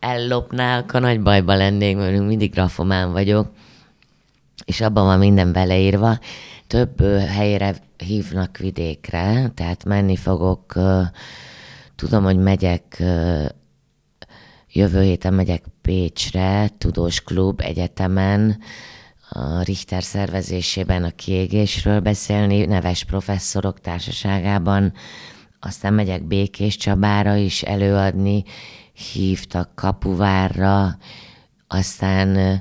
ellopná, 0.00 0.78
akkor 0.78 1.00
nagy 1.00 1.20
bajba 1.20 1.54
lennék, 1.54 1.96
mert 1.96 2.26
mindig 2.26 2.52
grafomán 2.52 3.12
vagyok, 3.12 3.48
és 4.64 4.80
abban 4.80 5.04
van 5.04 5.18
minden 5.18 5.52
beleírva. 5.52 6.18
Több 6.66 7.00
helyre 7.26 7.74
hívnak 7.96 8.56
vidékre, 8.56 9.50
tehát 9.54 9.84
menni 9.84 10.16
fogok, 10.16 10.74
tudom, 12.00 12.24
hogy 12.24 12.38
megyek, 12.38 13.02
jövő 14.72 15.02
héten 15.02 15.34
megyek 15.34 15.64
Pécsre, 15.82 16.68
Tudós 16.78 17.22
Klub 17.22 17.60
Egyetemen, 17.60 18.58
a 19.28 19.62
Richter 19.62 20.02
szervezésében 20.02 21.04
a 21.04 21.10
kiégésről 21.10 22.00
beszélni, 22.00 22.64
neves 22.64 23.04
professzorok 23.04 23.80
társaságában, 23.80 24.92
aztán 25.60 25.94
megyek 25.94 26.26
Békés 26.26 26.76
Csabára 26.76 27.36
is 27.36 27.62
előadni, 27.62 28.44
hívtak 29.12 29.74
Kapuvárra, 29.74 30.98
aztán 31.68 32.60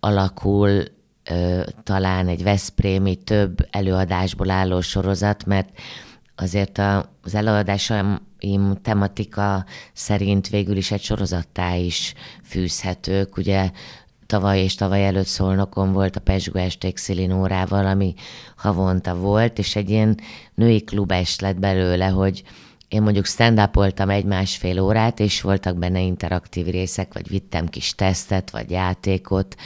alakul 0.00 0.84
talán 1.82 2.28
egy 2.28 2.42
Veszprémi 2.42 3.14
több 3.14 3.66
előadásból 3.70 4.50
álló 4.50 4.80
sorozat, 4.80 5.44
mert 5.46 5.68
azért 6.40 6.78
az 7.22 7.34
előadásaim 7.34 8.18
tematika 8.82 9.64
szerint 9.92 10.48
végül 10.48 10.76
is 10.76 10.90
egy 10.90 11.02
sorozattá 11.02 11.74
is 11.74 12.14
fűzhetők. 12.42 13.36
Ugye 13.36 13.70
tavaly 14.26 14.60
és 14.60 14.74
tavaly 14.74 15.06
előtt 15.06 15.26
Szolnokon 15.26 15.92
volt 15.92 16.16
a 16.16 16.20
Pesgő 16.20 16.58
Esték 16.58 16.96
Szilinórával, 16.96 17.86
ami 17.86 18.14
havonta 18.56 19.14
volt, 19.14 19.58
és 19.58 19.76
egy 19.76 19.90
ilyen 19.90 20.18
női 20.54 20.84
klubes 20.84 21.38
lett 21.38 21.58
belőle, 21.58 22.06
hogy 22.06 22.42
én 22.88 23.02
mondjuk 23.02 23.26
stand 23.26 23.70
egy-másfél 24.08 24.80
órát, 24.80 25.20
és 25.20 25.40
voltak 25.40 25.76
benne 25.76 26.00
interaktív 26.00 26.66
részek, 26.66 27.12
vagy 27.12 27.28
vittem 27.28 27.66
kis 27.66 27.94
tesztet, 27.94 28.50
vagy 28.50 28.70
játékot, 28.70 29.56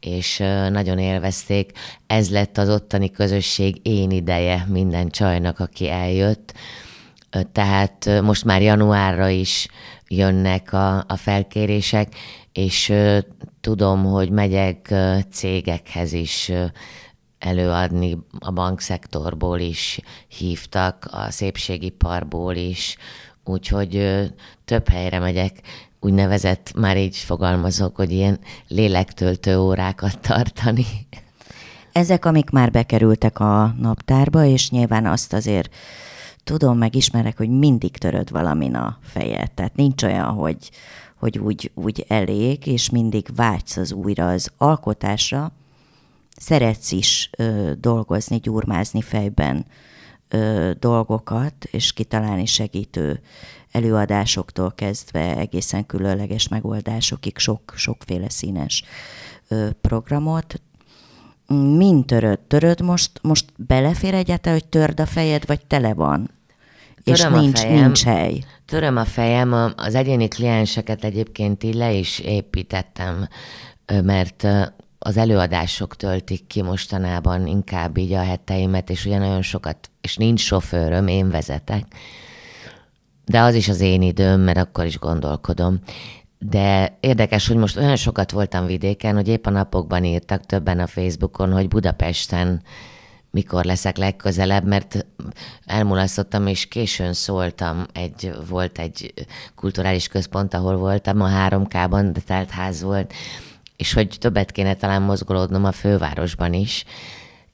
és 0.00 0.38
nagyon 0.70 0.98
élvezték. 0.98 1.72
Ez 2.06 2.30
lett 2.30 2.58
az 2.58 2.68
ottani 2.68 3.10
közösség 3.10 3.80
én 3.82 4.10
ideje 4.10 4.66
minden 4.68 5.08
csajnak, 5.08 5.58
aki 5.58 5.90
eljött. 5.90 6.54
Tehát 7.52 8.20
most 8.22 8.44
már 8.44 8.62
januárra 8.62 9.28
is 9.28 9.68
jönnek 10.08 10.72
a, 10.72 10.96
a 10.98 11.16
felkérések, 11.16 12.14
és 12.52 12.92
tudom, 13.60 14.04
hogy 14.04 14.30
megyek 14.30 14.94
cégekhez 15.30 16.12
is 16.12 16.52
előadni, 17.38 18.18
a 18.38 18.50
bankszektorból 18.50 19.58
is 19.58 20.00
hívtak, 20.28 21.08
a 21.10 21.30
szépségiparból 21.30 22.54
is, 22.54 22.96
úgyhogy 23.44 24.20
több 24.64 24.88
helyre 24.88 25.18
megyek, 25.18 25.60
úgynevezett, 26.00 26.72
már 26.76 26.96
így 26.96 27.16
fogalmazok, 27.16 27.96
hogy 27.96 28.12
ilyen 28.12 28.38
lélektöltő 28.68 29.58
órákat 29.58 30.18
tartani. 30.20 30.86
Ezek, 31.92 32.24
amik 32.24 32.50
már 32.50 32.70
bekerültek 32.70 33.38
a 33.40 33.74
naptárba, 33.78 34.44
és 34.44 34.70
nyilván 34.70 35.06
azt 35.06 35.32
azért 35.32 35.74
tudom, 36.44 36.78
meg 36.78 36.94
ismerek, 36.94 37.36
hogy 37.36 37.48
mindig 37.48 37.96
töröd 37.96 38.30
valamin 38.30 38.74
a 38.74 38.98
fejed. 39.02 39.50
Tehát 39.50 39.76
nincs 39.76 40.02
olyan, 40.02 40.26
hogy, 40.26 40.70
hogy 41.16 41.38
úgy, 41.38 41.70
úgy 41.74 42.04
elég, 42.08 42.66
és 42.66 42.90
mindig 42.90 43.26
vágysz 43.34 43.76
az 43.76 43.92
újra 43.92 44.28
az 44.28 44.50
alkotásra. 44.56 45.52
Szeretsz 46.36 46.92
is 46.92 47.30
ö, 47.36 47.72
dolgozni, 47.80 48.36
gyurmázni 48.36 49.02
fejben 49.02 49.66
ö, 50.28 50.70
dolgokat, 50.78 51.64
és 51.64 51.92
kitalálni 51.92 52.46
segítő 52.46 53.20
előadásoktól 53.72 54.72
kezdve 54.74 55.36
egészen 55.36 55.86
különleges 55.86 56.48
megoldásokig 56.48 57.38
sok, 57.38 57.72
sokféle 57.76 58.28
színes 58.28 58.84
programot. 59.80 60.60
Mind 61.76 62.04
töröd? 62.04 62.38
Töröd 62.38 62.80
most, 62.80 63.10
most 63.22 63.44
belefér 63.56 64.14
egyáltalán, 64.14 64.58
hogy 64.58 64.68
törd 64.68 65.00
a 65.00 65.06
fejed, 65.06 65.46
vagy 65.46 65.66
tele 65.66 65.94
van? 65.94 66.30
Töröm 67.04 67.34
és 67.34 67.40
nincs, 67.40 67.58
fejem, 67.58 67.82
nincs 67.82 68.02
hely. 68.02 68.42
Töröm 68.66 68.96
a 68.96 69.04
fejem, 69.04 69.72
az 69.76 69.94
egyéni 69.94 70.28
klienseket 70.28 71.04
egyébként 71.04 71.62
így 71.64 71.74
le 71.74 71.92
is 71.92 72.18
építettem, 72.18 73.28
mert 74.02 74.46
az 74.98 75.16
előadások 75.16 75.96
töltik 75.96 76.46
ki 76.46 76.62
mostanában 76.62 77.46
inkább 77.46 77.96
így 77.96 78.12
a 78.12 78.22
heteimet, 78.22 78.90
és 78.90 79.04
ugye 79.04 79.18
nagyon 79.18 79.42
sokat, 79.42 79.90
és 80.00 80.16
nincs 80.16 80.40
sofőröm, 80.40 81.06
én 81.06 81.30
vezetek, 81.30 81.86
de 83.30 83.40
az 83.40 83.54
is 83.54 83.68
az 83.68 83.80
én 83.80 84.02
időm, 84.02 84.40
mert 84.40 84.58
akkor 84.58 84.84
is 84.84 84.98
gondolkodom. 84.98 85.78
De 86.38 86.96
érdekes, 87.00 87.46
hogy 87.48 87.56
most 87.56 87.76
olyan 87.76 87.96
sokat 87.96 88.30
voltam 88.30 88.66
vidéken, 88.66 89.14
hogy 89.14 89.28
épp 89.28 89.46
a 89.46 89.50
napokban 89.50 90.04
írtak 90.04 90.46
többen 90.46 90.78
a 90.78 90.86
Facebookon, 90.86 91.52
hogy 91.52 91.68
Budapesten 91.68 92.62
mikor 93.30 93.64
leszek 93.64 93.96
legközelebb, 93.96 94.66
mert 94.66 95.06
elmulasztottam, 95.64 96.46
és 96.46 96.68
későn 96.68 97.12
szóltam. 97.12 97.86
Egy, 97.92 98.32
volt 98.48 98.78
egy 98.78 99.14
kulturális 99.54 100.08
központ, 100.08 100.54
ahol 100.54 100.76
voltam, 100.76 101.20
a 101.20 101.28
3K-ban, 101.28 102.10
de 102.12 102.20
telt 102.20 102.50
ház 102.50 102.82
volt, 102.82 103.12
és 103.76 103.92
hogy 103.92 104.16
többet 104.18 104.52
kéne 104.52 104.74
talán 104.74 105.02
mozgolódnom 105.02 105.64
a 105.64 105.72
fővárosban 105.72 106.52
is. 106.52 106.84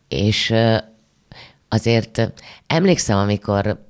És 0.09 0.55
azért 1.69 2.33
emlékszem, 2.67 3.19
amikor 3.19 3.85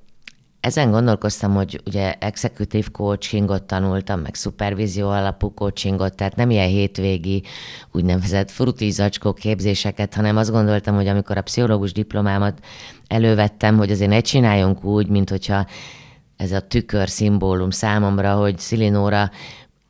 ezen 0.67 0.91
gondolkoztam, 0.91 1.55
hogy 1.55 1.81
ugye 1.87 2.15
executive 2.19 2.89
coachingot 2.93 3.63
tanultam, 3.63 4.21
meg 4.21 4.35
szupervízió 4.35 5.09
alapú 5.09 5.55
coachingot, 5.55 6.15
tehát 6.15 6.37
nem 6.37 6.51
ilyen 6.51 6.69
hétvégi 6.69 7.43
úgynevezett 7.93 8.51
frutizacskó 8.51 9.33
képzéseket, 9.33 10.15
hanem 10.15 10.37
azt 10.37 10.51
gondoltam, 10.51 10.95
hogy 10.95 11.07
amikor 11.07 11.37
a 11.37 11.43
pszichológus 11.43 11.93
diplomámat 11.93 12.59
elővettem, 13.07 13.77
hogy 13.77 13.91
azért 13.91 14.11
ne 14.11 14.21
csináljunk 14.21 14.85
úgy, 14.85 15.09
mint 15.09 15.31
hogyha 15.31 15.67
ez 16.37 16.53
a 16.53 16.61
tükör 16.61 17.09
szimbólum 17.09 17.71
számomra, 17.71 18.35
hogy 18.35 18.59
Szilinóra 18.59 19.31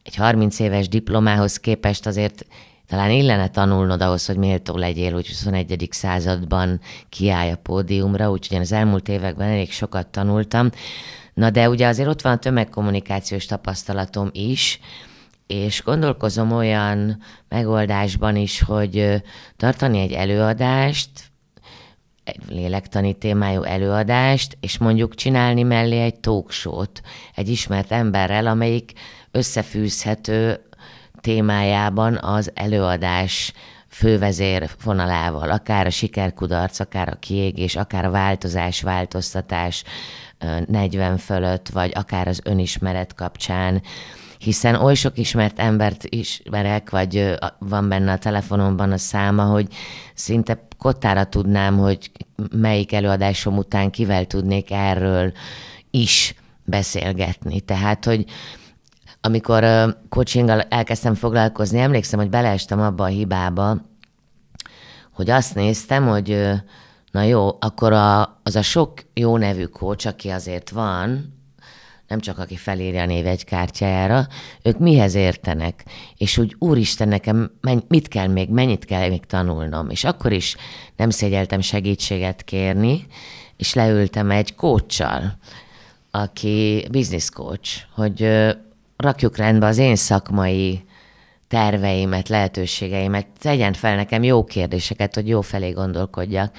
egy 0.03 0.15
30 0.15 0.59
éves 0.59 0.89
diplomához 0.89 1.57
képest 1.57 2.07
azért 2.07 2.47
talán 2.87 3.11
illene 3.11 3.49
tanulnod 3.49 4.03
ahhoz, 4.03 4.27
hogy 4.27 4.37
méltó 4.37 4.77
legyél, 4.77 5.13
hogy 5.13 5.27
21. 5.27 5.89
században 5.91 6.81
kiállj 7.09 7.51
a 7.51 7.57
pódiumra, 7.57 8.31
úgyhogy 8.31 8.57
én 8.57 8.63
az 8.63 8.73
elmúlt 8.73 9.09
években 9.09 9.49
elég 9.49 9.73
sokat 9.73 10.07
tanultam. 10.07 10.71
Na 11.35 11.51
de 11.51 11.69
ugye 11.69 11.87
azért 11.87 12.09
ott 12.09 12.23
van 12.23 12.33
a 12.33 12.39
tömegkommunikációs 12.39 13.47
tapasztalatom 13.47 14.29
is, 14.33 14.81
és 15.47 15.83
gondolkozom 15.83 16.53
olyan 16.53 17.19
megoldásban 17.49 18.37
is, 18.37 18.63
hogy 18.63 19.23
tartani 19.57 19.99
egy 19.99 20.13
előadást, 20.13 21.11
egy 22.25 22.43
lélektani 22.49 23.15
témájú 23.15 23.63
előadást, 23.63 24.57
és 24.61 24.79
mondjuk 24.79 25.15
csinálni 25.15 25.63
mellé 25.63 26.03
egy 26.03 26.21
talkshow-t 26.21 27.03
egy 27.35 27.49
ismert 27.49 27.93
emberrel, 27.93 28.47
amelyik 28.47 28.93
összefűzhető 29.31 30.66
témájában 31.27 32.17
az 32.17 32.51
előadás 32.55 33.53
fővezér 33.89 34.71
vonalával, 34.85 35.51
akár 35.51 35.87
a 35.87 35.91
sikerkudarc, 35.91 36.81
akár 36.81 37.09
a 37.09 37.19
kiégés, 37.19 37.77
akár 37.77 38.05
a 38.05 38.11
változás, 38.11 38.83
változtatás 38.83 39.85
40 40.67 41.17
fölött, 41.19 41.69
vagy 41.69 41.93
akár 41.95 42.29
az 42.29 42.41
önismeret 42.45 43.15
kapcsán, 43.15 43.83
hiszen 44.39 44.75
oly 44.75 44.95
sok 44.95 45.19
ismert 45.19 45.59
embert 45.59 46.05
ismerek, 46.09 46.91
vagy 46.91 47.35
van 47.59 47.89
benne 47.89 48.13
a 48.13 48.19
telefonomban 48.19 48.93
a 48.93 48.99
száma, 48.99 49.45
hogy 49.45 49.69
szinte 50.15 50.67
kottára 50.79 51.25
tudnám, 51.25 51.79
hogy 51.79 52.11
melyik 52.51 52.93
előadásom 52.93 53.57
után 53.57 53.91
kivel 53.91 54.27
tudnék 54.27 54.71
erről 54.71 55.33
is 55.91 56.35
beszélgetni. 56.65 57.61
Tehát, 57.61 58.05
hogy 58.05 58.25
amikor 59.27 59.65
coachinggal 60.09 60.61
elkezdtem 60.61 61.15
foglalkozni, 61.15 61.79
emlékszem, 61.79 62.19
hogy 62.19 62.31
beleestem 62.31 62.81
abba 62.81 63.05
a 63.05 63.07
hibába, 63.07 63.77
hogy 65.13 65.31
azt 65.31 65.55
néztem, 65.55 66.07
hogy 66.07 66.51
na 67.11 67.23
jó, 67.23 67.49
akkor 67.61 67.93
a, 67.93 68.41
az 68.43 68.57
a 68.57 68.63
sok 68.63 68.93
jó 69.15 69.37
nevű 69.37 69.65
coach, 69.65 70.07
aki 70.07 70.29
azért 70.29 70.71
van, 70.71 71.35
nem 72.09 72.21
csak 72.21 72.39
aki 72.39 72.57
felírja 72.57 73.03
a 73.03 73.07
névegykártyájára, 73.07 74.27
ők 74.63 74.79
mihez 74.79 75.15
értenek, 75.15 75.85
és 76.17 76.39
úgy 76.39 76.57
úristen, 76.59 77.09
nekem 77.09 77.51
mit 77.89 78.09
kell 78.09 78.27
még, 78.27 78.51
mennyit 78.51 78.85
kell 78.85 79.09
még 79.09 79.25
tanulnom, 79.25 79.91
és 79.91 80.05
akkor 80.05 80.33
is 80.33 80.57
nem 80.97 81.11
szégyeltem 81.11 81.61
segítséget 81.61 82.43
kérni, 82.43 83.07
és 83.57 83.75
leültem 83.75 84.31
egy 84.31 84.55
coachal, 84.55 85.39
aki 86.11 86.87
business 86.91 87.31
coach, 87.31 87.71
hogy 87.95 88.29
rakjuk 88.97 89.37
rendbe 89.37 89.67
az 89.67 89.79
én 89.79 89.97
szakmai 89.97 90.85
terveimet, 91.49 92.29
lehetőségeimet, 92.29 93.27
tegyen 93.39 93.73
fel 93.73 93.97
nekem 93.97 94.23
jó 94.23 94.45
kérdéseket, 94.45 95.15
hogy 95.15 95.29
jó 95.29 95.41
felé 95.41 95.71
gondolkodjak. 95.71 96.57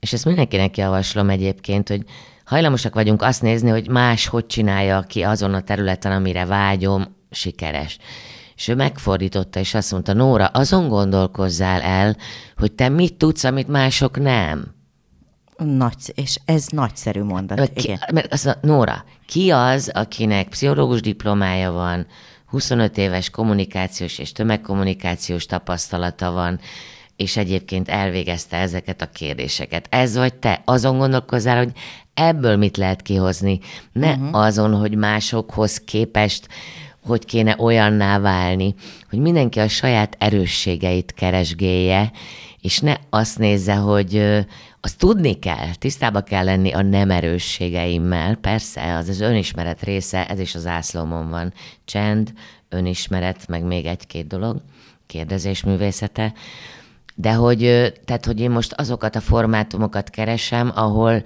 És 0.00 0.12
ezt 0.12 0.24
mindenkinek 0.24 0.76
javaslom 0.76 1.30
egyébként, 1.30 1.88
hogy 1.88 2.04
hajlamosak 2.44 2.94
vagyunk 2.94 3.22
azt 3.22 3.42
nézni, 3.42 3.70
hogy 3.70 3.88
más 3.88 4.26
hogy 4.26 4.46
csinálja 4.46 5.00
ki 5.00 5.22
azon 5.22 5.54
a 5.54 5.60
területen, 5.62 6.12
amire 6.12 6.44
vágyom, 6.44 7.16
sikeres. 7.30 7.98
És 8.56 8.68
ő 8.68 8.74
megfordította, 8.74 9.60
és 9.60 9.74
azt 9.74 9.92
mondta, 9.92 10.12
Nóra, 10.12 10.46
azon 10.46 10.88
gondolkozzál 10.88 11.80
el, 11.80 12.16
hogy 12.56 12.72
te 12.72 12.88
mit 12.88 13.14
tudsz, 13.14 13.44
amit 13.44 13.68
mások 13.68 14.18
nem. 14.18 14.77
Nagy, 15.64 16.12
és 16.14 16.38
ez 16.44 16.66
nagyszerű 16.66 17.22
mondat. 17.22 17.58
Mert, 17.58 17.72
ki, 17.72 17.98
mert 18.12 18.32
az 18.32 18.46
a, 18.46 18.56
Nóra, 18.62 19.04
ki 19.26 19.50
az, 19.50 19.90
akinek 19.94 20.48
pszichológus 20.48 21.00
diplomája 21.00 21.72
van, 21.72 22.06
25 22.46 22.98
éves 22.98 23.30
kommunikációs 23.30 24.18
és 24.18 24.32
tömegkommunikációs 24.32 25.46
tapasztalata 25.46 26.30
van, 26.30 26.60
és 27.16 27.36
egyébként 27.36 27.88
elvégezte 27.88 28.56
ezeket 28.56 29.02
a 29.02 29.10
kérdéseket. 29.10 29.86
Ez 29.90 30.16
vagy 30.16 30.34
te, 30.34 30.62
azon 30.64 30.98
gondolkozzál, 30.98 31.56
hogy 31.56 31.72
ebből 32.14 32.56
mit 32.56 32.76
lehet 32.76 33.02
kihozni, 33.02 33.58
ne 33.92 34.12
uh-huh. 34.12 34.36
azon, 34.36 34.74
hogy 34.74 34.96
másokhoz 34.96 35.80
képest 35.80 36.48
hogy 37.08 37.24
kéne 37.24 37.54
olyanná 37.58 38.18
válni, 38.18 38.74
hogy 39.10 39.18
mindenki 39.18 39.60
a 39.60 39.68
saját 39.68 40.16
erősségeit 40.18 41.12
keresgélje, 41.12 42.10
és 42.60 42.78
ne 42.78 42.94
azt 43.10 43.38
nézze, 43.38 43.74
hogy 43.74 44.44
azt 44.80 44.98
tudni 44.98 45.38
kell, 45.38 45.74
tisztába 45.74 46.20
kell 46.20 46.44
lenni 46.44 46.72
a 46.72 46.82
nem 46.82 47.10
erősségeimmel. 47.10 48.34
Persze, 48.34 48.96
az 48.96 49.08
az 49.08 49.20
önismeret 49.20 49.82
része, 49.82 50.28
ez 50.28 50.38
is 50.38 50.54
az 50.54 50.66
ászlómon 50.66 51.30
van. 51.30 51.52
Csend, 51.84 52.32
önismeret, 52.68 53.48
meg 53.48 53.62
még 53.62 53.86
egy-két 53.86 54.26
dolog, 54.26 54.62
kérdezés 55.06 55.62
művészete. 55.62 56.32
De 57.14 57.32
hogy, 57.32 57.58
tehát, 58.04 58.26
hogy 58.26 58.40
én 58.40 58.50
most 58.50 58.72
azokat 58.72 59.16
a 59.16 59.20
formátumokat 59.20 60.10
keresem, 60.10 60.72
ahol 60.74 61.22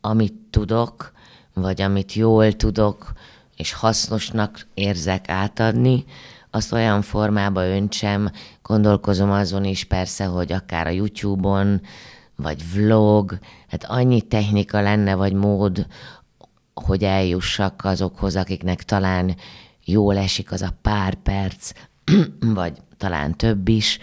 amit 0.00 0.34
tudok, 0.50 1.12
vagy 1.54 1.82
amit 1.82 2.12
jól 2.12 2.52
tudok, 2.52 3.12
és 3.56 3.72
hasznosnak 3.72 4.66
érzek 4.74 5.28
átadni, 5.28 6.04
azt 6.50 6.72
olyan 6.72 7.02
formába 7.02 7.66
öntsem, 7.66 8.30
gondolkozom 8.62 9.30
azon 9.30 9.64
is 9.64 9.84
persze, 9.84 10.24
hogy 10.24 10.52
akár 10.52 10.86
a 10.86 10.90
YouTube-on, 10.90 11.80
vagy 12.36 12.72
vlog, 12.72 13.38
hát 13.68 13.84
annyi 13.84 14.20
technika 14.20 14.80
lenne, 14.80 15.14
vagy 15.14 15.32
mód, 15.32 15.86
hogy 16.74 17.04
eljussak 17.04 17.84
azokhoz, 17.84 18.36
akiknek 18.36 18.82
talán 18.82 19.36
jól 19.84 20.16
esik 20.16 20.52
az 20.52 20.62
a 20.62 20.74
pár 20.82 21.14
perc, 21.14 21.72
vagy 22.40 22.72
talán 22.96 23.36
több 23.36 23.68
is, 23.68 23.98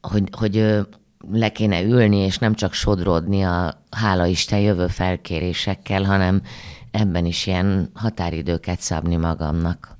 hogy, 0.00 0.28
hogy 0.30 0.84
le 1.30 1.48
kéne 1.48 1.82
ülni, 1.82 2.16
és 2.16 2.38
nem 2.38 2.54
csak 2.54 2.72
sodrodni 2.72 3.42
a 3.42 3.82
hála 3.90 4.26
Isten 4.26 4.58
jövő 4.58 4.86
felkérésekkel, 4.86 6.02
hanem 6.02 6.42
ebben 6.90 7.24
is 7.26 7.46
ilyen 7.46 7.90
határidőket 7.94 8.80
szabni 8.80 9.16
magamnak. 9.16 9.93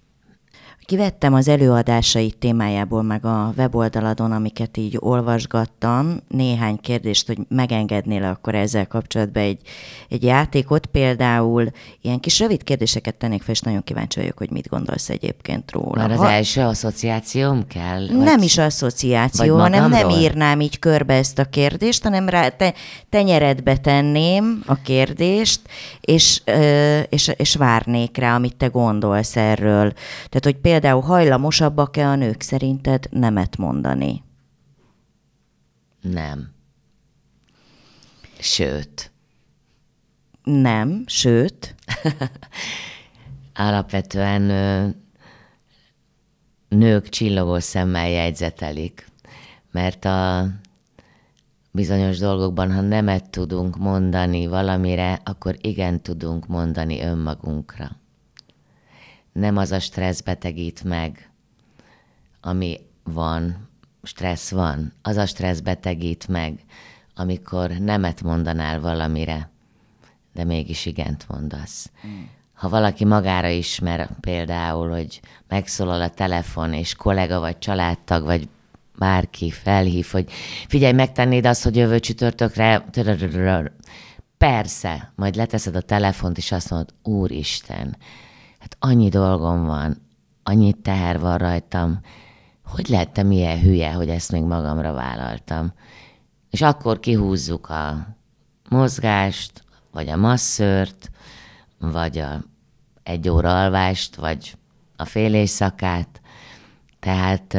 Kivettem 0.86 1.34
az 1.34 1.48
előadásait 1.48 2.36
témájából 2.36 3.02
meg 3.02 3.24
a 3.24 3.52
weboldaladon, 3.56 4.32
amiket 4.32 4.76
így 4.76 4.96
olvasgattam, 4.98 6.20
néhány 6.28 6.78
kérdést, 6.80 7.26
hogy 7.26 7.38
megengednél 7.48 8.24
akkor 8.24 8.54
ezzel 8.54 8.86
kapcsolatban 8.86 9.42
egy, 9.42 9.60
egy 10.08 10.22
játékot. 10.22 10.86
Például 10.86 11.70
ilyen 12.00 12.20
kis 12.20 12.38
rövid 12.40 12.62
kérdéseket 12.62 13.14
tennék 13.14 13.42
fel, 13.42 13.54
és 13.54 13.60
nagyon 13.60 13.84
kíváncsi 13.84 14.20
vagyok, 14.20 14.38
hogy 14.38 14.50
mit 14.50 14.68
gondolsz 14.68 15.08
egyébként 15.08 15.72
róla. 15.72 15.96
Már 15.96 16.10
az 16.10 16.18
ha... 16.18 16.30
első 16.30 16.60
asszociációm 16.60 17.66
kell? 17.66 18.06
Vagy... 18.06 18.16
Nem 18.16 18.42
is 18.42 18.58
asszociáció, 18.58 19.56
hanem 19.56 19.90
nem 19.90 20.08
írnám 20.08 20.60
így 20.60 20.78
körbe 20.78 21.14
ezt 21.14 21.38
a 21.38 21.44
kérdést, 21.44 22.02
hanem 22.02 22.28
rá 22.28 22.48
te, 22.48 22.74
tenyeredbe 23.08 23.76
tenném 23.76 24.62
a 24.66 24.74
kérdést, 24.74 25.60
és, 26.00 26.42
és, 27.08 27.32
és 27.36 27.56
várnék 27.56 28.16
rá, 28.16 28.34
amit 28.34 28.56
te 28.56 28.66
gondolsz 28.66 29.36
erről. 29.36 29.92
Tehát, 30.28 30.42
hogy 30.42 30.54
például 30.54 30.72
például 30.74 31.02
hajlamosabbak-e 31.02 32.08
a 32.08 32.14
nők 32.14 32.40
szerinted 32.40 33.06
nemet 33.10 33.56
mondani? 33.56 34.22
Nem. 36.00 36.52
Sőt. 38.38 39.12
Nem, 40.42 41.04
sőt. 41.06 41.74
Alapvetően 43.54 44.42
nők 46.68 47.08
csillogó 47.08 47.58
szemmel 47.58 48.08
jegyzetelik, 48.08 49.06
mert 49.70 50.04
a 50.04 50.48
bizonyos 51.70 52.18
dolgokban, 52.18 52.72
ha 52.72 52.80
nemet 52.80 53.30
tudunk 53.30 53.76
mondani 53.76 54.46
valamire, 54.46 55.20
akkor 55.24 55.56
igen 55.60 56.02
tudunk 56.02 56.46
mondani 56.46 57.02
önmagunkra 57.02 58.02
nem 59.34 59.56
az 59.56 59.72
a 59.72 59.80
stressz 59.80 60.20
betegít 60.20 60.84
meg, 60.84 61.30
ami 62.40 62.80
van, 63.02 63.68
stressz 64.02 64.50
van, 64.50 64.92
az 65.02 65.16
a 65.16 65.26
stressz 65.26 65.60
betegít 65.60 66.28
meg, 66.28 66.58
amikor 67.14 67.70
nemet 67.70 68.22
mondanál 68.22 68.80
valamire, 68.80 69.50
de 70.32 70.44
mégis 70.44 70.86
igent 70.86 71.28
mondasz. 71.28 71.90
Mm. 72.06 72.22
Ha 72.54 72.68
valaki 72.68 73.04
magára 73.04 73.48
ismer 73.48 74.10
például, 74.20 74.90
hogy 74.90 75.20
megszólal 75.48 76.00
a 76.00 76.10
telefon, 76.10 76.72
és 76.72 76.94
kollega 76.94 77.40
vagy 77.40 77.58
családtag, 77.58 78.24
vagy 78.24 78.48
bárki 78.98 79.50
felhív, 79.50 80.06
hogy 80.06 80.32
figyelj, 80.68 80.92
megtennéd 80.92 81.46
azt, 81.46 81.62
hogy 81.62 81.76
jövő 81.76 82.00
csütörtökre... 82.00 82.84
Persze, 84.38 85.12
majd 85.16 85.34
leteszed 85.34 85.76
a 85.76 85.80
telefont, 85.80 86.38
és 86.38 86.52
azt 86.52 86.70
mondod, 86.70 86.94
Úristen, 87.02 87.96
annyi 88.84 89.08
dolgom 89.08 89.64
van, 89.64 89.96
annyi 90.42 90.72
teher 90.72 91.20
van 91.20 91.38
rajtam, 91.38 92.00
hogy 92.64 92.88
lettem 92.88 93.30
ilyen 93.30 93.60
hülye, 93.60 93.92
hogy 93.92 94.08
ezt 94.08 94.32
még 94.32 94.42
magamra 94.42 94.92
vállaltam. 94.92 95.72
És 96.50 96.62
akkor 96.62 97.00
kihúzzuk 97.00 97.68
a 97.68 98.06
mozgást, 98.68 99.64
vagy 99.92 100.08
a 100.08 100.16
masszört, 100.16 101.10
vagy 101.78 102.18
a 102.18 102.44
egy 103.02 103.28
óra 103.28 103.62
alvást, 103.62 104.14
vagy 104.14 104.56
a 104.96 105.04
fél 105.04 105.34
éjszakát. 105.34 106.20
Tehát 107.00 107.54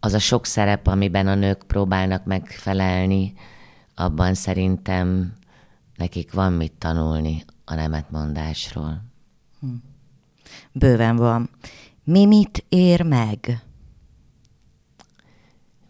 az 0.00 0.12
a 0.12 0.18
sok 0.18 0.46
szerep, 0.46 0.86
amiben 0.86 1.26
a 1.26 1.34
nők 1.34 1.62
próbálnak 1.66 2.24
megfelelni, 2.24 3.34
abban 3.94 4.34
szerintem 4.34 5.32
nekik 5.96 6.32
van 6.32 6.52
mit 6.52 6.72
tanulni 6.72 7.44
a 7.64 7.74
nemetmondásról. 7.74 9.11
Bőven 10.72 11.16
van. 11.16 11.50
Mi 12.04 12.26
mit 12.26 12.64
ér 12.68 13.02
meg? 13.02 13.62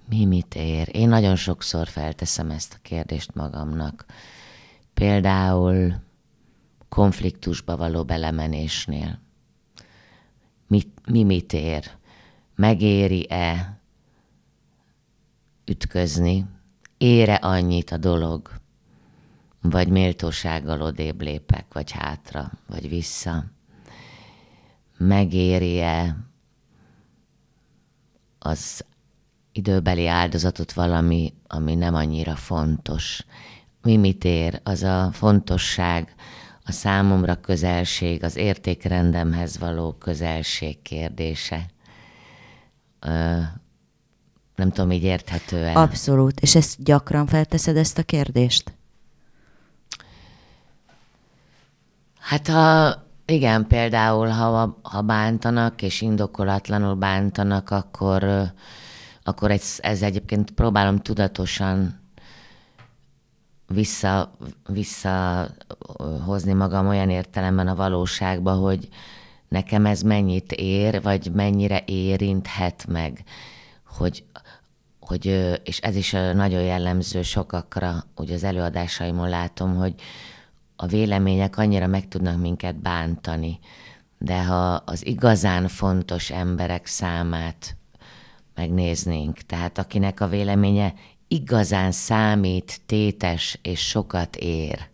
Mi 0.08 0.24
mit 0.24 0.54
ér? 0.54 0.88
Én 0.92 1.08
nagyon 1.08 1.36
sokszor 1.36 1.88
felteszem 1.88 2.50
ezt 2.50 2.74
a 2.74 2.78
kérdést 2.82 3.34
magamnak. 3.34 4.04
Például 4.94 5.94
konfliktusba 6.88 7.76
való 7.76 8.04
belemenésnél. 8.04 9.20
Mi, 10.66 10.82
mi 11.06 11.22
mit 11.22 11.52
ér? 11.52 11.90
Megéri-e 12.54 13.80
ütközni? 15.64 16.46
Ére 16.98 17.34
annyit 17.34 17.90
a 17.90 17.96
dolog? 17.96 18.50
Vagy 19.60 19.88
méltósággal 19.88 20.80
odébb 20.80 21.20
lépek, 21.20 21.66
vagy 21.72 21.90
hátra, 21.90 22.52
vagy 22.66 22.88
vissza? 22.88 23.44
Megéri-e 25.06 26.16
az 28.38 28.84
időbeli 29.52 30.06
áldozatot 30.06 30.72
valami, 30.72 31.34
ami 31.46 31.74
nem 31.74 31.94
annyira 31.94 32.36
fontos. 32.36 33.24
Mi 33.82 33.96
mit 33.96 34.24
ér? 34.24 34.60
Az 34.64 34.82
a 34.82 35.10
fontosság, 35.12 36.14
a 36.64 36.72
számomra 36.72 37.40
közelség, 37.40 38.24
az 38.24 38.36
értékrendemhez 38.36 39.58
való 39.58 39.92
közelség 39.92 40.82
kérdése. 40.82 41.66
Ö, 43.00 43.38
nem 44.56 44.70
tudom, 44.70 44.90
így 44.90 45.02
érthető 45.02 45.64
-e. 45.64 45.78
Abszolút. 45.80 46.40
És 46.40 46.54
ezt 46.54 46.82
gyakran 46.82 47.26
felteszed 47.26 47.76
ezt 47.76 47.98
a 47.98 48.02
kérdést? 48.02 48.72
Hát 52.18 52.48
ha 52.48 53.02
igen, 53.32 53.66
például, 53.66 54.28
ha, 54.28 54.78
ha 54.82 55.00
bántanak, 55.00 55.82
és 55.82 56.00
indokolatlanul 56.00 56.94
bántanak, 56.94 57.70
akkor, 57.70 58.52
akkor 59.22 59.50
ez, 59.50 59.78
ez 59.80 60.02
egyébként 60.02 60.50
próbálom 60.50 60.98
tudatosan 60.98 62.00
vissza, 63.66 64.36
visszahozni 64.66 66.52
magam 66.52 66.88
olyan 66.88 67.10
értelemben 67.10 67.68
a 67.68 67.74
valóságba, 67.74 68.52
hogy 68.52 68.88
nekem 69.48 69.86
ez 69.86 70.02
mennyit 70.02 70.52
ér, 70.52 71.02
vagy 71.02 71.30
mennyire 71.34 71.82
érinthet 71.86 72.86
meg, 72.86 73.24
hogy, 73.86 74.24
hogy 75.00 75.26
és 75.64 75.78
ez 75.80 75.96
is 75.96 76.10
nagyon 76.10 76.62
jellemző 76.62 77.22
sokakra, 77.22 78.04
úgy 78.16 78.30
az 78.30 78.44
előadásaimon 78.44 79.28
látom, 79.28 79.76
hogy, 79.76 79.94
a 80.82 80.86
vélemények 80.86 81.56
annyira 81.56 81.86
meg 81.86 82.08
tudnak 82.08 82.40
minket 82.40 82.76
bántani, 82.76 83.58
de 84.18 84.44
ha 84.44 84.72
az 84.74 85.06
igazán 85.06 85.68
fontos 85.68 86.30
emberek 86.30 86.86
számát 86.86 87.76
megnéznénk, 88.54 89.38
tehát 89.38 89.78
akinek 89.78 90.20
a 90.20 90.28
véleménye 90.28 90.94
igazán 91.28 91.92
számít, 91.92 92.80
tétes 92.86 93.58
és 93.62 93.88
sokat 93.88 94.36
ér 94.36 94.88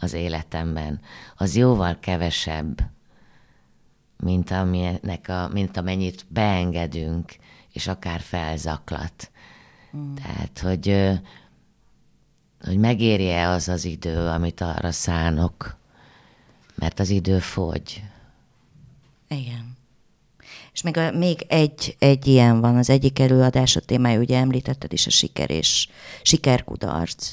az 0.00 0.12
életemben, 0.12 1.00
az 1.36 1.56
jóval 1.56 1.98
kevesebb, 2.00 2.80
mint, 4.16 4.50
aminek 4.50 5.28
a, 5.28 5.48
mint 5.52 5.76
amennyit 5.76 6.26
beengedünk, 6.28 7.36
és 7.72 7.86
akár 7.86 8.20
felzaklat. 8.20 9.30
Mm. 9.96 10.14
Tehát, 10.14 10.58
hogy 10.58 11.18
hogy 12.60 12.78
megérje 12.78 13.48
az 13.48 13.68
az 13.68 13.84
idő, 13.84 14.26
amit 14.26 14.60
arra 14.60 14.92
szánok, 14.92 15.76
mert 16.74 17.00
az 17.00 17.08
idő 17.08 17.38
fogy. 17.38 18.02
Igen. 19.28 19.76
És 20.72 20.82
még, 20.82 20.96
a, 20.96 21.10
még 21.10 21.44
egy, 21.48 21.96
egy 21.98 22.26
ilyen 22.26 22.60
van, 22.60 22.76
az 22.76 22.90
egyik 22.90 23.18
előadás 23.18 23.76
a 23.76 23.80
témája, 23.80 24.18
ugye 24.18 24.38
említetted 24.38 24.92
is 24.92 25.06
a 25.06 25.10
siker 25.10 25.50
és 25.50 25.88
sikerkudarc. 26.22 27.32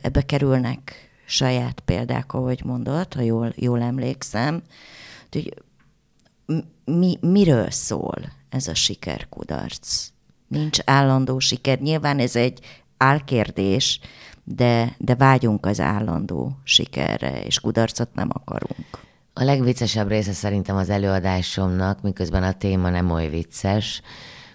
Ebbe 0.00 0.22
kerülnek 0.22 1.10
saját 1.26 1.80
példák, 1.80 2.32
ahogy 2.32 2.64
mondod, 2.64 3.14
ha 3.14 3.20
jól, 3.20 3.52
jól 3.56 3.82
emlékszem. 3.82 4.62
Hogy 5.30 5.62
mi, 6.84 7.18
miről 7.20 7.70
szól 7.70 8.32
ez 8.48 8.68
a 8.68 8.74
sikerkudarc? 8.74 10.08
Nincs 10.48 10.78
állandó 10.84 11.38
siker. 11.38 11.80
Nyilván 11.80 12.18
ez 12.18 12.36
egy 12.36 12.60
álkérdés, 12.96 14.00
de, 14.54 14.94
de 14.98 15.14
vágyunk 15.14 15.66
az 15.66 15.80
állandó 15.80 16.58
sikerre, 16.64 17.42
és 17.42 17.60
kudarcot 17.60 18.14
nem 18.14 18.28
akarunk. 18.32 18.86
A 19.32 19.44
legviccesebb 19.44 20.08
része 20.08 20.32
szerintem 20.32 20.76
az 20.76 20.90
előadásomnak, 20.90 22.02
miközben 22.02 22.42
a 22.42 22.52
téma 22.52 22.90
nem 22.90 23.10
oly 23.10 23.28
vicces, 23.28 24.02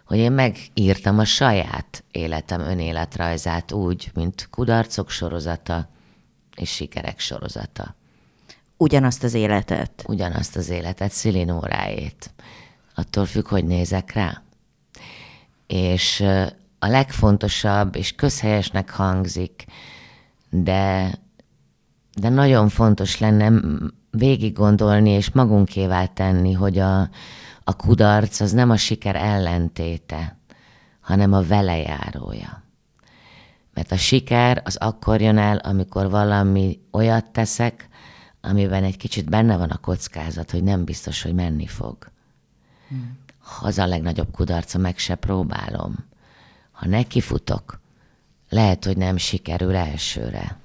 hogy 0.06 0.18
én 0.18 0.32
megírtam 0.32 1.20
a 1.20 1.26
saját 1.26 2.04
életem 2.12 2.62
önéletrajzát 2.62 3.72
úgy, 3.72 4.12
mint 4.14 4.48
kudarcok 4.52 5.10
sorozata 5.10 5.90
és 6.56 6.70
sikerek 6.70 7.20
sorozata. 7.20 7.96
Ugyanazt 8.78 9.24
az 9.24 9.34
életet? 9.34 10.04
Ugyanazt 10.08 10.56
az 10.56 10.70
életet, 10.70 11.12
Szilinóráét. 11.12 12.34
Attól 12.96 13.26
függ, 13.26 13.48
hogy 13.48 13.66
nézek 13.66 14.14
rá. 14.14 14.42
És 15.68 16.24
a 16.84 16.88
legfontosabb, 16.88 17.96
és 17.96 18.16
közhelyesnek 18.16 18.90
hangzik, 18.90 19.66
de, 20.50 21.14
de 22.16 22.30
nagyon 22.30 22.70
fontos 22.70 23.20
lenne 23.20 23.52
végig 24.12 24.54
gondolni 24.54 25.10
és 25.10 25.32
magunkévá 25.32 26.06
tenni, 26.06 26.54
hogy 26.54 26.80
a, 26.80 27.00
a 27.64 27.76
kudarc 27.76 28.40
az 28.40 28.52
nem 28.52 28.70
a 28.70 28.78
siker 28.78 29.16
ellentéte, 29.16 30.38
hanem 31.00 31.34
a 31.34 31.42
velejárója. 31.42 32.64
Mert 33.74 33.92
a 33.92 33.98
siker 33.98 34.62
az 34.66 34.76
akkor 34.76 35.22
jön 35.22 35.38
el, 35.38 35.58
amikor 35.58 36.10
valami 36.10 36.80
olyat 36.92 37.32
teszek, 37.32 37.88
amiben 38.42 38.84
egy 38.84 38.98
kicsit 38.98 39.30
benne 39.30 39.58
van 39.58 39.70
a 39.70 39.78
kockázat, 39.78 40.52
hogy 40.52 40.64
nem 40.64 40.84
biztos, 40.84 41.22
hogy 41.22 41.34
menni 41.34 41.68
fog. 41.68 41.98
Hmm. 42.88 43.18
Az 43.62 43.78
a 43.78 43.86
legnagyobb 43.86 44.32
kudarca, 44.32 44.78
meg 44.78 44.98
se 44.98 45.16
próbálom. 45.16 46.12
Ha 46.74 46.88
nekifutok, 46.88 47.82
lehet, 48.50 48.86
hogy 48.86 48.98
nem 48.98 49.18
sikerül 49.18 49.76
elsőre. 49.76 50.58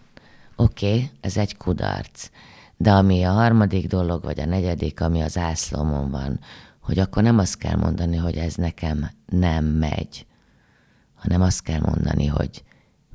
Oké, 0.57 0.95
okay, 0.95 1.11
ez 1.21 1.37
egy 1.37 1.57
kudarc. 1.57 2.31
De 2.77 2.93
ami 2.93 3.25
a 3.25 3.33
harmadik 3.33 3.87
dolog, 3.87 4.23
vagy 4.23 4.41
a 4.41 4.45
negyedik, 4.45 5.01
ami 5.01 5.21
az 5.21 5.37
ászlomon 5.37 6.11
van, 6.11 6.41
hogy 6.81 6.99
akkor 6.99 7.23
nem 7.23 7.39
azt 7.39 7.59
kell 7.59 7.77
mondani, 7.77 8.17
hogy 8.17 8.37
ez 8.37 8.55
nekem 8.55 9.11
nem 9.27 9.65
megy, 9.65 10.27
hanem 11.15 11.43
azt 11.43 11.63
kell 11.63 11.81
mondani, 11.81 12.27
hogy 12.27 12.65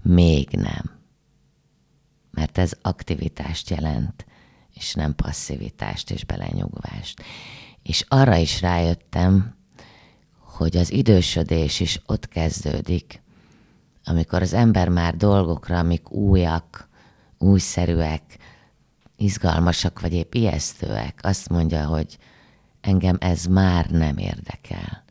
még 0.01 0.49
nem. 0.49 0.99
Mert 2.31 2.57
ez 2.57 2.73
aktivitást 2.81 3.69
jelent, 3.69 4.25
és 4.73 4.93
nem 4.93 5.15
passzivitást 5.15 6.11
és 6.11 6.25
belenyugvást. 6.25 7.21
És 7.83 8.05
arra 8.07 8.35
is 8.35 8.61
rájöttem, 8.61 9.55
hogy 10.53 10.77
az 10.77 10.91
idősödés 10.91 11.79
is 11.79 12.01
ott 12.05 12.27
kezdődik, 12.27 13.21
amikor 14.05 14.41
az 14.41 14.53
ember 14.53 14.89
már 14.89 15.15
dolgokra, 15.15 15.77
amik 15.77 16.11
újak, 16.11 16.87
újszerűek, 17.37 18.21
izgalmasak, 19.17 20.01
vagy 20.01 20.13
épp 20.13 20.33
ijesztőek, 20.33 21.19
azt 21.21 21.49
mondja, 21.49 21.85
hogy 21.85 22.17
engem 22.81 23.17
ez 23.19 23.45
már 23.45 23.89
nem 23.89 24.17
érdekel. 24.17 25.03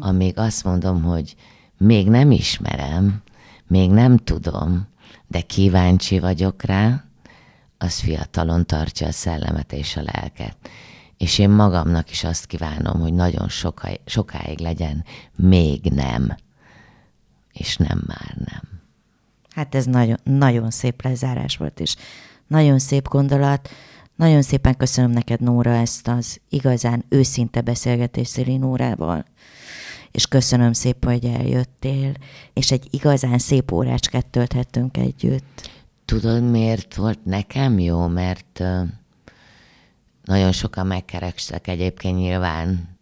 Amíg 0.00 0.38
azt 0.38 0.64
mondom, 0.64 1.02
hogy 1.02 1.36
még 1.78 2.08
nem 2.08 2.30
ismerem, 2.30 3.22
még 3.66 3.90
nem 3.90 4.16
tudom, 4.16 4.88
de 5.26 5.40
kíváncsi 5.40 6.18
vagyok 6.18 6.62
rá, 6.62 7.04
az 7.78 7.98
fiatalon 7.98 8.66
tartja 8.66 9.06
a 9.06 9.12
szellemet 9.12 9.72
és 9.72 9.96
a 9.96 10.02
lelket. 10.12 10.56
És 11.18 11.38
én 11.38 11.50
magamnak 11.50 12.10
is 12.10 12.24
azt 12.24 12.46
kívánom, 12.46 13.00
hogy 13.00 13.12
nagyon 13.12 13.48
soká, 13.48 13.90
sokáig 14.04 14.58
legyen 14.58 15.04
még 15.36 15.80
nem, 15.82 16.36
és 17.52 17.76
nem 17.76 18.02
már 18.06 18.36
nem. 18.44 18.62
Hát 19.50 19.74
ez 19.74 19.84
nagyon, 19.84 20.18
nagyon 20.22 20.70
szép 20.70 21.02
lezárás 21.02 21.56
volt, 21.56 21.80
és 21.80 21.96
nagyon 22.46 22.78
szép 22.78 23.08
gondolat. 23.08 23.68
Nagyon 24.16 24.42
szépen 24.42 24.76
köszönöm 24.76 25.10
neked, 25.10 25.40
Nóra, 25.40 25.70
ezt 25.70 26.08
az 26.08 26.40
igazán 26.48 27.04
őszinte 27.08 27.60
beszélgetést 27.60 28.30
Szili 28.30 28.56
Nórával, 28.56 29.24
és 30.10 30.26
köszönöm 30.26 30.72
szépen, 30.72 31.12
hogy 31.12 31.24
eljöttél, 31.24 32.12
és 32.52 32.70
egy 32.70 32.88
igazán 32.90 33.38
szép 33.38 33.72
órácskát 33.72 34.26
tölthettünk 34.26 34.96
együtt. 34.96 35.70
Tudod, 36.04 36.50
miért 36.50 36.94
volt 36.94 37.24
nekem 37.24 37.78
jó? 37.78 38.06
Mert 38.06 38.62
nagyon 40.28 40.52
sokan 40.52 40.86
megkerestek 40.86 41.66
egyébként 41.66 42.16
nyilván 42.16 42.98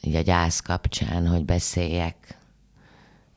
így 0.00 0.14
a 0.14 0.20
gyász 0.20 0.60
kapcsán, 0.60 1.28
hogy 1.28 1.44
beszéljek 1.44 2.38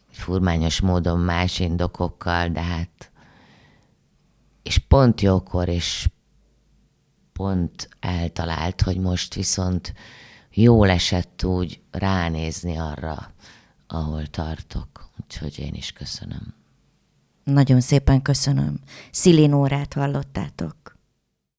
furmányos 0.10 0.80
módon 0.80 1.20
más 1.20 1.60
indokokkal, 1.60 2.50
de 2.50 2.62
hát 2.62 3.12
és 4.64 4.78
pont 4.78 5.22
jókor, 5.22 5.68
és 5.68 6.10
pont 7.34 7.90
eltalált, 8.00 8.82
hogy 8.82 8.98
most 8.98 9.34
viszont 9.34 9.94
jól 10.52 10.90
esett 10.90 11.44
úgy 11.44 11.82
ránézni 11.92 12.78
arra, 12.78 13.34
ahol 13.88 14.28
tartok. 14.28 15.10
Úgyhogy 15.24 15.60
én 15.60 15.74
is 15.74 15.92
köszönöm. 15.92 16.54
Nagyon 17.44 17.82
szépen 17.82 18.22
köszönöm. 18.22 18.80
Szilinórát 19.12 19.94
hallottátok. 19.94 20.95